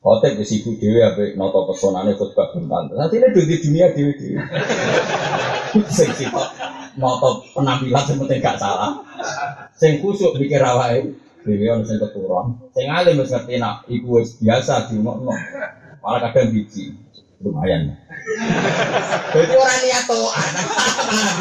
Khotib 0.00 0.40
sibuk 0.48 0.80
dewi 0.80 1.04
apa 1.04 1.36
noto 1.36 1.68
pesonane 1.68 2.16
khutbah. 2.16 2.56
Nanti 2.56 3.20
ini 3.20 3.36
di 3.36 3.56
dunia 3.60 3.92
dewi 3.92 4.16
dewi. 4.16 4.40
Sing 5.92 6.08
sifat 6.16 6.48
noto 6.96 7.44
penampilan 7.52 8.08
yang 8.08 8.16
penting 8.24 8.40
gak 8.40 8.56
salah. 8.56 9.04
Sing 9.76 10.00
kusuk 10.00 10.40
mikir 10.40 10.64
awake 10.64 11.12
dewi 11.44 11.68
ono 11.68 11.84
sing 11.84 12.00
keturun. 12.00 12.56
Sing 12.72 12.88
alim 12.88 13.20
wis 13.20 13.28
ngerti 13.28 13.60
nak 13.60 13.84
iku 13.92 14.24
wis 14.24 14.40
biasa 14.40 14.88
di 14.88 14.96
no. 15.04 15.20
Malah 16.00 16.32
kadang 16.32 16.48
biji 16.48 16.96
lumayan. 17.44 17.92
Jadi 19.36 19.52
orang 19.52 19.80
niat 19.84 20.08
anak 20.08 20.66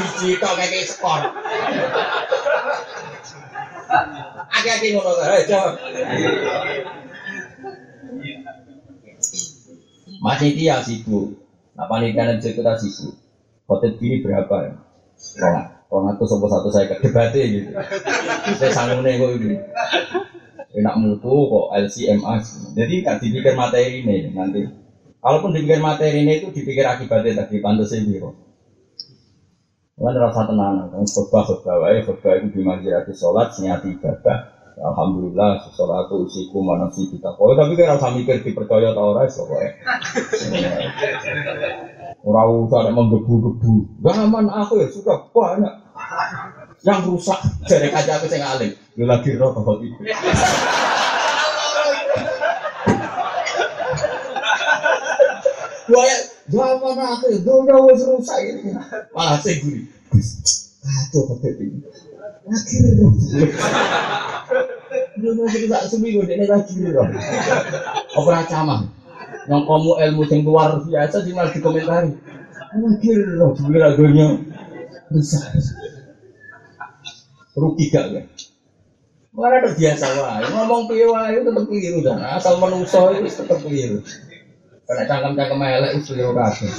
biji 0.03 0.35
tok 0.35 0.53
kayak 0.59 0.83
skor. 0.83 1.31
Aki-aki 4.51 4.99
ngono 4.99 5.15
jawab. 5.47 5.79
Masih 10.19 10.55
dia 10.55 10.83
sibuk. 10.83 11.39
Nah 11.75 11.87
panitia 11.87 12.27
dan 12.27 12.37
kita 12.43 12.75
sibuk. 12.75 13.15
Khotib 13.65 14.01
gini 14.01 14.19
berapa 14.25 14.55
ya? 14.65 14.73
Orang, 15.39 15.65
orang 15.91 16.15
itu 16.15 16.25
sopo 16.25 16.47
satu 16.47 16.69
saya 16.71 16.95
debatnya 16.99 17.43
gitu. 17.47 17.71
Saya 18.59 18.71
sanggungnya 18.71 19.19
kok 19.19 19.31
ini. 19.39 19.57
Enak 20.79 20.95
mutu 20.99 21.47
kok 21.47 21.71
LCMA. 21.75 22.33
Jadi 22.75 22.93
nggak 23.03 23.17
dipikir 23.21 23.53
materi 23.53 24.03
ini 24.03 24.33
nanti. 24.33 24.65
Kalaupun 25.19 25.53
dipikir 25.53 25.83
materi 25.83 26.23
ini 26.23 26.39
itu 26.39 26.49
dipikir 26.55 26.87
akibatnya 26.87 27.45
tadi 27.45 27.59
pantasnya 27.59 28.07
biro. 28.07 28.31
Kan 29.99 30.15
rasa 30.15 30.47
tenang, 30.47 30.87
kan 30.95 31.03
khutbah 31.03 31.43
khutbah 31.43 31.75
wae, 31.83 31.99
khutbah 32.07 32.39
itu 32.39 32.55
di 32.55 32.61
masjid 32.63 33.03
sholat, 33.11 33.51
senyati 33.51 33.99
ibadah. 33.99 34.58
Alhamdulillah, 34.77 35.65
itu 35.73 36.15
usiku 36.23 36.61
mana 36.61 36.87
sih 36.93 37.09
kita. 37.09 37.33
Oh 37.35 37.51
tapi 37.57 37.73
kan 37.73 37.97
rasa 37.97 38.13
mikir 38.13 38.45
dipercaya 38.45 38.93
tau 38.93 39.17
ora 39.17 39.25
iso 39.25 39.43
kowe. 39.43 39.67
Ora 42.23 42.41
usah 42.47 42.79
nek 42.87 42.93
menggebu-gebu. 42.93 44.03
Gaman 44.05 44.47
aku 44.47 44.79
ya 44.79 44.87
suka 44.91 45.31
banyak 45.33 45.73
yang 46.87 47.03
rusak 47.07 47.39
dari 47.67 47.91
kaca 47.91 48.19
aku 48.19 48.27
sing 48.31 48.39
alim. 48.39 48.71
Yo 48.95 49.03
lagi 49.03 49.35
roh 49.35 49.51
kok 49.51 49.83
itu. 49.83 49.99
Wah, 55.89 56.05
zaman 56.47 56.97
akhir 57.01 57.41
dunia 57.43 57.75
wis 57.89 58.01
rusak 58.07 58.39
ini. 58.45 58.71
Malah 59.11 59.39
sing 59.43 59.59
guri. 59.59 59.81
Kacau 60.79 61.35
kok 61.35 61.43
lagi 66.49 66.75
roh. 66.89 67.07
Apa 68.17 68.43
camah? 68.49 68.81
Yang 69.49 69.61
kamu 69.65 69.91
ilmu 69.97 70.21
yang 70.29 70.39
luar 70.45 70.69
biasa 70.81 71.25
sih 71.25 71.33
malah 71.33 71.53
dikomentari. 71.53 72.13
Akhir 72.69 73.17
roh 73.37 73.53
sebenarnya 73.57 73.97
dunia 73.97 74.27
rusak. 75.09 75.53
Rugi 77.57 77.85
gak 77.91 78.05
kan? 78.13 78.25
Mana 79.29 79.61
ada 79.61 79.69
biasa 79.71 80.05
wae, 80.19 80.41
ngomong 80.51 80.89
piye 80.89 81.05
wae 81.05 81.37
tetep 81.39 81.65
keliru 81.69 82.01
dan 82.01 82.17
asal 82.17 82.57
menungso 82.57 83.13
itu 83.13 83.29
tetep 83.29 83.61
keliru. 83.61 84.01
Karena 84.89 85.03
cangkem-cangkem 85.05 85.61
elek 85.63 85.91
itu 86.01 86.11
keliru 86.11 86.33
kabeh. 86.33 86.71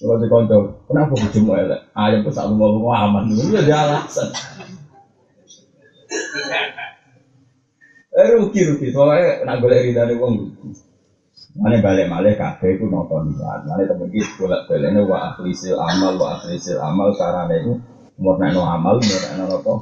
Kalau 0.00 0.16
di 0.16 0.26
konco, 0.32 0.80
kenapa 0.88 1.12
bojomu 1.12 1.52
elek? 1.60 1.92
Ayam 1.92 2.24
tuh 2.24 2.32
selalu 2.32 2.56
ngomong 2.56 2.88
aman, 2.88 3.28
itu 3.36 3.52
ada 3.52 4.00
alasan. 4.00 4.32
Eh 8.10 8.26
rugi 8.32 8.60
rugi, 8.64 8.88
soalnya 8.88 9.44
nak 9.44 9.60
boleh 9.60 9.78
ridane 9.84 10.16
wong 10.16 10.32
rugi. 10.40 10.72
Mana 11.60 11.82
balik 11.84 12.08
malih 12.08 12.32
kabeh 12.32 12.80
iku 12.80 12.88
nonton 12.88 13.28
lihat. 13.36 13.68
Mana 13.68 13.84
temen 13.84 14.08
iki 14.08 14.24
bolak 14.40 14.64
balene 14.70 15.04
wa 15.04 15.34
akhlisil 15.34 15.76
amal 15.76 16.16
wa 16.16 16.38
akhlisil 16.38 16.80
amal 16.80 17.12
carane 17.12 17.60
iku 17.60 17.76
murnakno 18.16 18.64
amal 18.64 18.96
murnakno 18.96 19.44
apa? 19.52 19.72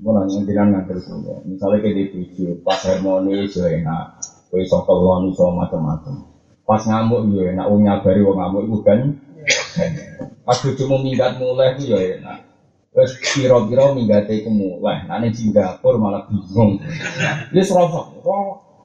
Mau 0.00 0.12
nang 0.16 0.28
jenengan 0.28 0.76
nganter 0.76 0.96
kulo. 1.04 1.44
Misalnya 1.48 1.84
kayak 1.84 1.92
di 1.96 2.04
tujuh, 2.08 2.64
pas 2.64 2.80
harmoni 2.84 3.44
iso 3.44 3.64
enak, 3.64 4.16
kowe 4.48 4.60
iso 4.60 4.80
kelon 4.84 5.28
iso 5.28 5.44
macam-macam. 5.52 6.29
Pas 6.70 6.86
ngamuk 6.86 7.26
yo 7.34 7.50
enak, 7.50 7.66
wong 7.66 7.82
nyabari 7.82 8.22
wong 8.22 8.38
ngamuk 8.38 8.62
iku 8.70 8.78
kan. 8.86 8.98
Pas 10.46 10.54
bojomu 10.62 11.02
minggat 11.02 11.42
mulai 11.42 11.74
iku 11.74 11.82
yo 11.90 11.98
enak. 11.98 12.46
Terus 12.94 13.18
kira-kira 13.18 13.90
minggate 13.90 14.38
iku 14.38 14.54
mulai. 14.54 15.02
Nah 15.10 15.18
Singapura 15.34 15.98
malah 15.98 16.22
bingung. 16.30 16.78
Wis 17.50 17.74
rosok. 17.74 18.22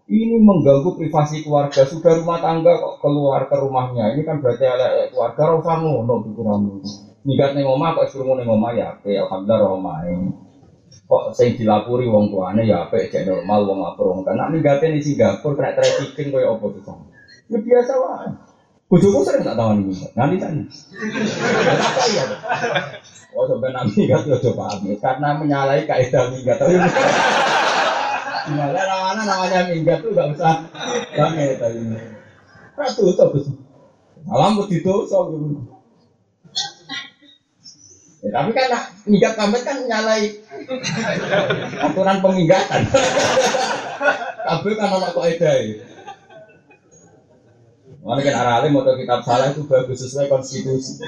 Ini 0.10 0.38
mengganggu 0.42 0.98
privasi 0.98 1.46
keluarga. 1.46 1.86
Sudah 1.86 2.18
rumah 2.18 2.42
tangga 2.42 2.74
kok 2.74 3.06
keluar 3.06 3.46
ke 3.46 3.54
rumahnya. 3.54 4.18
Ini 4.18 4.22
kan 4.26 4.42
berarti 4.42 4.66
ada 4.66 5.06
keluarga 5.14 5.54
usah 5.62 5.78
ngono 5.78 6.26
pikiranmu. 6.26 6.82
Minggat 7.22 7.54
ning 7.54 7.70
omah 7.70 7.94
kok 8.02 8.10
suruh 8.10 8.34
ning 8.34 8.50
omah 8.50 8.74
ya, 8.74 8.98
apik, 8.98 9.18
alhamdulillah 9.18 9.70
omah 9.78 10.06
kok 11.06 11.38
sing 11.38 11.54
dilapuri 11.54 12.10
wong 12.10 12.34
tuane 12.34 12.66
ya 12.66 12.90
apik 12.90 13.14
cek 13.14 13.30
normal 13.30 13.62
wong 13.70 13.78
lapor 13.82 14.10
wong 14.10 14.22
kan 14.26 14.38
nek 14.38 14.50
minggate 14.54 14.90
di 14.90 15.02
Singapura 15.06 15.54
kena 15.54 15.72
trafficking 15.78 16.34
koyo 16.34 16.58
apa 16.58 16.66
tuh 16.66 16.82
ya 17.52 17.58
biasa 17.62 17.94
wae 17.98 18.30
bojoku 18.86 19.20
sering 19.26 19.44
tak 19.44 19.58
tawani 19.58 19.82
minggat 19.90 20.12
nanti 20.14 20.36
kan 20.38 20.54
apa 21.82 22.04
ya 22.14 22.26
oh 23.34 23.44
sampai 23.50 23.70
nanti 23.74 24.06
minggat 24.06 24.22
yo 24.30 24.38
coba 24.40 24.78
paham 24.78 24.94
karena 25.02 25.30
menyalahi 25.38 25.84
kaidah 25.90 26.24
minggat 26.30 26.58
tapi 26.62 26.78
Malah 28.46 28.86
namanya 28.86 29.24
namanya 29.26 29.60
minggat 29.74 30.06
tuh 30.06 30.14
gak 30.14 30.38
usah 30.38 30.70
rame 31.18 31.58
tadi. 31.58 31.82
Ratu 32.78 33.10
tuh 33.18 33.42
Malam 34.26 34.58
buat 34.62 34.70
itu 34.70 34.94
so 35.10 35.34
gitu. 35.34 35.66
Ya, 38.26 38.42
tapi 38.42 38.58
kan 38.58 38.74
minggat 39.06 39.34
pamit 39.38 39.62
kan 39.66 39.78
nyalai 39.86 40.42
aturan 41.78 42.22
peminggatan. 42.22 42.82
Kabel 44.46 44.74
kan 44.78 44.90
anak 44.94 45.14
kok 45.14 45.26
edai. 45.30 45.82
Mana 48.06 48.22
kan 48.22 48.38
arah 48.38 48.54
alim 48.62 48.78
atau 48.78 48.94
kitab 48.94 49.26
salah 49.26 49.50
itu 49.50 49.66
bagus 49.66 49.98
sesuai 50.06 50.30
konstitusi. 50.30 51.02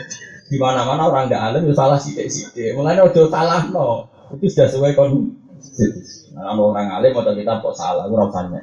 Di 0.50 0.58
mana 0.58 0.82
mana 0.82 1.06
orang 1.06 1.30
nggak 1.30 1.44
alim 1.54 1.62
itu 1.70 1.78
ya 1.78 1.86
salah 1.86 1.98
sidik 2.02 2.26
sidik. 2.26 2.74
Mulanya 2.74 3.06
udah 3.06 3.26
salah 3.30 3.62
no, 3.70 4.10
itu 4.34 4.50
sudah 4.50 4.66
sesuai 4.66 4.98
konstitusi. 4.98 6.34
Nah, 6.34 6.58
orang 6.58 6.90
alim 6.90 7.14
atau 7.14 7.38
kitab 7.38 7.62
kok 7.62 7.78
salah, 7.78 8.10
itu 8.10 8.18
rasanya. 8.18 8.62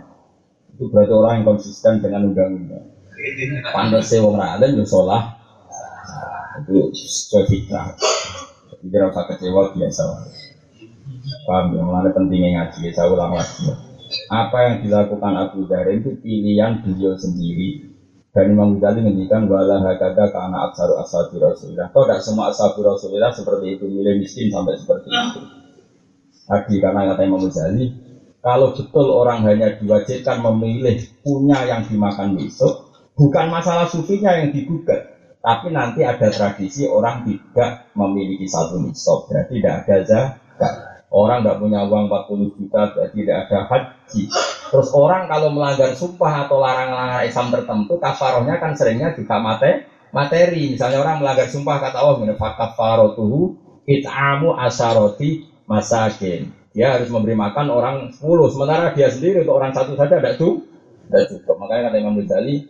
Itu 0.74 0.91
berarti 0.91 1.14
orang 1.14 1.32
yang 1.39 1.45
konsisten 1.55 2.03
dengan 2.03 2.26
undang-undang. 2.26 2.91
Pantas 3.70 4.11
sih 4.11 4.18
orang 4.18 4.59
alim 4.59 4.74
itu 4.74 4.82
ya 4.82 4.87
salah. 4.91 5.22
Itu 6.66 6.91
sesuai 6.91 7.45
fitrah. 7.47 7.95
Jadi 8.82 8.97
rasa 8.99 9.30
kecewa 9.30 9.70
biasa. 9.70 10.03
Paham 11.47 11.76
ya, 11.76 11.80
mulai 11.87 12.11
pentingnya 12.11 12.51
ngaji, 12.59 12.91
saya 12.91 13.14
ulang 13.14 13.39
lagi. 13.39 13.70
Apa 14.28 14.57
yang 14.66 14.74
dilakukan 14.82 15.32
Abu 15.39 15.70
Dhar 15.70 15.87
itu 15.93 16.18
pilihan 16.18 16.82
beliau 16.82 17.14
sendiri. 17.14 17.93
Dan 18.35 18.51
Imam 18.51 18.82
Ghazali 18.82 19.07
menghentikan 19.07 19.47
wala 19.47 19.78
hakada 19.78 20.26
karena 20.35 20.66
aksaru 20.66 20.99
ashabi 20.99 21.39
Rasulullah. 21.39 21.87
Kau 21.95 22.03
tidak 22.03 22.18
semua 22.18 22.51
ashabi 22.51 22.82
Rasulullah 22.82 23.30
seperti 23.30 23.78
itu, 23.78 23.87
milih 23.87 24.18
miskin 24.18 24.51
sampai 24.51 24.74
seperti 24.74 25.07
itu. 25.07 25.41
Tadi 26.51 26.74
karena 26.82 27.14
kata 27.14 27.22
Imam 27.22 27.47
Ghazali, 27.47 27.85
kalau 28.43 28.74
betul 28.74 29.07
orang 29.14 29.47
hanya 29.47 29.78
diwajibkan 29.78 30.43
memilih 30.43 30.99
punya 31.22 31.62
yang 31.62 31.87
dimakan 31.87 32.35
besok, 32.35 32.91
bukan 33.14 33.55
masalah 33.55 33.87
sufinya 33.87 34.35
yang 34.35 34.51
digugat, 34.51 35.14
tapi 35.39 35.70
nanti 35.70 36.03
ada 36.03 36.26
tradisi 36.26 36.91
orang 36.91 37.22
tidak 37.22 37.95
memiliki 37.95 38.51
satu 38.51 38.82
nisab, 38.82 39.30
berarti 39.30 39.62
tidak 39.62 39.74
ada 39.87 39.97
zakat. 40.03 40.74
Orang 41.14 41.47
tidak 41.47 41.62
punya 41.62 41.87
uang 41.87 42.11
40 42.11 42.57
juta, 42.59 42.82
berarti 42.91 43.16
tidak 43.22 43.39
ada 43.47 43.59
haji. 43.70 44.22
Terus 44.75 44.91
orang 44.91 45.31
kalau 45.31 45.55
melanggar 45.55 45.95
sumpah 45.95 46.51
atau 46.51 46.59
larang-larang 46.59 47.22
Islam 47.31 47.55
tertentu, 47.55 47.95
kafarohnya 48.03 48.59
kan 48.59 48.75
seringnya 48.75 49.14
juga 49.14 49.39
mate, 49.39 49.87
materi. 50.11 50.75
Misalnya 50.75 50.99
orang 50.99 51.22
melanggar 51.22 51.47
sumpah 51.47 51.79
kata 51.79 52.03
Allah, 52.03 52.35
fakafarotuhu 52.35 53.55
it'amu 53.87 54.59
asaroti 54.59 55.47
masakin. 55.70 56.51
Dia 56.75 56.99
harus 56.99 57.07
memberi 57.07 57.39
makan 57.39 57.70
orang 57.70 57.97
10, 58.11 58.51
sementara 58.51 58.91
dia 58.99 59.07
sendiri 59.07 59.47
untuk 59.47 59.62
orang 59.62 59.70
satu 59.70 59.95
saja 59.95 60.18
tidak 60.18 60.43
cukup. 60.43 61.55
Makanya 61.55 61.95
kata 61.95 61.97
Imam 62.03 62.18
Ghazali, 62.18 62.66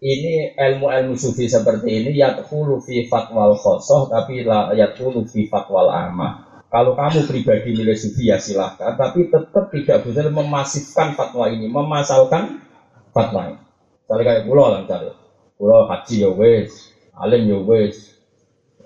ini 0.00 0.56
ilmu-ilmu 0.56 1.12
sufi 1.20 1.52
seperti 1.52 2.00
ini 2.00 2.16
yadkhulu 2.16 2.80
fi 2.80 3.04
fatwal 3.12 3.54
khosoh 3.60 4.08
tapi 4.08 4.40
la 4.40 4.72
yadkhulu 4.72 5.28
fi 5.28 5.52
fatwal 5.52 5.92
amah. 5.92 6.51
Kalau 6.72 6.96
kamu 6.96 7.28
pribadi 7.28 7.76
milih 7.76 7.92
sufi 7.92 8.32
ya 8.32 8.40
silahkan, 8.40 8.96
tapi 8.96 9.28
tetap 9.28 9.68
tidak 9.68 10.08
bisa 10.08 10.24
memasifkan 10.32 11.12
fatwa 11.12 11.52
ini, 11.52 11.68
memasalkan 11.68 12.64
fatwa 13.12 13.52
ini. 13.52 13.60
Misalnya 14.08 14.24
kayak 14.24 14.42
pulau 14.48 14.72
lah 14.72 14.80
misalnya, 14.80 15.12
pulau 15.60 15.84
haji 15.84 16.24
ya 16.24 16.32
wes, 16.32 16.96
alim 17.12 17.44
ya 17.44 17.60
wes, 17.60 18.16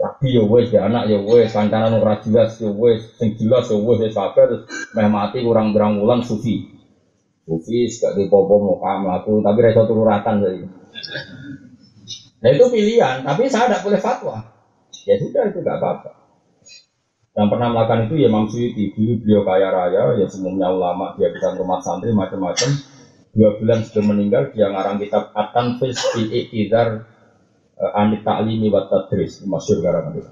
rabi 0.03 0.35
ya 0.35 0.43
wes, 0.51 0.67
ya 0.75 0.91
anak 0.91 1.07
ya 1.07 1.19
wes, 1.23 1.55
kancanan 1.55 2.03
ora 2.03 2.19
jelas 2.27 2.59
ya 2.59 2.75
wes, 2.75 3.07
sing 3.23 3.39
jelas 3.39 3.71
ya 3.71 3.79
wes, 3.79 4.03
wes 4.03 4.19
terus 4.19 4.67
meh 4.91 5.07
mati 5.07 5.47
kurang 5.47 5.71
berang 5.71 6.03
bulan 6.03 6.27
sufi. 6.27 6.67
Sufi 7.47 7.87
gak 7.87 8.19
dipopo 8.19 8.59
mau 8.59 8.83
kamu 8.83 9.47
tapi 9.47 9.59
reso 9.63 9.87
tururatan 9.87 10.43
jadi. 10.43 10.67
Nah 12.43 12.51
itu 12.51 12.67
pilihan, 12.67 13.23
tapi 13.23 13.47
saya 13.47 13.71
tidak 13.71 13.87
boleh 13.87 14.01
fatwa. 14.03 14.43
Ya 15.07 15.15
sudah 15.23 15.55
itu 15.55 15.63
nggak 15.63 15.79
apa-apa. 15.79 16.26
Yang 17.37 17.49
pernah 17.53 17.69
melakukan 17.69 18.01
itu 18.09 18.15
ya 18.17 18.27
Imam 18.33 18.49
Suyuti, 18.49 18.97
dulu 18.97 19.13
beliau 19.21 19.43
kaya 19.45 19.69
raya, 19.69 20.17
ya 20.17 20.25
semuanya 20.25 20.73
ulama, 20.73 21.13
dia 21.21 21.29
bisa 21.29 21.53
rumah 21.53 21.85
santri 21.85 22.17
macam-macam. 22.17 22.71
Dua 23.37 23.61
bulan 23.61 23.85
sudah 23.85 24.05
meninggal, 24.09 24.43
dia 24.57 24.73
ngarang 24.73 24.97
kitab 24.97 25.37
Atan 25.37 25.77
Fis 25.77 26.01
fi 26.17 26.25
Iqtidar 26.25 27.05
uh, 27.77 28.01
Anit 28.01 28.25
Ta'limi 28.25 28.73
wa 28.73 28.89
Tadris, 28.89 29.45
masyur 29.45 29.85
garang 29.85 30.17
itu. 30.17 30.25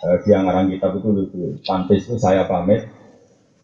Uh, 0.00 0.16
dia 0.24 0.40
ngarang 0.40 0.72
kitab 0.72 0.96
itu 0.96 1.08
lucu. 1.12 1.60
Pantis 1.60 2.08
itu 2.08 2.16
saya 2.16 2.48
pamit 2.48 2.88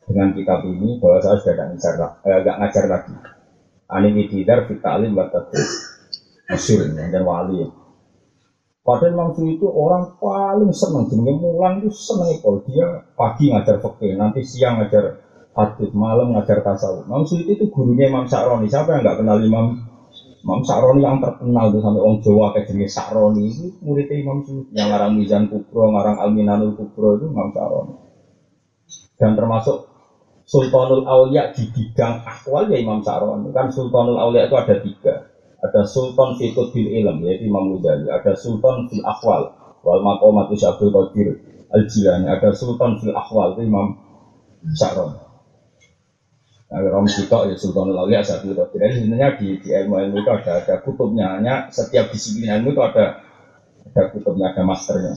dengan 0.04 0.36
kitab 0.36 0.68
ini 0.68 1.00
bahwa 1.00 1.24
saya 1.24 1.40
sudah 1.40 1.54
tidak 1.56 1.66
ngajar, 1.80 1.94
uh, 2.28 2.56
ngajar 2.60 2.84
lagi. 2.92 3.14
Anit 3.88 4.12
Iqtidar 4.20 4.68
fi 4.68 4.76
Ta'lim 4.84 5.16
wa 5.16 5.32
Tadris 5.32 5.96
Masyur 6.44 6.92
dan 6.92 7.24
wali. 7.24 7.83
Padahal 8.84 9.16
Imam 9.16 9.32
itu 9.48 9.64
orang 9.64 10.12
paling 10.20 10.68
senang 10.68 11.08
jenenge 11.08 11.40
mulang 11.40 11.80
itu 11.80 11.88
seneng 11.88 12.36
kalau 12.44 12.60
dia 12.68 12.84
pagi 13.16 13.48
ngajar 13.48 13.80
fakir, 13.80 14.12
nanti 14.12 14.44
siang 14.44 14.76
ngajar 14.76 15.24
hadis, 15.56 15.88
malam 15.96 16.36
ngajar 16.36 16.60
tasawuf. 16.60 17.08
Imam 17.08 17.24
Suyuti 17.24 17.56
itu 17.56 17.64
gurunya 17.72 18.12
Imam 18.12 18.28
Sa'roni. 18.28 18.68
Siapa 18.68 18.92
yang 18.92 19.00
nggak 19.08 19.24
kenal 19.24 19.40
Imam 19.40 19.72
Imam 20.44 20.60
Sa'roni 20.60 21.00
yang 21.00 21.16
terkenal 21.16 21.72
tuh 21.72 21.80
sampai 21.80 22.00
orang 22.04 22.20
Jawa 22.20 22.46
kayak 22.52 22.66
jenis 22.68 22.92
Sa'roni 22.92 23.42
itu 23.48 23.64
muridnya 23.80 24.16
Imam 24.20 24.38
Suyuti 24.44 24.76
yang 24.76 24.92
ngarang 24.92 25.12
Mizan 25.16 25.44
Kubro, 25.48 25.88
ngarang 25.88 26.16
Alminanul 26.20 26.76
Kubro 26.76 27.16
itu 27.16 27.32
Imam 27.32 27.48
Sa'roni. 27.56 27.96
Dan 29.16 29.32
termasuk 29.32 29.88
Sultanul 30.44 31.08
Aulia 31.08 31.48
di 31.56 31.64
bidang 31.72 32.20
akwal 32.20 32.68
ya 32.68 32.76
Imam 32.76 33.00
Sa'roni. 33.00 33.48
Kan 33.48 33.72
Sultanul 33.72 34.20
Aulia 34.20 34.44
itu 34.44 34.60
ada 34.60 34.76
tiga 34.76 35.33
ada 35.64 35.80
sultan 35.88 36.36
fitur 36.36 36.68
bil 36.68 36.92
ilm 36.92 37.24
yaitu 37.24 37.48
Imam 37.48 37.72
Ghazali, 37.72 38.12
ada 38.12 38.36
sultan 38.36 38.84
fil 38.92 39.00
akhwal 39.00 39.56
wal 39.80 40.00
maqamat 40.04 40.52
Syabdul 40.52 40.92
Qadir 40.92 41.40
al 41.72 41.88
Jilani, 41.88 42.28
ada 42.28 42.52
sultan 42.52 43.00
fil 43.00 43.16
akhwal 43.16 43.56
itu 43.56 43.64
Imam 43.64 43.96
Sya'ron. 44.76 45.24
Nah, 46.68 46.80
Rom 46.90 47.06
Sito 47.08 47.48
ya 47.48 47.56
Sultan 47.56 47.92
Aulia 47.96 48.20
Syabdul 48.20 48.56
Qadir. 48.56 48.78
Jadi 48.84 48.92
sebenarnya 49.00 49.28
di, 49.40 49.46
di 49.60 49.68
ilmu 49.72 49.94
ilmu 50.04 50.16
itu 50.20 50.30
ada 50.32 50.52
ada 50.60 50.74
kutubnya, 50.84 51.40
hanya 51.40 51.54
setiap 51.72 52.12
disiplin 52.12 52.60
ilmu 52.60 52.76
itu 52.76 52.82
ada 52.84 53.24
ada 53.88 54.02
kutubnya, 54.12 54.52
ada 54.52 54.62
masternya. 54.68 55.14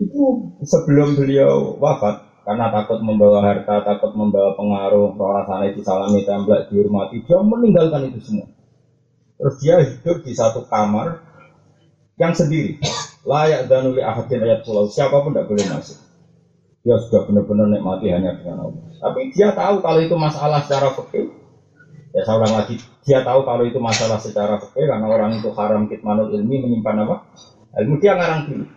Itu 0.00 0.52
sebelum 0.64 1.16
beliau 1.16 1.76
wafat, 1.80 2.25
karena 2.46 2.70
takut 2.70 3.02
membawa 3.02 3.42
harta, 3.42 3.82
takut 3.82 4.14
membawa 4.14 4.54
pengaruh, 4.54 5.18
rasanya 5.18 5.74
disalami, 5.74 6.22
tembak, 6.22 6.70
dihormati, 6.70 7.26
dia 7.26 7.42
meninggalkan 7.42 8.06
itu 8.06 8.22
semua. 8.22 8.46
Terus 9.34 9.54
dia 9.58 9.82
hidup 9.82 10.22
di 10.22 10.30
satu 10.30 10.62
kamar 10.70 11.26
yang 12.14 12.38
sendiri, 12.38 12.78
layak 13.26 13.66
dan 13.66 13.90
uli 13.90 13.98
ahadin 13.98 14.46
ayat 14.46 14.62
pulau, 14.62 14.86
siapa 14.86 15.26
pun 15.26 15.34
tidak 15.34 15.50
boleh 15.50 15.66
masuk. 15.74 15.98
Dia 16.86 17.02
sudah 17.02 17.26
benar-benar 17.26 17.66
nikmati 17.66 18.14
hanya 18.14 18.38
dengan 18.38 18.70
Allah. 18.70 18.94
Tapi 18.94 19.34
dia 19.34 19.50
tahu 19.50 19.82
kalau 19.82 19.98
itu 19.98 20.14
masalah 20.14 20.62
secara 20.62 20.94
fikih. 20.94 21.34
Ya 22.14 22.22
saya 22.22 22.46
lagi, 22.46 22.78
dia 23.02 23.26
tahu 23.26 23.42
kalau 23.42 23.66
itu 23.66 23.82
masalah 23.82 24.22
secara 24.22 24.62
fikih 24.62 24.86
karena 24.86 25.06
orang 25.10 25.42
itu 25.42 25.50
haram 25.50 25.90
kitmanul 25.90 26.30
ilmi 26.30 26.62
menyimpan 26.62 27.10
apa? 27.10 27.26
Ilmu 27.74 27.98
dia 27.98 28.14
ngarang 28.14 28.40
dulu 28.46 28.75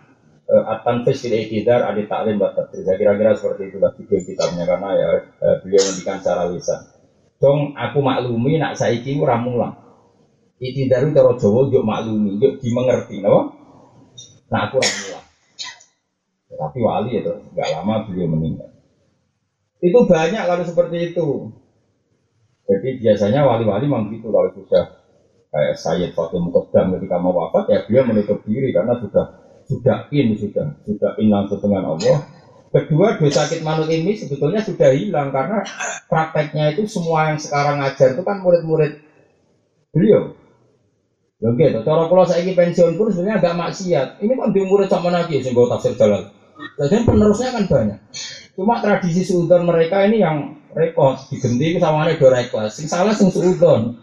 At-Tanfis 0.50 1.22
fil 1.22 1.62
Adi 1.62 2.02
Ta'lim 2.10 2.42
wa 2.42 2.50
Saya 2.50 2.98
kira-kira 2.98 3.38
seperti 3.38 3.70
itulah 3.70 3.94
video 3.94 4.18
kitabnya 4.18 4.66
karena 4.66 4.88
ya 4.98 5.08
uh, 5.46 5.56
beliau 5.62 5.82
mendikan 5.86 6.18
secara 6.18 6.50
lisan. 6.50 6.90
Dong 7.38 7.70
aku 7.78 8.02
maklumi 8.02 8.58
nak 8.58 8.74
saiki 8.74 9.14
ora 9.14 9.38
mulang. 9.38 9.78
Iqtidar 10.60 11.06
itu 11.06 11.14
cara 11.16 11.32
Jawa 11.38 11.60
yo 11.70 11.80
maklumi, 11.86 12.36
yo 12.42 12.58
dimengerti, 12.58 13.22
napa? 13.22 13.54
Nah 14.50 14.60
aku 14.66 14.82
ora 14.82 14.90
mulang. 14.90 15.24
Tapi 16.50 16.78
wali 16.82 17.10
itu 17.22 17.32
nggak 17.54 17.68
lama 17.70 17.94
beliau 18.10 18.26
meninggal. 18.34 18.68
Itu 19.78 20.04
banyak 20.04 20.42
kalau 20.44 20.64
seperti 20.66 21.14
itu. 21.14 21.54
Jadi 22.66 22.88
biasanya 22.98 23.46
wali-wali 23.46 23.86
memang 23.86 24.10
gitu 24.10 24.34
kalau 24.34 24.50
sudah 24.50 24.98
kayak 25.50 25.74
Sayyid 25.78 26.10
Fatih 26.14 26.38
Muqaddam 26.38 26.94
ketika 26.98 27.16
mau 27.18 27.34
wafat 27.34 27.66
ya 27.70 27.82
beliau 27.86 28.06
menutup 28.06 28.42
diri 28.46 28.70
karena 28.70 28.94
sudah 28.98 29.39
sudah 29.70 30.10
in 30.10 30.34
sudah 30.34 30.74
sudah 30.82 31.10
in 31.22 31.30
langsung 31.30 31.62
dengan 31.62 31.94
Allah. 31.94 32.26
Kedua 32.70 33.18
dosa 33.18 33.46
manut 33.66 33.90
ini 33.90 34.14
sebetulnya 34.14 34.62
sudah 34.62 34.94
hilang 34.94 35.34
karena 35.34 35.62
prakteknya 36.06 36.74
itu 36.74 36.86
semua 36.86 37.30
yang 37.34 37.38
sekarang 37.38 37.82
ngajar 37.82 38.14
itu 38.14 38.22
kan 38.22 38.42
murid-murid 38.42 39.02
beliau. 39.90 40.34
Oke, 41.40 41.72
gitu. 41.72 41.80
Cara 41.80 42.04
kalau 42.04 42.24
saya 42.28 42.44
ini 42.44 42.52
pensiun 42.52 43.00
pun 43.00 43.08
sebenarnya 43.08 43.40
agak 43.40 43.54
maksiat. 43.56 44.08
Ini 44.20 44.32
kan 44.36 44.52
di 44.52 44.60
murid 44.60 44.92
sama 44.92 45.08
lagi 45.08 45.40
sehingga 45.40 45.72
tafsir 45.72 45.96
jalan. 45.96 46.28
Jadi 46.76 47.08
penerusnya 47.08 47.48
kan 47.56 47.64
banyak. 47.64 47.98
Cuma 48.52 48.84
tradisi 48.84 49.24
suudon 49.24 49.64
mereka 49.64 50.04
ini 50.04 50.20
yang 50.20 50.60
repot 50.76 51.16
diganti 51.32 51.80
sama 51.80 52.04
ada 52.04 52.20
dua 52.20 52.44
kelas. 52.44 52.76
Sing 52.76 52.86
salah 52.92 53.16
sing 53.16 53.32
suudon. 53.32 53.96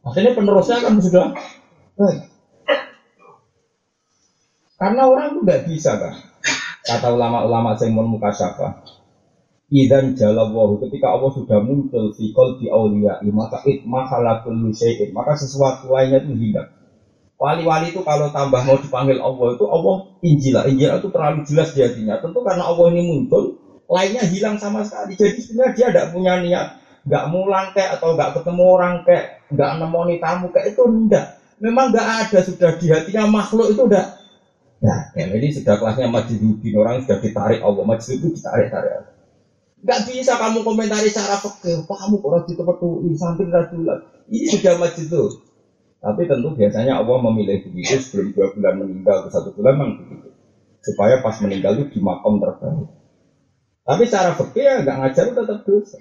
Maksudnya 0.00 0.32
penerusnya 0.32 0.80
kan 0.80 0.96
sudah 0.96 1.36
banyak. 2.00 2.29
Karena 4.80 5.04
orang 5.12 5.36
itu 5.36 5.38
nggak 5.44 5.62
bisa 5.68 6.00
kan. 6.00 6.16
Kata 6.80 7.12
ulama-ulama 7.12 7.76
yang 7.76 8.00
muka 8.08 8.32
syafa. 8.32 8.80
Idan 9.70 10.16
jalawahu 10.16 10.80
ketika 10.82 11.12
Allah 11.14 11.30
sudah 11.30 11.60
muncul 11.62 12.10
di 12.16 12.32
di 12.58 12.66
aulia 12.66 13.22
maka 13.30 13.62
it 13.68 13.86
mahalakul 13.86 14.56
syai'in 14.74 15.14
maka 15.14 15.36
sesuatu 15.36 15.92
lainnya 15.92 16.24
itu 16.24 16.32
hilang. 16.34 16.66
Wali-wali 17.38 17.94
itu 17.94 18.02
kalau 18.02 18.32
tambah 18.34 18.66
mau 18.66 18.80
dipanggil 18.80 19.20
Allah 19.22 19.48
itu 19.54 19.64
Allah 19.70 19.94
injilah 20.24 20.64
injilah 20.66 20.96
itu 20.98 21.08
terlalu 21.12 21.38
jelas 21.46 21.70
di 21.76 21.84
hatinya. 21.84 22.18
Tentu 22.18 22.40
karena 22.42 22.66
Allah 22.66 22.90
ini 22.90 23.00
muncul 23.04 23.60
lainnya 23.86 24.26
hilang 24.26 24.58
sama 24.58 24.82
sekali. 24.82 25.14
Jadi 25.14 25.38
sebenarnya 25.38 25.72
dia 25.76 25.86
tidak 25.92 26.06
punya 26.16 26.40
niat 26.40 26.66
nggak 27.06 27.24
mulang 27.32 27.70
kayak 27.76 28.00
atau 28.00 28.16
nggak 28.16 28.42
ketemu 28.42 28.62
orang 28.64 28.94
kayak 29.06 29.24
nggak 29.54 29.70
nemoni 29.78 30.16
tamu 30.18 30.50
kayak 30.50 30.72
itu 30.74 30.82
enggak. 30.82 31.26
Memang 31.62 31.92
nggak 31.94 32.06
ada 32.26 32.38
sudah 32.42 32.74
di 32.74 32.86
hatinya 32.90 33.28
makhluk 33.28 33.70
itu 33.70 33.86
udah 33.86 34.19
Nah, 34.80 35.12
ini 35.12 35.52
sudah 35.52 35.76
kelasnya 35.76 36.08
majidudin 36.08 36.72
orang 36.80 37.04
sudah 37.04 37.20
ditarik 37.20 37.60
Allah 37.60 37.84
majid 37.84 38.16
itu 38.16 38.32
ditarik-tarik. 38.32 39.12
Gak 39.80 40.00
bisa 40.08 40.40
kamu 40.40 40.64
komentari 40.64 41.08
secara 41.12 41.36
fakir, 41.36 41.84
kamu 41.84 42.16
orang 42.20 42.44
itu 42.48 42.88
ini 43.04 43.16
sampai 43.16 43.48
rajulan. 43.48 43.98
Ini 44.32 44.46
sudah 44.48 44.80
majid. 44.80 45.12
Tapi 46.00 46.24
tentu 46.24 46.48
biasanya 46.56 46.96
Allah 46.96 47.16
memilih 47.28 47.60
begitu 47.60 48.00
sebelum 48.00 48.32
dua 48.32 48.48
bulan 48.56 48.72
meninggal 48.80 49.20
atau 49.20 49.30
satu 49.36 49.48
bulan 49.52 49.76
memang 49.76 50.00
begitu. 50.00 50.32
Supaya 50.80 51.20
pas 51.20 51.36
meninggal 51.44 51.76
itu 51.76 51.84
di 51.92 52.00
makam 52.00 52.40
terbaik. 52.40 52.88
Tapi 53.84 54.02
secara 54.08 54.32
fakir 54.32 54.64
ya 54.64 54.74
nggak 54.80 54.96
ngajar 54.96 55.24
tetap 55.28 55.58
dosa. 55.68 56.00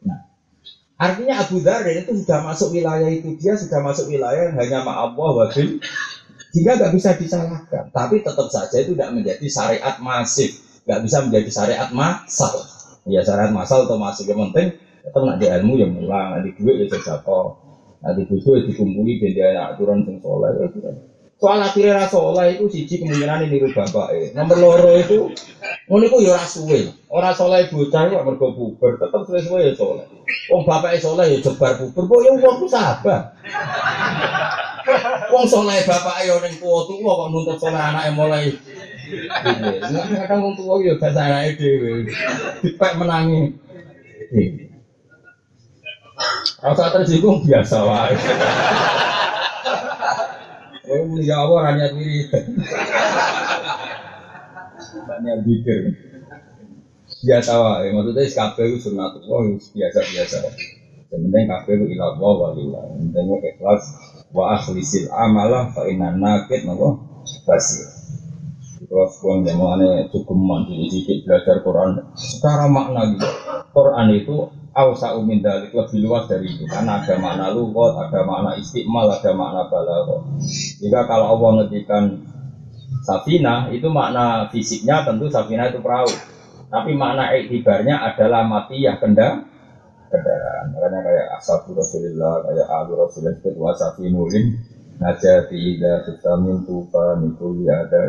Nah, 0.00 0.24
artinya 0.96 1.44
Abu 1.44 1.60
Dhar 1.60 1.84
itu 1.92 2.24
sudah 2.24 2.40
masuk 2.40 2.72
wilayah 2.72 3.08
itu 3.12 3.36
dia 3.36 3.52
sudah 3.52 3.84
masuk 3.84 4.08
wilayah 4.08 4.48
yang 4.48 4.56
hanya 4.56 4.80
ma 4.80 5.04
Allah 5.04 5.28
wabil 5.44 5.76
jika 6.54 6.78
nggak 6.78 6.92
bisa 6.94 7.18
disalahkan, 7.18 7.90
tapi 7.90 8.22
tetap 8.22 8.46
saja 8.46 8.78
itu 8.78 8.94
tidak 8.94 9.10
menjadi 9.10 9.46
syariat 9.50 9.98
masif, 9.98 10.54
nggak 10.86 11.00
bisa 11.02 11.18
menjadi 11.26 11.50
syariat 11.50 11.90
masal. 11.90 12.54
Ya 13.10 13.26
syariat 13.26 13.50
masal 13.50 13.90
atau 13.90 13.98
masif 13.98 14.30
yang 14.30 14.38
penting 14.48 14.78
tetap 15.02 15.20
nak 15.26 15.36
di 15.42 15.50
ilmu 15.50 15.74
yang 15.76 15.90
mulang, 15.90 16.38
nanti 16.38 16.54
duit 16.54 16.86
ya 16.86 16.86
sedekah, 16.94 17.58
nanti 18.00 18.22
bojo 18.30 18.50
ya 18.54 18.62
dikumpuli 18.70 19.18
dan 19.18 19.30
dia 19.34 19.48
aturan 19.66 20.06
soleh. 20.22 20.50
Ya, 20.62 20.94
Soal 21.34 21.58
akhirnya 21.60 21.98
rasolah 22.06 22.46
itu 22.46 22.70
siji 22.70 23.02
kemungkinan 23.02 23.50
ini 23.50 23.58
niru 23.58 23.68
bapak 23.74 24.14
eh. 24.14 24.30
Nomor 24.32 24.56
loro 24.56 24.94
itu, 24.94 25.28
ngono 25.90 26.04
itu 26.06 26.24
ya 26.24 26.38
rasuwe. 26.38 26.88
Orang 27.10 27.34
soleh 27.34 27.66
bocah 27.68 28.08
ya 28.08 28.22
mergo 28.22 28.54
buber, 28.54 28.96
tetap 28.96 29.26
suwe-suwe 29.26 29.60
ya 29.68 29.72
soleh. 29.74 30.06
Wong 30.48 30.62
bapak 30.62 30.96
soleh 31.02 31.34
ya 31.34 31.38
jebar 31.42 31.76
buber, 31.76 32.06
kok 32.06 32.20
ya 32.22 32.32
wong 32.38 32.70
sabar. 32.70 33.34
Wong 35.32 35.44
soleh 35.50 35.82
bapak 35.82 36.22
ayo 36.22 36.38
neng 36.38 36.54
tua 36.58 36.86
tua 36.86 37.10
kok 37.12 37.28
nuntut 37.32 37.58
soleh 37.58 37.80
anaknya 37.80 38.12
mulai. 38.14 38.44
Kadang 40.14 40.40
wong 40.40 40.54
tua 40.54 40.80
ya 40.80 40.94
bahasa 40.96 41.20
anaknya 41.24 41.58
dewi. 41.58 42.08
Dipek 42.62 42.92
menangi. 42.98 43.40
Rasa 46.64 46.94
tersinggung 46.94 47.44
biasa 47.44 47.76
wae. 47.84 48.16
Oh, 50.84 51.04
mulia 51.10 51.36
Allah 51.42 51.60
hanya 51.72 51.86
diri. 51.92 52.24
Hanya 55.10 55.34
pikir. 55.42 55.80
Biasa 57.24 57.52
wae, 57.56 57.88
maksudnya 57.88 58.24
SKP 58.28 58.56
itu 58.68 58.78
sunatullah 58.88 59.56
biasa-biasa. 59.72 60.38
Yang 61.08 61.20
penting 61.28 61.44
kabeh 61.48 61.72
itu 61.78 61.84
ilah 61.96 62.16
wa 62.20 62.52
lillah. 62.52 62.84
Yang 62.96 63.12
penting 63.12 63.40
ikhlas 63.48 63.82
wa 64.34 64.58
akhlisil 64.58 65.08
amalah 65.14 65.70
fa 65.70 65.86
inna 65.86 66.10
nakit 66.12 66.66
napa? 66.66 66.98
Basir 67.46 67.94
kalau 68.94 69.10
sekolah 69.10 69.42
yang 69.42 69.58
aneh 69.74 70.06
cukup 70.12 70.38
mandi 70.38 70.86
sedikit 70.86 71.26
belajar 71.26 71.56
Quran 71.66 71.90
secara 72.14 72.70
makna 72.70 73.10
gitu. 73.10 73.26
Quran 73.74 74.06
itu 74.14 74.36
awsa 74.70 75.18
umin 75.18 75.42
dalik 75.42 75.74
lebih 75.74 75.98
luas 76.04 76.30
dari 76.30 76.54
itu. 76.54 76.62
Karena 76.70 77.02
ada 77.02 77.18
makna 77.18 77.50
lugot 77.50 77.98
ada 77.98 78.22
makna 78.22 78.54
istiqmal 78.54 79.10
ada 79.10 79.34
makna 79.34 79.66
balaghah. 79.66 80.20
Jika 80.78 81.10
kalau 81.10 81.26
Allah 81.34 81.50
ngetikan 81.66 82.22
safina 83.02 83.66
itu 83.74 83.90
makna 83.90 84.46
fisiknya 84.54 85.02
tentu 85.02 85.26
safina 85.26 85.74
itu 85.74 85.82
perahu. 85.82 86.10
Tapi 86.70 86.94
makna 86.94 87.34
iktibarnya 87.34 87.98
adalah 87.98 88.46
mati 88.46 88.86
ya 88.86 88.94
kendaraan 89.02 89.53
kendaraan. 90.14 90.70
Makanya 90.70 91.00
kayak 91.02 91.26
ashabu 91.42 91.74
Rasulullah, 91.74 92.46
kayak 92.46 92.66
alu 92.70 92.92
Rasulullah 93.02 93.34
itu 93.34 93.50
wasafi 93.58 94.06
nulin 94.14 94.46
najati 95.02 95.58
ida 95.58 96.06
vitamin 96.06 96.62
tufa 96.62 97.18
ya 97.66 97.74
ada. 97.82 98.02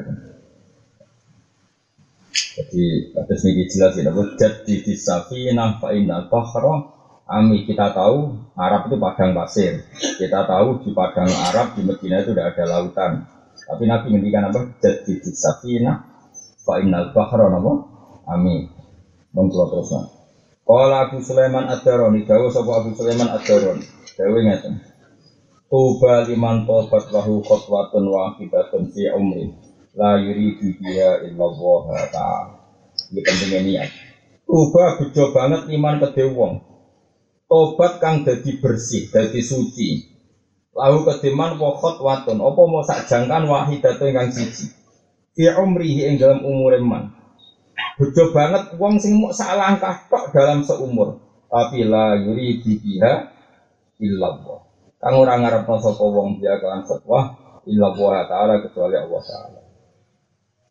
Jadi 2.35 3.15
atas 3.15 3.43
ini 3.47 3.67
jelas 3.67 3.95
ya, 3.99 4.11
jadi 4.13 4.75
di 4.79 4.93
safina 4.95 5.75
fa 5.81 5.91
inna 5.91 6.27
bahra 6.31 6.95
Ami 7.25 7.65
kita 7.65 7.89
tahu 7.89 8.37
Arab 8.53 8.85
itu 8.85 9.01
padang 9.01 9.33
pasir. 9.33 9.81
Kita 10.21 10.45
tahu 10.45 10.85
di 10.85 10.93
padang 10.93 11.25
Arab 11.25 11.73
di 11.73 11.81
Medina 11.81 12.21
itu 12.21 12.37
tidak 12.37 12.53
ada 12.53 12.63
lautan. 12.69 13.25
Tapi 13.65 13.89
Nabi 13.89 14.13
ngendikan 14.13 14.53
apa? 14.53 14.77
Jadi 14.77 15.25
di 15.25 15.31
safina 15.33 16.05
fa 16.61 16.77
innal 16.77 17.17
bahra 17.17 17.49
apa? 17.49 17.73
Ami. 18.29 18.69
Monggo 19.33 19.73
terus. 19.73 20.14
Kala 20.65 21.05
Abu 21.05 21.21
Sulaiman 21.21 21.69
Ad-Darani, 21.69 22.25
dawuh 22.25 22.49
sapa 22.49 22.81
Abu 22.81 22.97
Sulaiman 22.97 23.29
Ad-Darani. 23.37 23.85
Dawuh 24.17 24.41
ngeten. 24.41 24.81
Tuba 25.69 26.25
liman 26.25 26.65
tobat 26.65 27.13
lahu 27.13 27.45
khotwatun 27.45 28.05
wahidatun 28.09 28.89
fi 28.89 29.13
umri 29.13 29.53
la 29.93 30.17
yuridu 30.17 30.77
biha 30.81 31.25
illallah 31.29 31.85
ta'ala. 32.09 32.57
Ini 33.13 33.21
pentingnya 33.21 33.59
niat. 33.61 33.89
Tuba 34.45 34.97
bejo 34.97 35.33
banget 35.33 35.69
iman 35.69 36.01
ke 36.01 36.25
wong. 36.33 36.53
Tobat 37.45 38.01
kang 38.01 38.25
dadi 38.25 38.57
bersih, 38.57 39.09
dadi 39.13 39.45
suci. 39.45 40.17
Lahu 40.73 41.05
kediman 41.05 41.61
pokot 41.61 42.01
watun, 42.01 42.41
apa 42.41 42.61
mau 42.65 42.81
sak 42.81 43.05
jangkan 43.05 43.45
wahidatun 43.45 44.17
kang 44.17 44.29
siji. 44.33 44.73
Fi 45.37 45.45
umrihi 45.53 46.09
ing 46.09 46.15
dalam 46.17 46.41
umur 46.41 46.73
man. 46.81 47.13
Bejo 47.95 48.31
banget 48.35 48.75
wong 48.75 48.99
sing 48.99 49.19
mau 49.19 49.31
sak 49.31 49.55
langkah 49.55 50.07
tok 50.11 50.31
dalam 50.35 50.63
seumur. 50.63 51.19
Tapi 51.47 51.87
la 51.87 52.19
yuridu 52.19 52.75
biha 52.79 53.13
illallah. 54.03 54.59
Kang 54.99 55.15
ora 55.21 55.39
ngarepno 55.39 55.79
sapa 55.79 56.03
wong 56.03 56.39
dia 56.43 56.59
kelan 56.59 56.83
fatwa 56.83 57.35
illallah 57.67 58.27
taala 58.27 58.53
kecuali 58.63 58.95
Allah 58.99 59.21
taala. 59.23 59.59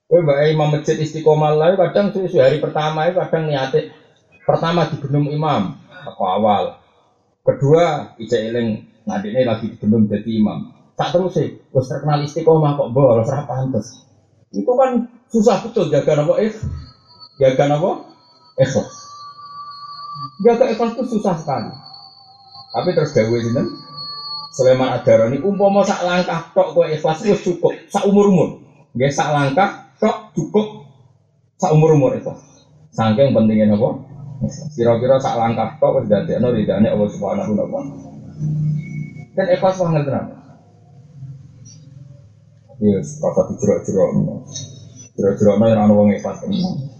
Kowe 0.04 0.20
mbak 0.20 0.38
imam 0.52 0.68
masjid 0.76 1.00
istiqomah 1.00 1.56
lah 1.56 1.72
kadang 1.80 2.12
susu 2.12 2.36
hari 2.36 2.60
pertama 2.60 3.08
itu 3.08 3.16
kadang 3.16 3.48
niate 3.48 3.88
pertama 4.44 4.84
di 4.92 5.00
gunung 5.00 5.32
imam 5.32 5.80
aku 5.88 6.22
awal. 6.24 6.76
Kedua 7.44 8.16
ijek 8.20 8.52
eling 8.52 8.68
ngadine 9.08 9.40
lagi 9.48 9.72
di 9.72 9.76
gunung 9.80 10.04
jadi 10.08 10.28
imam. 10.28 10.72
Tak 10.94 11.10
terus 11.10 11.34
sih, 11.34 11.58
terus 11.72 11.90
terkenal 11.90 12.22
istiqomah 12.22 12.78
kok 12.78 12.92
bolos 12.92 13.26
ora 13.26 13.48
pantes. 13.48 14.04
Itu 14.54 14.76
kan 14.78 15.10
susah 15.32 15.66
betul 15.66 15.90
jaga 15.90 16.22
apa 16.22 16.38
eh 16.38 16.54
jaga 17.40 17.64
apa 17.66 17.90
ikhlas. 18.62 18.92
Jaga 20.46 20.64
ikhlas 20.70 20.90
itu 20.94 21.04
susah 21.18 21.34
sekali. 21.38 21.70
Tapi 22.74 22.88
terus 22.90 23.14
gawe 23.14 23.38
jeneng 23.38 23.68
Sulaiman 24.54 24.94
Adarani 24.94 25.42
umpama 25.42 25.82
sak 25.82 26.06
langkah 26.06 26.54
tok 26.54 26.78
kowe 26.78 26.86
ikhlas 26.86 27.26
wis 27.26 27.42
cukup 27.42 27.74
sak 27.90 28.06
umur-umur. 28.06 28.62
Nggih 28.94 29.10
sak 29.10 29.34
langkah 29.34 29.90
tok 29.98 30.30
cukup 30.38 30.86
sak 31.58 31.74
umur 31.74 31.98
umur 31.98 32.14
itu. 32.14 32.30
Saking 32.94 33.34
pentingnya 33.34 33.74
apa? 33.74 33.88
Kira-kira 34.78 35.18
sak 35.18 35.34
langkah 35.34 35.74
tok 35.82 35.98
wis 35.98 36.06
dadekno 36.06 36.54
ridane 36.54 36.86
Allah 36.86 37.08
Subhanahu 37.10 37.50
wa 37.50 37.66
taala. 37.66 37.80
Dan 39.34 39.46
ikhlas 39.50 39.74
banget 39.82 40.02
tenan. 40.06 40.26
Yes, 42.78 43.18
kata 43.18 43.50
dijerok-jerok. 43.50 44.10
Jerok-jerok 45.18 45.54
yang 45.66 45.82
ana 45.82 45.94
wong 45.94 46.14
ikhlas 46.14 46.38
tenan. 46.46 46.93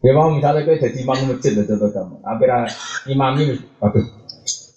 Ya 0.00 0.16
mau 0.16 0.32
misalnya 0.32 0.64
kowe 0.64 0.80
jadi 0.80 0.96
imam 1.04 1.28
masjid 1.28 1.52
lho 1.52 1.68
contoh 1.68 1.92
kamu. 1.92 2.16
Hampir 2.24 2.48
imam 3.12 3.32
ini 3.36 3.54
aduh 3.84 4.04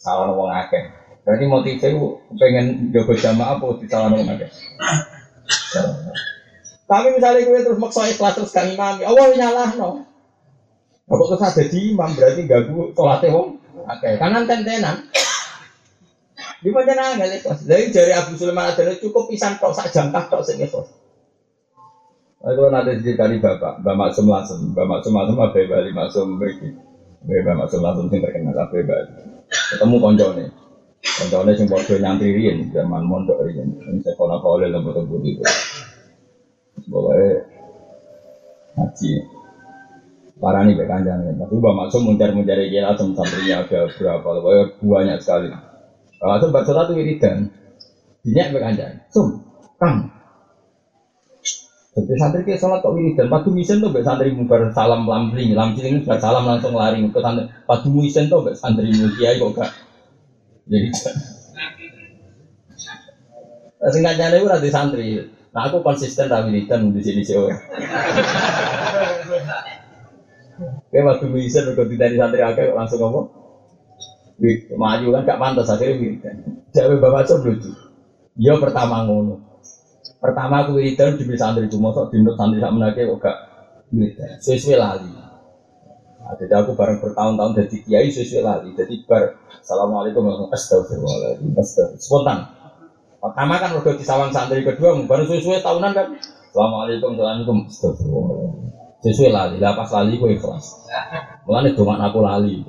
salah 0.03 0.35
wong 0.35 0.51
akeh. 0.51 0.83
Berarti 1.23 1.45
motifnya 1.47 1.95
pengen 2.35 2.91
jaga 2.91 3.15
jamaah 3.15 3.55
apa 3.55 3.67
di 3.79 3.85
salah 3.87 4.11
wong 4.11 4.27
akeh. 4.27 4.51
Tapi 6.83 7.07
misalnya 7.15 7.47
gue 7.47 7.59
terus 7.63 7.79
maksa 7.79 8.11
ikhlas 8.11 8.35
terus 8.35 8.51
kang 8.51 8.67
imam, 8.67 8.99
ya 8.99 9.07
Allah 9.07 9.31
nyalah 9.31 9.69
no. 9.79 10.03
Kalau 11.07 11.25
terus 11.31 11.43
ada 11.47 11.63
di 11.63 11.79
imam 11.95 12.11
berarti 12.11 12.41
ganggu 12.43 12.91
sholatnya 12.91 13.31
wong. 13.31 13.47
Oke, 13.83 14.09
kanan 14.19 14.43
tentenan. 14.43 15.07
Di 16.59 16.69
mana 16.71 17.15
nggak 17.15 17.43
ikhlas? 17.43 17.63
Dari 17.63 17.95
jari 17.95 18.11
Abu 18.11 18.35
Sulaiman 18.35 18.75
ada 18.75 18.91
cukup 18.99 19.31
pisan 19.31 19.55
tok 19.55 19.71
sak 19.71 19.95
jam 19.95 20.11
tok 20.11 20.43
sing. 20.43 20.59
Itu 22.43 22.67
nanti 22.67 23.15
kali 23.15 23.39
bapak, 23.39 23.79
Mbak 23.79 23.95
Maksum 23.95 24.27
langsung, 24.27 24.59
Mbak 24.75 24.83
Maksum 24.83 25.15
langsung 25.15 25.39
apa 25.39 25.63
Bali 25.63 25.95
Maksum 25.95 26.27
beriki, 26.35 26.75
Mbak 27.23 27.55
Maksum 27.55 27.79
langsung 27.79 28.11
sing 28.11 28.19
terkenal 28.19 28.51
apa 28.51 28.83
Bali. 28.83 29.11
Ketemu 29.47 29.95
koncone, 30.03 30.45
koncone 30.99 31.51
sing 31.55 31.71
bodoh 31.71 31.95
nyantri 32.03 32.35
rian, 32.35 32.67
zaman 32.75 33.07
mondok 33.07 33.47
rian, 33.47 33.63
ini 33.63 34.03
sekolah 34.03 34.43
kau 34.43 34.59
lembut 34.59 34.91
lembut 34.91 35.23
itu. 35.23 35.39
Pokoknya 36.91 37.47
ngaji. 38.75 39.11
Para 40.43 40.67
nih 40.67 40.75
kanjang 40.75 41.23
ya. 41.23 41.31
Tapi 41.39 41.53
Mbak 41.55 41.75
Maksum 41.79 42.11
mencari-mencari 42.11 42.67
kira 42.67 42.91
langsung 42.91 43.15
santrinya 43.15 43.63
ada 43.63 43.87
berapa, 43.87 44.19
pokoknya 44.19 44.63
banyak 44.83 45.17
sekali. 45.23 45.47
Kalau 46.19 46.35
itu 46.35 46.47
baca 46.51 46.71
satu 46.75 46.91
wiridan, 46.91 47.47
dinyak 48.27 48.51
berkanjang, 48.51 48.99
sum, 49.07 49.39
kang, 49.79 50.11
jadi 51.93 52.17
santri 52.17 52.41
ke 52.41 52.57
sholat 52.57 52.81
kok 52.81 52.89
wiridan, 52.89 53.29
padu 53.29 53.53
misen 53.53 53.77
tuh 53.77 53.93
mbak 53.93 54.01
santri 54.01 54.33
mubar 54.33 54.65
salam 54.73 55.05
lambling, 55.05 55.53
lambling 55.53 56.01
itu 56.01 56.09
salam 56.17 56.41
langsung 56.41 56.73
lari 56.73 56.97
ke 57.05 57.21
santri. 57.21 57.45
Padu 57.69 57.93
misen 57.93 58.33
tuh 58.33 58.41
mbak 58.41 58.57
santri 58.57 58.89
kiai 59.13 59.37
kok 59.37 59.53
gak. 59.53 59.69
Jadi 60.65 60.89
singkat 63.93 64.15
jalan 64.17 64.41
itu 64.41 64.47
nanti 64.49 64.69
santri. 64.73 65.05
Nah 65.53 65.69
aku 65.69 65.85
konsisten 65.85 66.25
rawi 66.33 66.49
wiridan 66.49 66.89
di 66.89 67.01
sini 67.05 67.21
sih. 67.21 67.37
Kayak 70.89 71.03
waktu 71.05 71.25
misen 71.29 71.69
berikut 71.69 71.93
dari 71.93 72.17
santri 72.17 72.41
akeh 72.41 72.73
langsung 72.73 73.05
ngomong. 73.05 73.25
Maju 74.73 75.05
kan 75.13 75.21
gak 75.29 75.37
pantas 75.37 75.69
akhirnya 75.69 75.93
wiridan. 75.93 76.41
Jadi 76.73 76.97
bapak 76.97 77.29
lucu. 77.37 77.69
Ya 78.33 78.57
pertama 78.57 79.05
ngono. 79.05 79.42
Pertama 80.23 80.63
aku 80.63 80.79
wiridan 80.79 81.19
di 81.19 81.27
santri 81.35 81.67
cuma 81.67 81.91
sok 81.91 82.07
dinut 82.07 82.39
santri 82.39 82.63
sak 82.63 82.71
menake 82.71 83.03
kok 83.03 83.19
gak 83.19 83.37
wiridan. 83.91 84.39
Sesuai 84.39 84.79
lali. 84.79 85.11
Nah, 85.11 86.31
jadi 86.39 86.63
aku 86.63 86.71
bareng 86.79 87.03
bertahun-tahun 87.03 87.51
jadi 87.59 87.75
kiai 87.83 88.07
sesuai 88.07 88.39
lali. 88.39 88.71
Jadi 88.71 89.03
bar 89.03 89.35
assalamualaikum 89.59 90.23
warahmatullahi 90.23 90.55
wabarakatuh. 90.55 91.59
Astagfirullah. 91.59 91.99
Spontan. 91.99 92.39
Pertama 93.19 93.59
kan 93.59 93.75
udah 93.75 93.93
di 93.99 94.03
sawang 94.07 94.31
santri 94.31 94.63
kedua, 94.63 94.95
baru 95.03 95.27
sesuai 95.27 95.59
tahunan 95.59 95.91
kan. 95.91 96.07
Assalamualaikum 96.15 97.19
warahmatullahi 97.19 97.67
wabarakatuh. 97.67 99.03
Sesuai 99.03 99.35
lali, 99.35 99.59
pas 99.59 99.89
lali 99.91 100.15
gue 100.15 100.31
ikhlas. 100.39 100.87
Mulane 101.43 101.75
doang 101.75 101.99
aku 101.99 102.23
lali. 102.23 102.63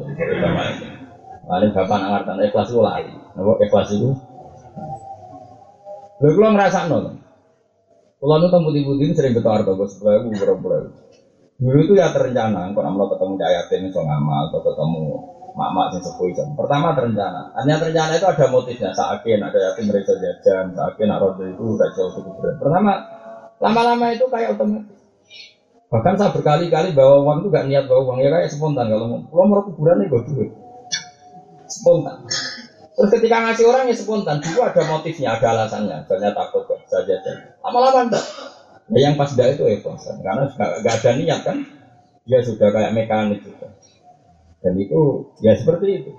Lalu 1.46 1.66
bapak 1.70 1.98
nangartan 2.02 2.42
ikhlas 2.42 2.74
itu 2.74 2.82
lali. 2.82 3.14
Napa 3.38 3.54
ikhlas 3.62 3.94
itu? 3.94 4.10
Lha 6.18 6.28
kula 6.34 6.48
ngrasakno. 6.50 7.22
Kalau 8.24 8.40
nu 8.40 8.48
temu 8.48 8.72
putih 8.72 9.12
sering 9.12 9.36
betul 9.36 9.52
harga 9.52 9.68
gue 9.68 9.84
sebelah 9.84 10.16
gue 10.24 10.32
berapa 10.32 10.88
Dulu 11.60 11.76
itu 11.84 11.92
ya 11.92 12.08
terencana, 12.08 12.72
kalau 12.72 12.90
mau 12.96 13.04
ketemu 13.12 13.36
Jayatin 13.36 13.84
itu 13.84 14.00
ngamal 14.00 14.48
atau 14.48 14.64
ketemu 14.64 15.04
mak-mak 15.52 16.00
sepuh 16.00 16.26
itu. 16.32 16.40
Pertama 16.56 16.96
terencana, 16.96 17.52
hanya 17.60 17.76
terencana 17.76 18.16
itu 18.16 18.24
ada 18.24 18.44
motifnya. 18.48 18.90
Sakin 18.96 19.38
ada 19.44 19.58
yakin 19.70 19.84
mereka 19.84 20.16
jajan, 20.16 20.72
sakin 20.72 21.06
nak 21.06 21.20
roda 21.20 21.44
itu 21.44 21.62
udah 21.62 21.88
jauh 21.92 22.10
cukup. 22.16 22.48
Pertama, 22.58 22.96
lama-lama 23.60 24.08
itu 24.10 24.24
kayak 24.32 24.56
otomatis. 24.56 24.98
Bahkan 25.92 26.14
saya 26.16 26.32
berkali-kali 26.32 26.96
bawa 26.96 27.20
uang 27.22 27.44
itu 27.44 27.48
gak 27.52 27.68
niat 27.68 27.84
bawa 27.86 28.00
uang 28.08 28.18
ya 28.24 28.32
kayak 28.32 28.48
spontan. 28.50 28.88
Kalau 28.88 29.04
mau, 29.04 29.20
kalau 29.20 29.44
mau 29.46 29.60
kuburan 29.62 30.00
nih 30.00 30.08
gue 30.08 30.20
duit, 30.32 30.50
spontan. 31.68 32.24
Terus 32.94 33.10
ketika 33.10 33.42
ngasih 33.42 33.66
orang 33.66 33.90
ya 33.90 33.96
spontan, 33.98 34.38
dulu 34.38 34.62
ada 34.62 34.82
motifnya, 34.86 35.34
ada 35.34 35.46
alasannya. 35.50 36.06
Misalnya 36.06 36.30
takut 36.30 36.62
kok 36.62 36.78
saja 36.86 37.18
Lama-lama 37.66 38.06
enggak. 38.06 38.24
Ya 38.94 39.10
yang 39.10 39.18
pas 39.18 39.34
dah 39.34 39.48
itu 39.50 39.64
ikhlas, 39.66 40.06
karena 40.22 40.46
nggak 40.54 40.94
ada 41.02 41.10
niat 41.18 41.40
kan. 41.42 41.58
Dia 42.28 42.38
sudah 42.44 42.70
kayak 42.70 42.94
mekanik 42.94 43.42
juga. 43.42 43.74
Dan 44.62 44.78
itu 44.78 45.26
ya 45.42 45.58
seperti 45.58 46.04
itu. 46.04 46.12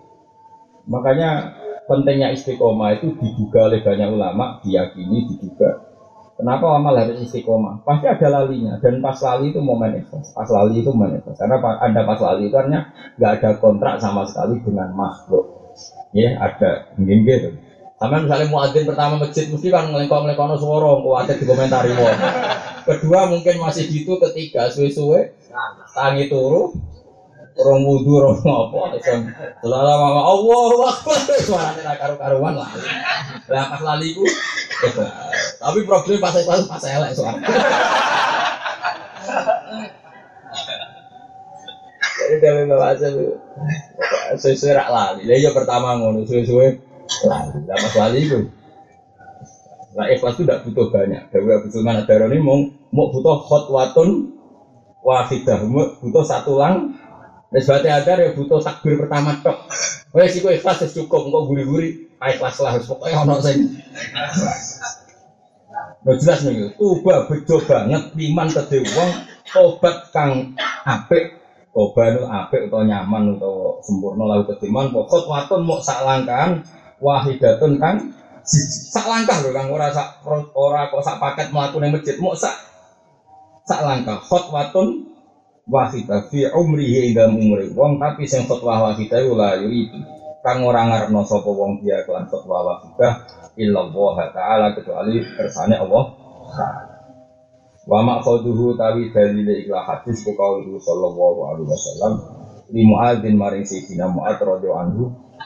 Makanya 0.86 1.56
pentingnya 1.88 2.36
istiqomah 2.36 3.00
itu 3.00 3.16
diduga 3.24 3.72
oleh 3.72 3.80
banyak 3.80 4.10
ulama, 4.12 4.60
diyakini, 4.66 5.32
diduga. 5.32 5.96
Kenapa 6.36 6.76
amal 6.76 7.00
harus 7.00 7.24
istiqomah? 7.24 7.88
Pasti 7.88 8.12
ada 8.12 8.28
lalinya 8.28 8.76
dan 8.84 9.00
pas 9.00 9.16
lali 9.24 9.56
itu 9.56 9.64
momen 9.64 9.96
ikhlas. 10.04 10.36
Pas 10.36 10.50
lali 10.52 10.84
itu 10.84 10.92
momen. 10.92 11.24
Karena 11.24 11.56
ada 11.80 12.02
pas 12.04 12.20
lali 12.20 12.52
itu 12.52 12.56
artinya 12.60 12.92
nggak 13.16 13.32
ada 13.40 13.50
kontrak 13.64 14.04
sama 14.04 14.28
sekali 14.28 14.60
dengan 14.60 14.92
makhluk 14.92 15.55
Ya 16.16 16.40
ada, 16.40 16.88
mungkin 16.96 17.28
gitu. 17.28 17.50
Sama 17.96 18.24
misalnya 18.24 18.52
muadzin 18.52 18.84
pertama 18.84 19.20
masjid 19.24 19.48
mesti 19.48 19.68
kan 19.72 19.88
ngelengkong 19.88 20.28
ngelengkong 20.28 20.60
suara, 20.60 21.00
kuatnya 21.00 21.40
di 21.40 21.46
komentari 21.48 21.92
wong. 21.96 22.18
Kedua 22.86 23.32
mungkin 23.32 23.56
masih 23.64 23.88
gitu, 23.88 24.20
ketiga 24.20 24.68
suwe-suwe 24.68 25.32
tangi 25.96 26.28
turu, 26.28 26.76
orang 27.56 27.82
wudhu, 27.88 28.20
orang 28.20 28.36
ngopo, 28.44 29.00
selalu 29.64 29.92
mama 29.96 30.22
Allah 30.28 30.92
akbar, 30.92 31.20
suaranya 31.40 31.82
nak 31.88 31.98
karu-karuan 32.04 32.54
lah. 32.60 32.70
Lah 33.48 33.64
pas 33.72 33.82
lali 33.84 34.12
ku, 34.12 34.28
tapi 35.64 35.80
problem 35.88 36.20
pas 36.20 36.36
pas 36.36 36.60
pas 36.68 36.84
elek 36.84 37.12
suara. 37.16 37.40
Dawe 42.42 42.62
Mbak 42.66 42.90
Asep. 42.98 43.14
Sesuai 44.42 44.74
rak 44.74 44.90
lali. 44.90 45.22
Lah 45.30 45.38
iya 45.38 45.52
pertama 45.54 45.96
ngono, 45.96 46.26
sesuai 46.26 46.70
lali. 47.30 47.60
Lah 47.66 47.78
pas 47.78 47.94
lali 48.06 48.18
iku. 48.26 48.40
Lah 49.96 50.06
ikhlas 50.12 50.36
itu 50.36 50.44
tidak 50.44 50.60
butuh 50.68 50.88
banyak. 50.92 51.22
Dawe 51.32 51.52
Abu 51.56 51.68
Sulman 51.72 52.04
Ad-Darani 52.04 52.38
mau 52.42 52.60
mau 52.92 53.08
butuh 53.14 53.38
khotwatun 53.40 54.34
wahidah, 55.06 55.64
mau 55.64 55.88
butuh 56.02 56.26
satu 56.26 56.58
lang. 56.60 56.98
Wis 57.54 57.70
bate 57.70 57.88
adar 57.88 58.20
ya 58.20 58.36
butuh 58.36 58.60
takbir 58.60 59.00
pertama 59.00 59.40
tok. 59.40 59.56
Wes 60.12 60.36
iku 60.36 60.52
ikhlas 60.52 60.84
wis 60.84 60.92
cukup, 60.98 61.30
engko 61.30 61.48
guri-guri 61.48 62.12
ikhlas 62.20 62.60
lah 62.60 62.76
wis 62.76 62.90
pokoke 62.90 63.16
ono 63.16 63.40
sing. 63.40 63.80
Nah 66.06 66.16
jelas 66.22 66.46
nih, 66.46 66.76
tuba 66.78 67.26
bejo 67.26 67.58
banget 67.66 68.14
liman 68.14 68.48
kedhe 68.52 68.78
wong 68.94 69.10
tobat 69.50 70.12
kang 70.14 70.54
apik 70.86 71.35
tobat 71.76 72.16
itu 72.16 72.24
apik 72.24 72.72
atau 72.72 72.88
nyaman 72.88 73.36
atau 73.36 73.84
sempurna 73.84 74.24
lalu 74.24 74.48
ketiman 74.56 74.96
pokok 74.96 75.28
waton 75.28 75.68
mau 75.68 75.84
sak 75.84 76.08
langkahan 76.08 76.64
wahidatun 77.04 77.76
kang 77.76 78.16
sak 78.46 79.06
langkah 79.10 79.42
loh 79.42 79.52
kang 79.52 79.68
ora 79.74 79.90
sak 79.90 80.22
ora 80.54 80.88
kok 80.94 81.02
sak 81.02 81.18
paket 81.18 81.50
melakukan 81.50 81.90
masjid. 81.90 82.16
Mau 82.22 82.38
sak 82.38 82.54
sak 83.66 83.82
langkah. 83.82 84.22
Khotwatun 84.22 85.10
wahidah 85.66 86.30
fi 86.30 86.46
umrihi 86.54 87.12
ing 87.12 87.34
umri. 87.34 87.74
Wong 87.74 87.98
tapi 87.98 88.30
sing 88.30 88.46
khotwah 88.46 88.86
wahidah 88.86 89.26
la 89.34 89.58
itu 89.58 89.98
kang 90.46 90.62
ora 90.62 91.10
wong 91.10 91.82
dia 91.82 92.06
kelan 92.06 92.30
khotwah 92.30 92.62
wahidah 92.62 93.26
illa 93.58 93.82
Allah 93.82 94.16
taala 94.30 94.66
kecuali 94.78 95.18
kersane 95.34 95.74
Allah 95.74 96.06
taala 96.54 96.85
Wa 97.86 98.02
ma'khaduhu 98.02 98.74
tawi 98.82 99.14
dalil 99.14 99.46
ikla 99.46 99.86
hadis 99.86 100.26
ku 100.26 100.34
kaulu 100.34 100.82
sallallahu 100.82 101.40
alaihi 101.54 101.70
wasallam 101.70 102.14
li 102.74 102.82
muadzin 102.82 103.38
maring 103.38 103.62
sayyidina 103.62 104.10
muad 104.10 104.42
radhiyallahu 104.42 104.84
anhu 104.90 105.04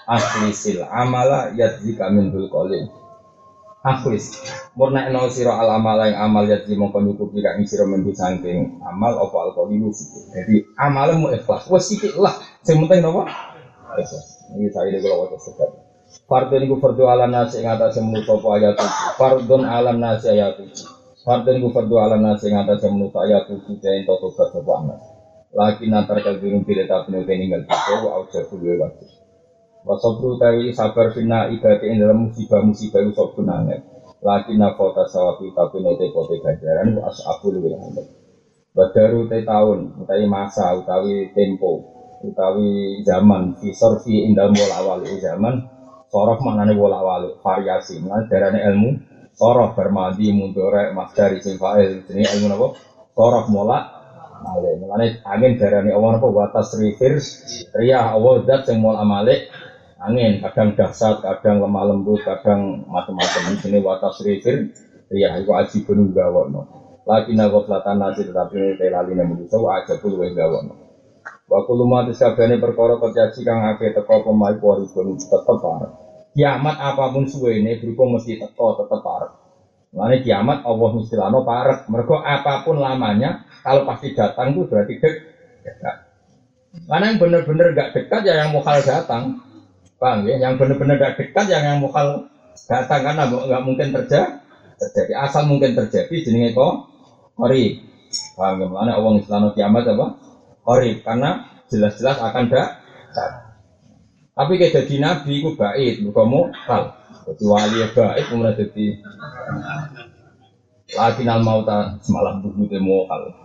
akhlisil 0.07 0.87
amala 0.87 1.51
yadzika 1.51 2.07
min 2.07 2.31
dul 2.31 2.47
qalil. 2.47 2.87
Akhlis 3.83 4.39
murna 4.75 5.07
eno 5.11 5.27
sira 5.27 5.55
al 5.55 5.83
amala 5.83 6.07
yang 6.07 6.31
amal 6.31 6.47
yadzi 6.47 6.79
mongko 6.79 6.99
nyukupi 6.99 7.43
kang 7.43 7.63
sira 7.67 7.83
mendu 7.87 8.11
saking 8.15 8.79
amal 8.83 9.19
apa 9.19 9.37
al 9.39 9.51
qalilu 9.55 9.91
dadi 10.31 10.63
amalmu 10.79 11.31
ikhlas 11.35 11.67
wis 11.67 11.91
sithik 11.91 12.15
lah. 12.19 12.39
Sing 12.63 12.79
penting 12.79 13.03
napa? 13.03 13.27
Ikhlas. 13.99 14.47
Ini 14.55 14.71
saya 14.71 14.95
kula 14.99 15.15
waca 15.27 15.37
sedap. 15.39 15.71
Fardun 16.27 16.65
iku 16.65 16.75
fardu 16.81 17.03
ala 17.05 17.27
nasi 17.27 17.61
ing 17.61 17.67
atase 17.67 18.01
manusa 18.01 18.35
ayat 18.35 18.79
7. 18.79 19.19
Fardun 19.19 19.63
ala 19.67 19.91
nasi 19.93 20.27
ayat 20.33 20.57
7. 20.59 20.98
Fardun 21.19 21.59
ku 21.59 21.67
fardu 21.75 21.99
ala 21.99 22.15
nasi 22.15 22.47
ngata 22.47 22.79
semnu 22.79 23.11
saya 23.11 23.43
tuku 23.43 23.75
jain 23.83 24.07
toto 24.07 24.31
sapa 24.31 24.63
anak. 24.63 24.99
Lagi 25.51 25.91
nantar 25.91 26.23
kalbirun 26.23 26.63
tidak 26.63 26.87
tak 26.87 27.11
penuh 27.11 27.27
tinggal 27.27 27.59
kita 27.67 27.93
wa 28.07 28.23
auja 28.23 28.39
kuwe 28.47 28.79
waktu. 28.79 29.05
Wasabru 29.83 30.39
tawi 30.39 30.71
sabar 30.71 31.11
fina 31.11 31.51
ibati 31.51 31.91
ing 31.91 31.99
dalam 31.99 32.23
musibah-musibah 32.29 33.03
itu 33.03 33.11
sabun 33.11 33.51
aneh. 33.51 33.83
Lagi 34.23 34.55
nafota 34.55 35.03
sawabi 35.11 35.51
tapi 35.51 35.83
note 35.83 36.07
pote 36.15 36.39
gajaran 36.39 36.95
wa 36.95 37.11
asabul 37.11 37.59
wilayah. 37.67 38.05
Badaru 38.71 39.27
te 39.27 39.43
tahun, 39.43 39.99
utawi 39.99 40.23
masa, 40.29 40.77
utawi 40.77 41.33
tempo, 41.35 41.83
utawi 42.23 43.01
zaman, 43.03 43.57
fi 43.59 43.73
indal 44.23 44.53
bola 44.55 44.75
awal 44.85 45.01
zaman, 45.03 45.67
sorof 46.07 46.39
maknane 46.45 46.77
bola 46.77 47.01
awal 47.01 47.33
variasi, 47.41 47.97
mana 47.99 48.29
darane 48.29 48.61
ilmu 48.61 49.08
Sorof 49.39 49.71
bermadi 49.71 50.35
mundore 50.35 50.91
dari 51.15 51.39
sing 51.39 51.55
fa'il 51.55 52.03
ini 52.11 52.27
ilmu? 52.27 52.75
Sorof 53.15 53.47
mola 53.47 53.79
malik. 54.43 54.83
Mulane 54.83 55.23
angin 55.23 55.55
darani 55.55 55.95
Allah 55.95 56.19
napa 56.19 56.27
watas 56.27 56.75
rifir 56.75 57.23
riyah 57.71 58.19
Allah 58.19 58.43
zat 58.43 58.67
sing 58.67 58.83
mola 58.83 59.07
malik 59.07 59.47
angin 60.03 60.43
kadang 60.43 60.75
dahsyat, 60.75 61.23
kadang 61.23 61.63
lemah 61.63 61.87
lembut, 61.87 62.19
kadang 62.27 62.83
macam-macam. 62.91 63.63
Ini 63.63 63.79
watas 63.79 64.19
rifir 64.27 64.75
riyah 65.07 65.39
iku 65.39 65.55
penuh 65.87 66.11
gawono. 66.11 66.61
Lagi 67.07 67.31
nago 67.31 67.63
selatan 67.63 67.95
nasi 67.95 68.27
tetapi 68.27 68.75
telali 68.75 69.15
namun 69.15 69.47
itu 69.47 69.55
aja 69.71 69.95
puluh 70.03 70.19
gawono. 70.35 70.75
Wa 71.47 71.63
kullu 71.63 71.87
ma 71.87 72.03
tisabane 72.03 72.59
perkara 72.59 72.99
terjadi 72.99 73.39
kang 73.47 73.63
akeh 73.71 73.95
teko 73.95 74.19
pemain 74.27 74.59
waribun 74.59 75.15
tetep 75.15 75.47
parah 75.63 76.08
kiamat 76.33 76.75
apa 76.77 77.09
pun 77.13 77.25
suwe 77.25 77.61
ini 77.61 77.81
berhubung 77.81 78.17
mesti 78.17 78.37
teko 78.37 78.77
tetap 78.79 79.01
parek. 79.01 79.31
Lalu 79.89 80.21
kiamat 80.21 80.61
Allah 80.61 80.89
lama 80.93 81.39
parek. 81.41 81.79
Mereka 81.89 82.15
apa 82.21 82.53
pun 82.61 82.77
lamanya 82.77 83.45
kalau 83.65 83.89
pasti 83.89 84.13
datang 84.13 84.53
itu 84.53 84.69
berarti 84.69 84.93
dek 85.01 85.15
dekat. 85.65 85.95
Karena 86.85 87.05
yang 87.09 87.17
benar-benar 87.17 87.73
gak 87.73 87.89
dekat 87.97 88.21
ya 88.29 88.33
yang 88.45 88.53
mukal 88.53 88.77
datang. 88.85 89.41
Bang 89.97 90.23
ya? 90.29 90.37
Yang 90.37 90.53
benar-benar 90.61 90.95
gak 91.01 91.15
dekat 91.17 91.45
yang 91.49 91.63
yang 91.65 91.79
mukal 91.81 92.29
datang 92.69 93.01
karena 93.01 93.23
nggak 93.25 93.63
mungkin 93.65 93.87
terjadi. 93.89 94.37
Terjadi 94.79 95.13
asal 95.19 95.43
mungkin 95.43 95.75
terjadi 95.75 96.15
jenenge 96.23 96.55
kok 96.55 96.87
kori. 97.35 97.83
Paham 98.37 98.63
ya? 98.63 98.93
Allah 98.95 99.11
Islam 99.19 99.51
kiamat 99.57 99.83
apa? 99.89 100.07
Kori 100.63 101.01
karena 101.03 101.49
jelas-jelas 101.67 102.21
akan 102.21 102.45
datang. 102.47 103.48
Tapi 104.39 104.55
kayak 104.55 104.71
jadi 104.71 104.95
nabi 105.03 105.43
itu 105.43 105.51
baik, 105.59 105.99
bukan 106.07 106.27
mokal. 106.31 106.95
Jadi 107.27 107.43
wali 107.43 107.83
ya 107.83 107.87
baik, 107.91 108.23
kemudian 108.31 108.55
jadi 108.55 108.85
lagi 110.95 111.21
nal 111.27 111.43
mau 111.43 111.59
tak 111.67 111.99
semalam 112.01 112.39
buku 112.39 112.71
demo 112.71 113.03
kal. 113.03 113.35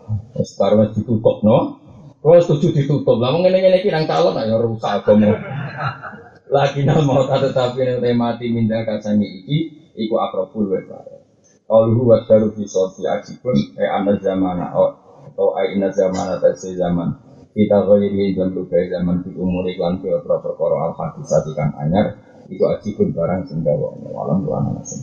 Sekarang 0.46 0.94
ditutup 0.94 1.42
no. 1.42 1.82
Kalau 2.22 2.40
setuju 2.40 2.72
ditutup, 2.72 3.18
lah 3.20 3.34
mengenai 3.34 3.60
ini 3.60 3.84
kirang 3.84 4.06
calon 4.06 4.38
ayo 4.38 4.56
rusak 4.62 5.02
agama. 5.02 5.34
Lagi 6.48 6.86
nal 6.86 7.02
mau 7.02 7.26
tak 7.26 7.50
tetapi 7.50 8.00
yang 8.00 8.14
mati 8.14 8.54
minta 8.54 8.86
kasangi 8.86 9.26
iki, 9.42 9.58
iku 9.98 10.14
akrobul 10.22 10.70
webare. 10.70 11.26
Kalau 11.66 11.90
lu 11.90 12.06
buat 12.06 12.30
baru 12.30 12.54
visor 12.54 12.94
si 12.94 13.34
pun, 13.42 13.56
eh 13.76 13.88
anda 13.90 14.14
zaman 14.22 14.62
atau 14.62 15.58
eh 15.58 15.74
ina 15.74 15.90
zaman 15.90 16.38
atau 16.38 16.54
zaman 16.54 17.23
kita 17.54 17.86
kali 17.86 18.34
dan 18.34 18.50
juga 18.50 18.78
zaman 18.90 19.22
di 19.22 19.30
umur 19.38 19.64
iklan 19.70 20.02
ke 20.02 20.10
perkara 20.26 20.90
al 20.90 20.92
hadisat 20.98 21.46
ikan 21.54 21.70
anyar 21.78 22.18
itu 22.50 22.60
pun 22.98 23.08
barang 23.14 23.46
senggawa 23.46 23.94
malam 24.04 24.42
dua 24.42 24.58
nasim 24.68 25.00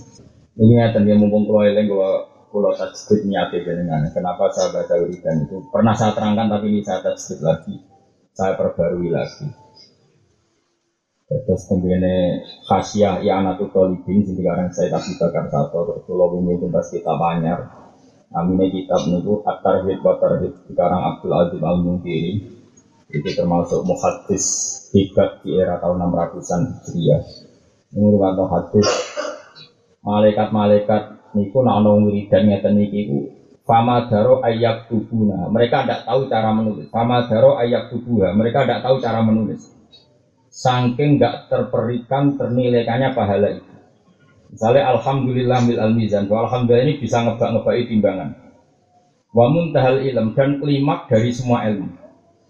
ini 0.60 0.76
ngeten 0.76 1.08
dia 1.08 1.16
mumpung 1.16 1.48
kalau 1.48 1.64
eling 1.64 1.88
kalau 1.88 2.28
kalau 2.52 2.72
tajwid 2.76 3.24
niati 3.24 3.64
dengan 3.64 4.04
kenapa 4.12 4.52
saya 4.52 4.76
baca 4.76 5.00
wiridan 5.00 5.48
itu? 5.48 5.64
Pernah 5.72 5.96
saya 5.96 6.12
terangkan 6.12 6.52
tapi 6.52 6.68
ini 6.68 6.84
saya 6.84 7.00
tajwid 7.00 7.40
lagi. 7.40 7.80
Saya 8.36 8.60
perbarui 8.60 9.08
lagi. 9.08 9.48
Terus 11.32 11.64
kemudian 11.72 12.04
khasiah 12.68 13.24
ya 13.24 13.40
anak 13.40 13.64
tuh 13.64 13.72
tolibin 13.72 14.28
sehingga 14.28 14.52
sekarang 14.52 14.68
saya 14.76 14.92
tak 14.92 15.08
bakar 15.16 15.46
satu 15.48 16.04
kalau 16.04 16.36
ini 16.44 16.60
itu 16.60 16.68
pas 16.68 16.84
kita 16.92 17.16
banyak 17.16 17.60
Namanya 18.32 18.72
kitab 18.72 19.12
niku 19.12 19.44
At-Tarhid 19.44 20.00
wa 20.00 20.16
Tarhid 20.16 20.56
sekarang 20.72 21.02
Abdul 21.04 21.36
Aziz 21.36 21.60
Al 21.60 21.84
Munkiri 21.84 22.32
itu 23.12 23.30
termasuk 23.36 23.84
muhadis 23.84 24.46
hebat 24.96 25.44
di 25.44 25.60
era 25.60 25.76
tahun 25.84 26.08
600-an 26.08 26.62
Hijriah. 26.80 27.24
Ini 27.92 28.00
merupakan 28.00 28.48
hadis 28.48 28.88
malaikat-malaikat 30.00 31.36
niku 31.36 31.60
nak 31.60 31.84
ana 31.84 31.92
wiridan 32.00 32.48
ngeten 32.48 32.80
niki 32.80 33.12
ku 33.12 33.18
fama 33.68 34.08
daro 34.08 34.40
ayak 34.44 34.88
tubuna. 34.88 35.52
Mereka 35.52 35.84
tidak 35.84 36.08
tahu 36.08 36.28
cara 36.32 36.50
menulis. 36.56 36.88
Fama 36.88 37.28
daro 37.28 37.60
ayak 37.60 37.92
tubuha. 37.92 38.32
Mereka 38.32 38.64
tidak 38.64 38.80
tahu 38.84 38.96
cara 39.04 39.20
menulis. 39.28 39.62
Saking 40.52 41.20
nggak 41.20 41.48
terperikan 41.48 42.36
ternilaikannya 42.36 43.16
pahala 43.16 43.48
itu. 43.56 43.71
Misalnya 44.52 44.92
Alhamdulillah 44.92 45.64
bil 45.64 45.80
al 45.80 45.96
mizan, 45.96 46.28
Alhamdulillah 46.28 46.84
ini 46.84 46.96
bisa 47.00 47.24
ngebak-ngebaki 47.24 47.88
timbangan. 47.88 48.36
Wa 49.32 49.48
muntahal 49.48 50.04
ilm 50.04 50.36
dan 50.36 50.60
klimak 50.60 51.08
dari 51.08 51.32
semua 51.32 51.64
ilmu. 51.72 51.88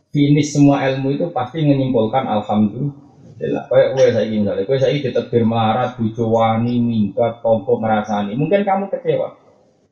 Finish 0.10 0.58
semua 0.58 0.82
ilmu 0.90 1.14
itu 1.14 1.30
pasti 1.30 1.62
menyimpulkan 1.62 2.26
Alhamdulillah. 2.26 3.70
Kayak 3.70 3.90
gue 3.94 4.06
saya 4.10 4.26
ingin 4.26 4.42
misalnya, 4.44 4.66
gue 4.66 4.78
saya 4.82 4.92
ditebir 4.98 5.42
melarat, 5.46 5.98
bujo 5.98 6.26
wani, 6.30 6.82
minggat, 6.82 7.42
tompo, 7.46 7.78
merasani. 7.78 8.34
Mungkin 8.34 8.66
kamu 8.66 8.90
kecewa. 8.90 9.38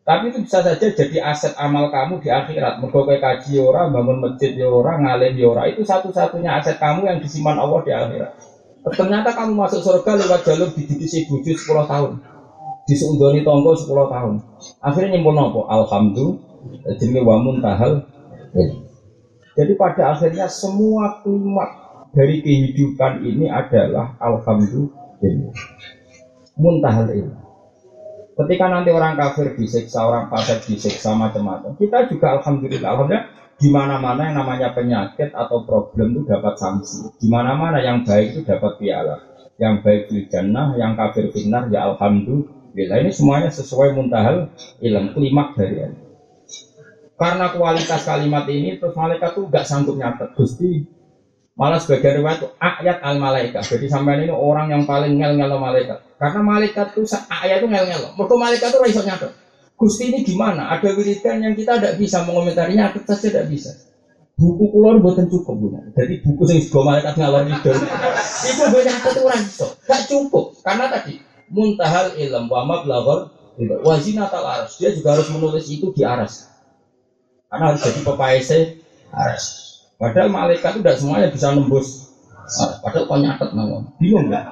Tapi 0.09 0.33
itu 0.33 0.41
bisa 0.41 0.65
saja 0.65 0.81
jadi 0.81 1.17
aset 1.21 1.53
amal 1.61 1.93
kamu 1.93 2.17
di 2.17 2.33
akhirat. 2.33 2.81
Mergo 2.81 3.05
kaji 3.05 3.61
orang, 3.61 3.93
bangun 3.93 4.17
masjid 4.17 4.57
ya 4.57 4.65
orang, 4.65 5.05
ngalim 5.05 5.37
ya 5.37 5.45
orang. 5.53 5.69
Itu 5.69 5.85
satu-satunya 5.85 6.57
aset 6.57 6.81
kamu 6.81 7.05
yang 7.05 7.17
disimpan 7.21 7.61
Allah 7.61 7.79
di 7.85 7.93
akhirat. 7.93 8.33
Ternyata 8.95 9.29
kamu 9.35 9.53
masuk 9.57 9.81
surga 9.81 10.11
lewat 10.25 10.41
jalur 10.45 10.69
didikisi 10.73 11.27
buju 11.29 11.53
10 11.57 11.89
tahun. 11.89 12.11
Disundoni 12.89 13.45
tonggo 13.45 13.77
10 13.77 13.89
tahun. 14.09 14.33
Akhirnya 14.81 15.17
nyimpul 15.17 15.33
nopo? 15.35 15.69
Alhamdulillah. 15.69 16.97
Jadi 16.97 17.19
wamun 17.21 17.61
tahal. 17.61 18.05
Jadi 19.53 19.71
pada 19.75 20.15
akhirnya 20.15 20.47
semua 20.47 21.21
klimak 21.21 21.69
dari 22.15 22.41
kehidupan 22.41 23.21
ini 23.25 23.51
adalah 23.51 24.17
Alhamdulillah. 24.17 25.53
Muntahal 26.59 27.07
ini. 27.15 27.33
Ketika 28.39 28.71
nanti 28.71 28.91
orang 28.95 29.19
kafir 29.19 29.51
disiksa, 29.51 30.07
orang 30.07 30.31
fasik 30.31 30.63
disiksa 30.63 31.11
macam-macam, 31.11 31.75
kita 31.75 32.07
juga 32.07 32.39
alhamdulillah, 32.39 32.87
alhamdulillah 32.95 33.27
di 33.59 33.67
mana-mana 33.67 34.31
yang 34.31 34.39
namanya 34.39 34.71
penyakit 34.71 35.35
atau 35.35 35.67
problem 35.67 36.15
itu 36.15 36.31
dapat 36.31 36.55
sanksi. 36.55 37.11
Di 37.19 37.27
mana-mana 37.27 37.83
yang 37.83 38.07
baik 38.07 38.31
itu 38.31 38.41
dapat 38.47 38.79
piala. 38.79 39.19
Yang 39.59 39.75
baik 39.83 40.03
di 40.07 40.19
jannah, 40.31 40.79
yang 40.79 40.95
kafir 40.95 41.27
finar 41.35 41.67
ya 41.67 41.91
alhamdulillah. 41.91 42.97
Ini 43.03 43.11
semuanya 43.11 43.51
sesuai 43.51 43.99
muntahal 43.99 44.55
ilm, 44.79 45.11
klimak 45.11 45.59
dari 45.59 45.75
ini. 45.83 45.97
Karena 47.19 47.51
kualitas 47.51 48.07
kalimat 48.07 48.47
ini, 48.47 48.79
terus 48.79 48.95
malaikat 48.95 49.35
tuh 49.35 49.51
gak 49.51 49.67
sanggup 49.67 49.99
nyatet. 49.99 50.31
Gusti, 50.39 50.87
malah 51.59 51.83
sebagai 51.83 52.23
riwayat 52.23 52.39
itu 52.39 52.47
ayat 52.63 53.03
al 53.03 53.19
malaikat. 53.19 53.59
Jadi 53.67 53.91
sampai 53.91 54.23
ini 54.23 54.31
orang 54.31 54.71
yang 54.71 54.87
paling 54.87 55.19
ngel 55.19 55.35
ngel 55.35 55.59
malaikat. 55.59 55.99
Karena 56.15 56.39
malaikat 56.39 56.95
tuh 56.95 57.03
ayat 57.27 57.59
itu 57.59 57.67
ngel 57.67 57.85
ngel. 57.91 58.03
Mereka 58.15 58.35
malaikat 58.39 58.67
tuh 58.71 58.79
raiso 58.79 59.03
nyatet. 59.03 59.48
Gusti 59.79 60.11
ini 60.11 60.27
gimana? 60.27 60.75
Ada 60.75 60.91
wiridan 60.91 61.39
yang 61.39 61.55
kita 61.55 61.79
tidak 61.79 61.95
bisa 61.95 62.19
mengomentarinya, 62.27 62.91
kita 62.91 63.15
saja 63.15 63.31
tidak 63.31 63.47
bisa. 63.47 63.71
Buku 64.35 64.71
kulon 64.75 64.99
buatan 64.99 65.31
cukup 65.31 65.55
punya. 65.55 65.79
Jadi 65.95 66.19
buku 66.19 66.43
yang 66.51 66.59
juga 66.59 66.79
malaikat 66.83 67.15
ngalor 67.15 67.43
itu, 67.47 67.71
itu 68.43 68.63
banyak 68.71 68.95
satu 69.03 69.19
orang 69.23 69.43
itu, 69.43 69.67
gak 69.87 70.01
cukup. 70.07 70.45
Karena 70.63 70.91
tadi 70.91 71.19
muntahal 71.47 72.15
ilm 72.19 72.51
wa 72.51 72.67
mablagor 72.67 73.31
wazina 73.83 74.27
tal 74.27 74.43
aras. 74.43 74.79
Dia 74.79 74.95
juga 74.95 75.15
harus 75.15 75.27
menulis 75.31 75.67
itu 75.67 75.91
di 75.91 76.03
aras. 76.03 76.47
Karena 77.51 77.71
harus 77.71 77.83
jadi 77.83 77.99
pepaese 78.03 78.59
aras. 79.11 79.43
Padahal 79.99 80.31
malaikat 80.31 80.75
itu 80.75 80.79
tidak 80.83 80.95
semuanya 80.99 81.27
bisa 81.27 81.51
nembus. 81.51 82.15
Padahal 82.79 83.07
kau 83.11 83.19
nyatet 83.19 83.51
nama, 83.51 83.83
bingung 83.99 84.31
nggak? 84.31 84.43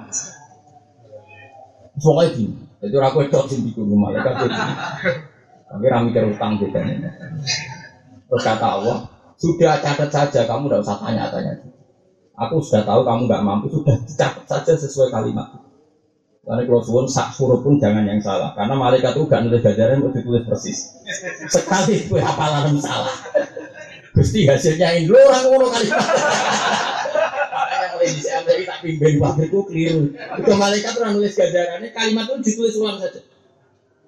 Soalnya 1.95 2.35
bingung. 2.35 2.66
Jadi 2.77 2.93
orang 2.93 3.11
kau 3.13 3.25
cocok 3.25 3.45
sih 3.49 3.59
bingung 3.73 3.97
malaikat. 3.97 4.33
Tapi 5.67 5.85
rami 5.89 6.09
utang 6.13 6.61
gitu. 6.61 6.77
Terus 8.27 8.43
kata 8.43 8.67
Allah, 8.79 8.97
sudah 9.39 9.79
catat 9.81 10.09
saja, 10.11 10.45
kamu 10.45 10.67
tidak 10.67 10.83
usah 10.83 10.97
tanya-tanya. 11.01 11.53
Aku 12.37 12.61
sudah 12.61 12.85
tahu 12.85 13.01
kamu 13.01 13.25
nggak 13.25 13.43
mampu, 13.43 13.67
sudah 13.73 13.97
catat 14.05 14.45
saja 14.45 14.73
sesuai 14.77 15.09
kalimat. 15.09 15.47
Karena 16.47 16.63
kalau 16.63 16.79
suwun 16.79 17.03
sak 17.03 17.35
suruh 17.35 17.59
pun 17.59 17.75
jangan 17.75 18.07
yang 18.07 18.23
salah, 18.23 18.55
karena 18.55 18.71
malaikat 18.71 19.19
itu 19.19 19.27
gak 19.27 19.43
nulis 19.43 19.59
gajaran 19.59 19.99
untuk 19.99 20.15
ditulis 20.15 20.47
persis. 20.47 20.95
Sekali 21.51 22.07
gue 22.07 22.23
hafalan 22.23 22.79
salah. 22.79 23.11
Gusti 24.15 24.47
hasilnya 24.47 24.95
ini 24.95 25.11
orang 25.11 25.43
ngono 25.43 25.67
kalimat. 25.67 26.07
Saya 28.15 28.43
ambil 28.43 28.63
tak 28.63 28.77
pimpin 28.83 29.13
pabrikku 29.19 29.59
keliru. 29.67 30.15
Itu 30.15 30.51
malaikat 30.55 30.93
orang 30.99 31.13
nulis 31.19 31.33
gajarannya, 31.35 31.89
kalimat 31.91 32.25
itu 32.31 32.35
ditulis 32.43 32.73
ulang 32.79 32.97
saja. 33.01 33.19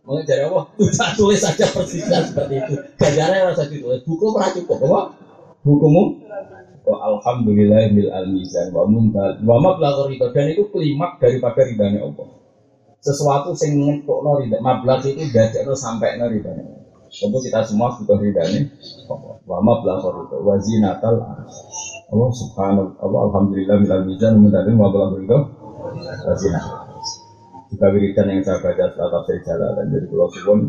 Mungkin 0.08 0.26
dari 0.26 0.41
Allah, 0.47 0.66
tidak 0.74 1.12
tulis 1.20 1.39
saja 1.43 1.66
persisnya 1.70 2.20
seperti 2.26 2.56
itu. 2.58 2.74
Gajarannya 2.97 3.52
rasa 3.54 3.64
ditulis. 3.70 4.02
Buku 4.08 4.26
pernah 4.34 4.52
cukup, 4.56 4.78
apa? 4.89 5.02
Bukumu? 5.62 6.04
Wa 6.89 6.97
alhamdulillah 7.06 7.93
bil 7.93 8.10
al 8.10 8.26
mizan 8.34 8.74
wa 8.74 8.88
muntal 8.89 9.38
wa 9.45 9.62
mablagh 9.62 10.10
itu 10.10 10.26
dan 10.34 10.50
itu 10.50 10.66
klimak 10.74 11.22
daripada 11.22 11.62
ridhanya 11.62 12.02
Allah. 12.02 12.28
Sesuatu 12.97 13.54
sing 13.54 13.78
ngetokno 13.78 14.41
ridha 14.41 14.58
mablagh 14.58 15.06
itu 15.06 15.30
dadekno 15.30 15.78
sampai 15.78 16.18
no 16.18 16.26
ridhanya. 16.26 16.66
Tentu 17.14 17.38
kita 17.45 17.62
semua 17.62 17.93
butuh 17.93 18.18
ridhanya 18.18 18.74
Allah. 19.06 19.38
Wa 19.45 19.60
mablagh 19.62 20.02
itu 20.02 20.38
wa 20.41 20.56
zinatal 20.58 21.16
Allah 22.10 22.30
subhanahu 22.34 22.97
Allah 23.05 23.20
alhamdulillah 23.30 23.76
bil 23.86 23.93
al 23.93 24.03
mizan 24.10 24.34
muntal 24.41 24.66
wa 24.74 24.89
wa 24.89 26.34
zinatal 26.34 26.89
juga 27.70 27.86
wiridan 27.93 28.26
yang 28.34 28.41
saya 28.41 28.57
baca 28.66 28.84
setelah 28.89 29.10
tafsir 29.22 29.45
dan 29.45 29.86
jadi 29.93 30.05
kalau 30.10 30.28
suwun 30.34 30.60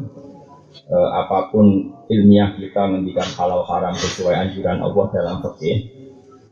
eh, 0.84 1.09
apa 1.16 1.49
pun 1.49 1.97
ilmiah 2.12 2.53
kita 2.61 2.93
menghentikan 2.93 3.24
halal 3.41 3.64
haram 3.64 3.97
sesuai 3.97 4.36
anjuran 4.36 4.84
Allah 4.84 5.05
dalam 5.16 5.36
fikih 5.41 5.76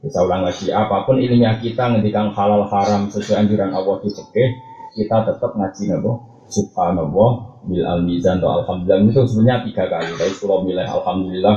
bisa 0.01 0.25
ulang 0.25 0.49
lagi 0.49 0.73
apa 0.73 1.05
pun 1.05 1.21
ilmiah 1.21 1.61
kita 1.61 1.93
menghentikan 1.93 2.33
halal 2.33 2.65
haram 2.65 3.13
sesuai 3.13 3.45
anjuran 3.45 3.77
Allah 3.77 4.01
di 4.01 4.09
fikih 4.09 4.49
kita 4.97 5.17
tetap 5.29 5.53
ngaji 5.53 5.85
nabo 5.93 6.13
subhanallah 6.49 7.61
bil 7.69 7.85
al 7.85 8.01
mizan 8.09 8.41
atau 8.41 8.65
alhamdulillah. 8.65 9.13
Itu 9.13 9.29
sebenarnya 9.29 9.69
tiga 9.69 9.85
kali. 9.93 10.17
Dari 10.17 10.33
kalau 10.41 10.65
milih 10.65 10.89
alhamdulillah. 10.89 11.57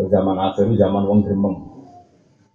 Zaman 0.00 0.36
akhir 0.38 0.66
zaman 0.80 1.02
wong 1.06 1.20
gremeng 1.22 1.69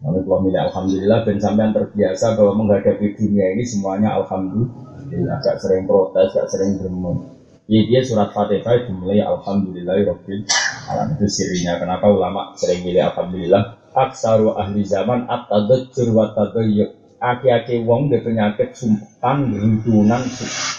Lalu 0.04 0.28
kalau 0.28 0.40
milih 0.44 0.60
Alhamdulillah 0.60 1.20
dan 1.24 1.38
sampean 1.40 1.72
terbiasa 1.72 2.36
bahwa 2.36 2.54
menghadapi 2.66 3.16
dunia 3.16 3.56
ini 3.56 3.64
semuanya 3.64 4.20
Alhamdulillah 4.20 5.40
gak 5.40 5.64
sering 5.64 5.88
protes, 5.88 6.36
gak 6.36 6.52
sering 6.52 6.76
gremeng. 6.76 7.32
Ya 7.66 7.82
dia 7.88 8.02
surat 8.06 8.30
Fatihah 8.36 8.86
dimulai 8.86 9.24
Alhamdulillah 9.26 9.98
Rabbil 10.06 10.46
Alam 10.86 11.18
itu 11.18 11.26
sirinya. 11.26 11.82
Kenapa 11.82 12.12
ulama 12.12 12.54
sering 12.60 12.86
milih 12.86 13.10
Alhamdulillah? 13.10 13.80
Aksaru 13.96 14.54
ahli 14.54 14.84
zaman 14.84 15.26
at-tadajjur 15.26 16.12
wa 16.12 16.30
tadayyuk. 16.36 16.94
Aki-aki 17.16 17.88
wong 17.88 18.12
dia 18.12 18.22
penyakit 18.22 18.76
sumpan, 18.76 19.50
gerudunan. 19.50 20.22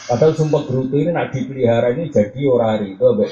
Padahal 0.07 0.37
sumpah 0.37 0.63
gerudu 0.69 0.95
ini 1.03 1.11
nak 1.11 1.35
dipelihara 1.35 1.91
ini 1.97 2.13
jadi 2.13 2.41
orang 2.47 2.87
itu 2.87 3.03
be 3.19 3.27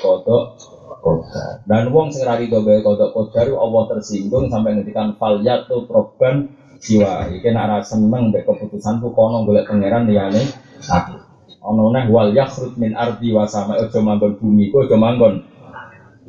Dan 1.68 1.92
wong 1.92 2.08
sing 2.12 2.24
rari 2.24 2.48
itu 2.48 2.60
be 2.64 2.80
kodok 2.80 3.12
kodok 3.12 3.56
Allah 3.56 3.82
tersinggung 3.92 4.48
sampai 4.48 4.80
ngetikan 4.80 5.16
fal 5.20 5.40
yatu 5.44 5.84
proban 5.84 6.48
jiwa. 6.80 7.28
Iki 7.32 7.52
nak 7.52 7.84
seneng 7.84 8.32
be 8.32 8.44
keputusanku 8.44 9.12
kono 9.12 9.44
golek 9.48 9.68
pangeran 9.68 10.08
liyane 10.08 10.42
aku. 10.88 11.16
Ono 11.64 11.88
neh 11.92 12.08
wal 12.12 12.36
yakhrut 12.36 12.76
min 12.76 12.92
ardi 12.92 13.32
wa 13.32 13.48
sama 13.48 13.80
ojo 13.80 13.96
manggon 14.04 14.36
bumi, 14.36 14.68
ku 14.68 14.84
ojo 14.84 15.00
manggon. 15.00 15.40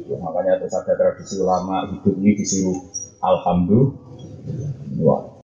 Makanya 0.06 0.64
terus 0.64 0.80
ada 0.80 0.96
tradisi 0.96 1.44
ulama 1.44 1.92
hidup 1.92 2.16
ini 2.16 2.40
disuruh 2.40 2.80
alhamdulillah. 3.20 5.35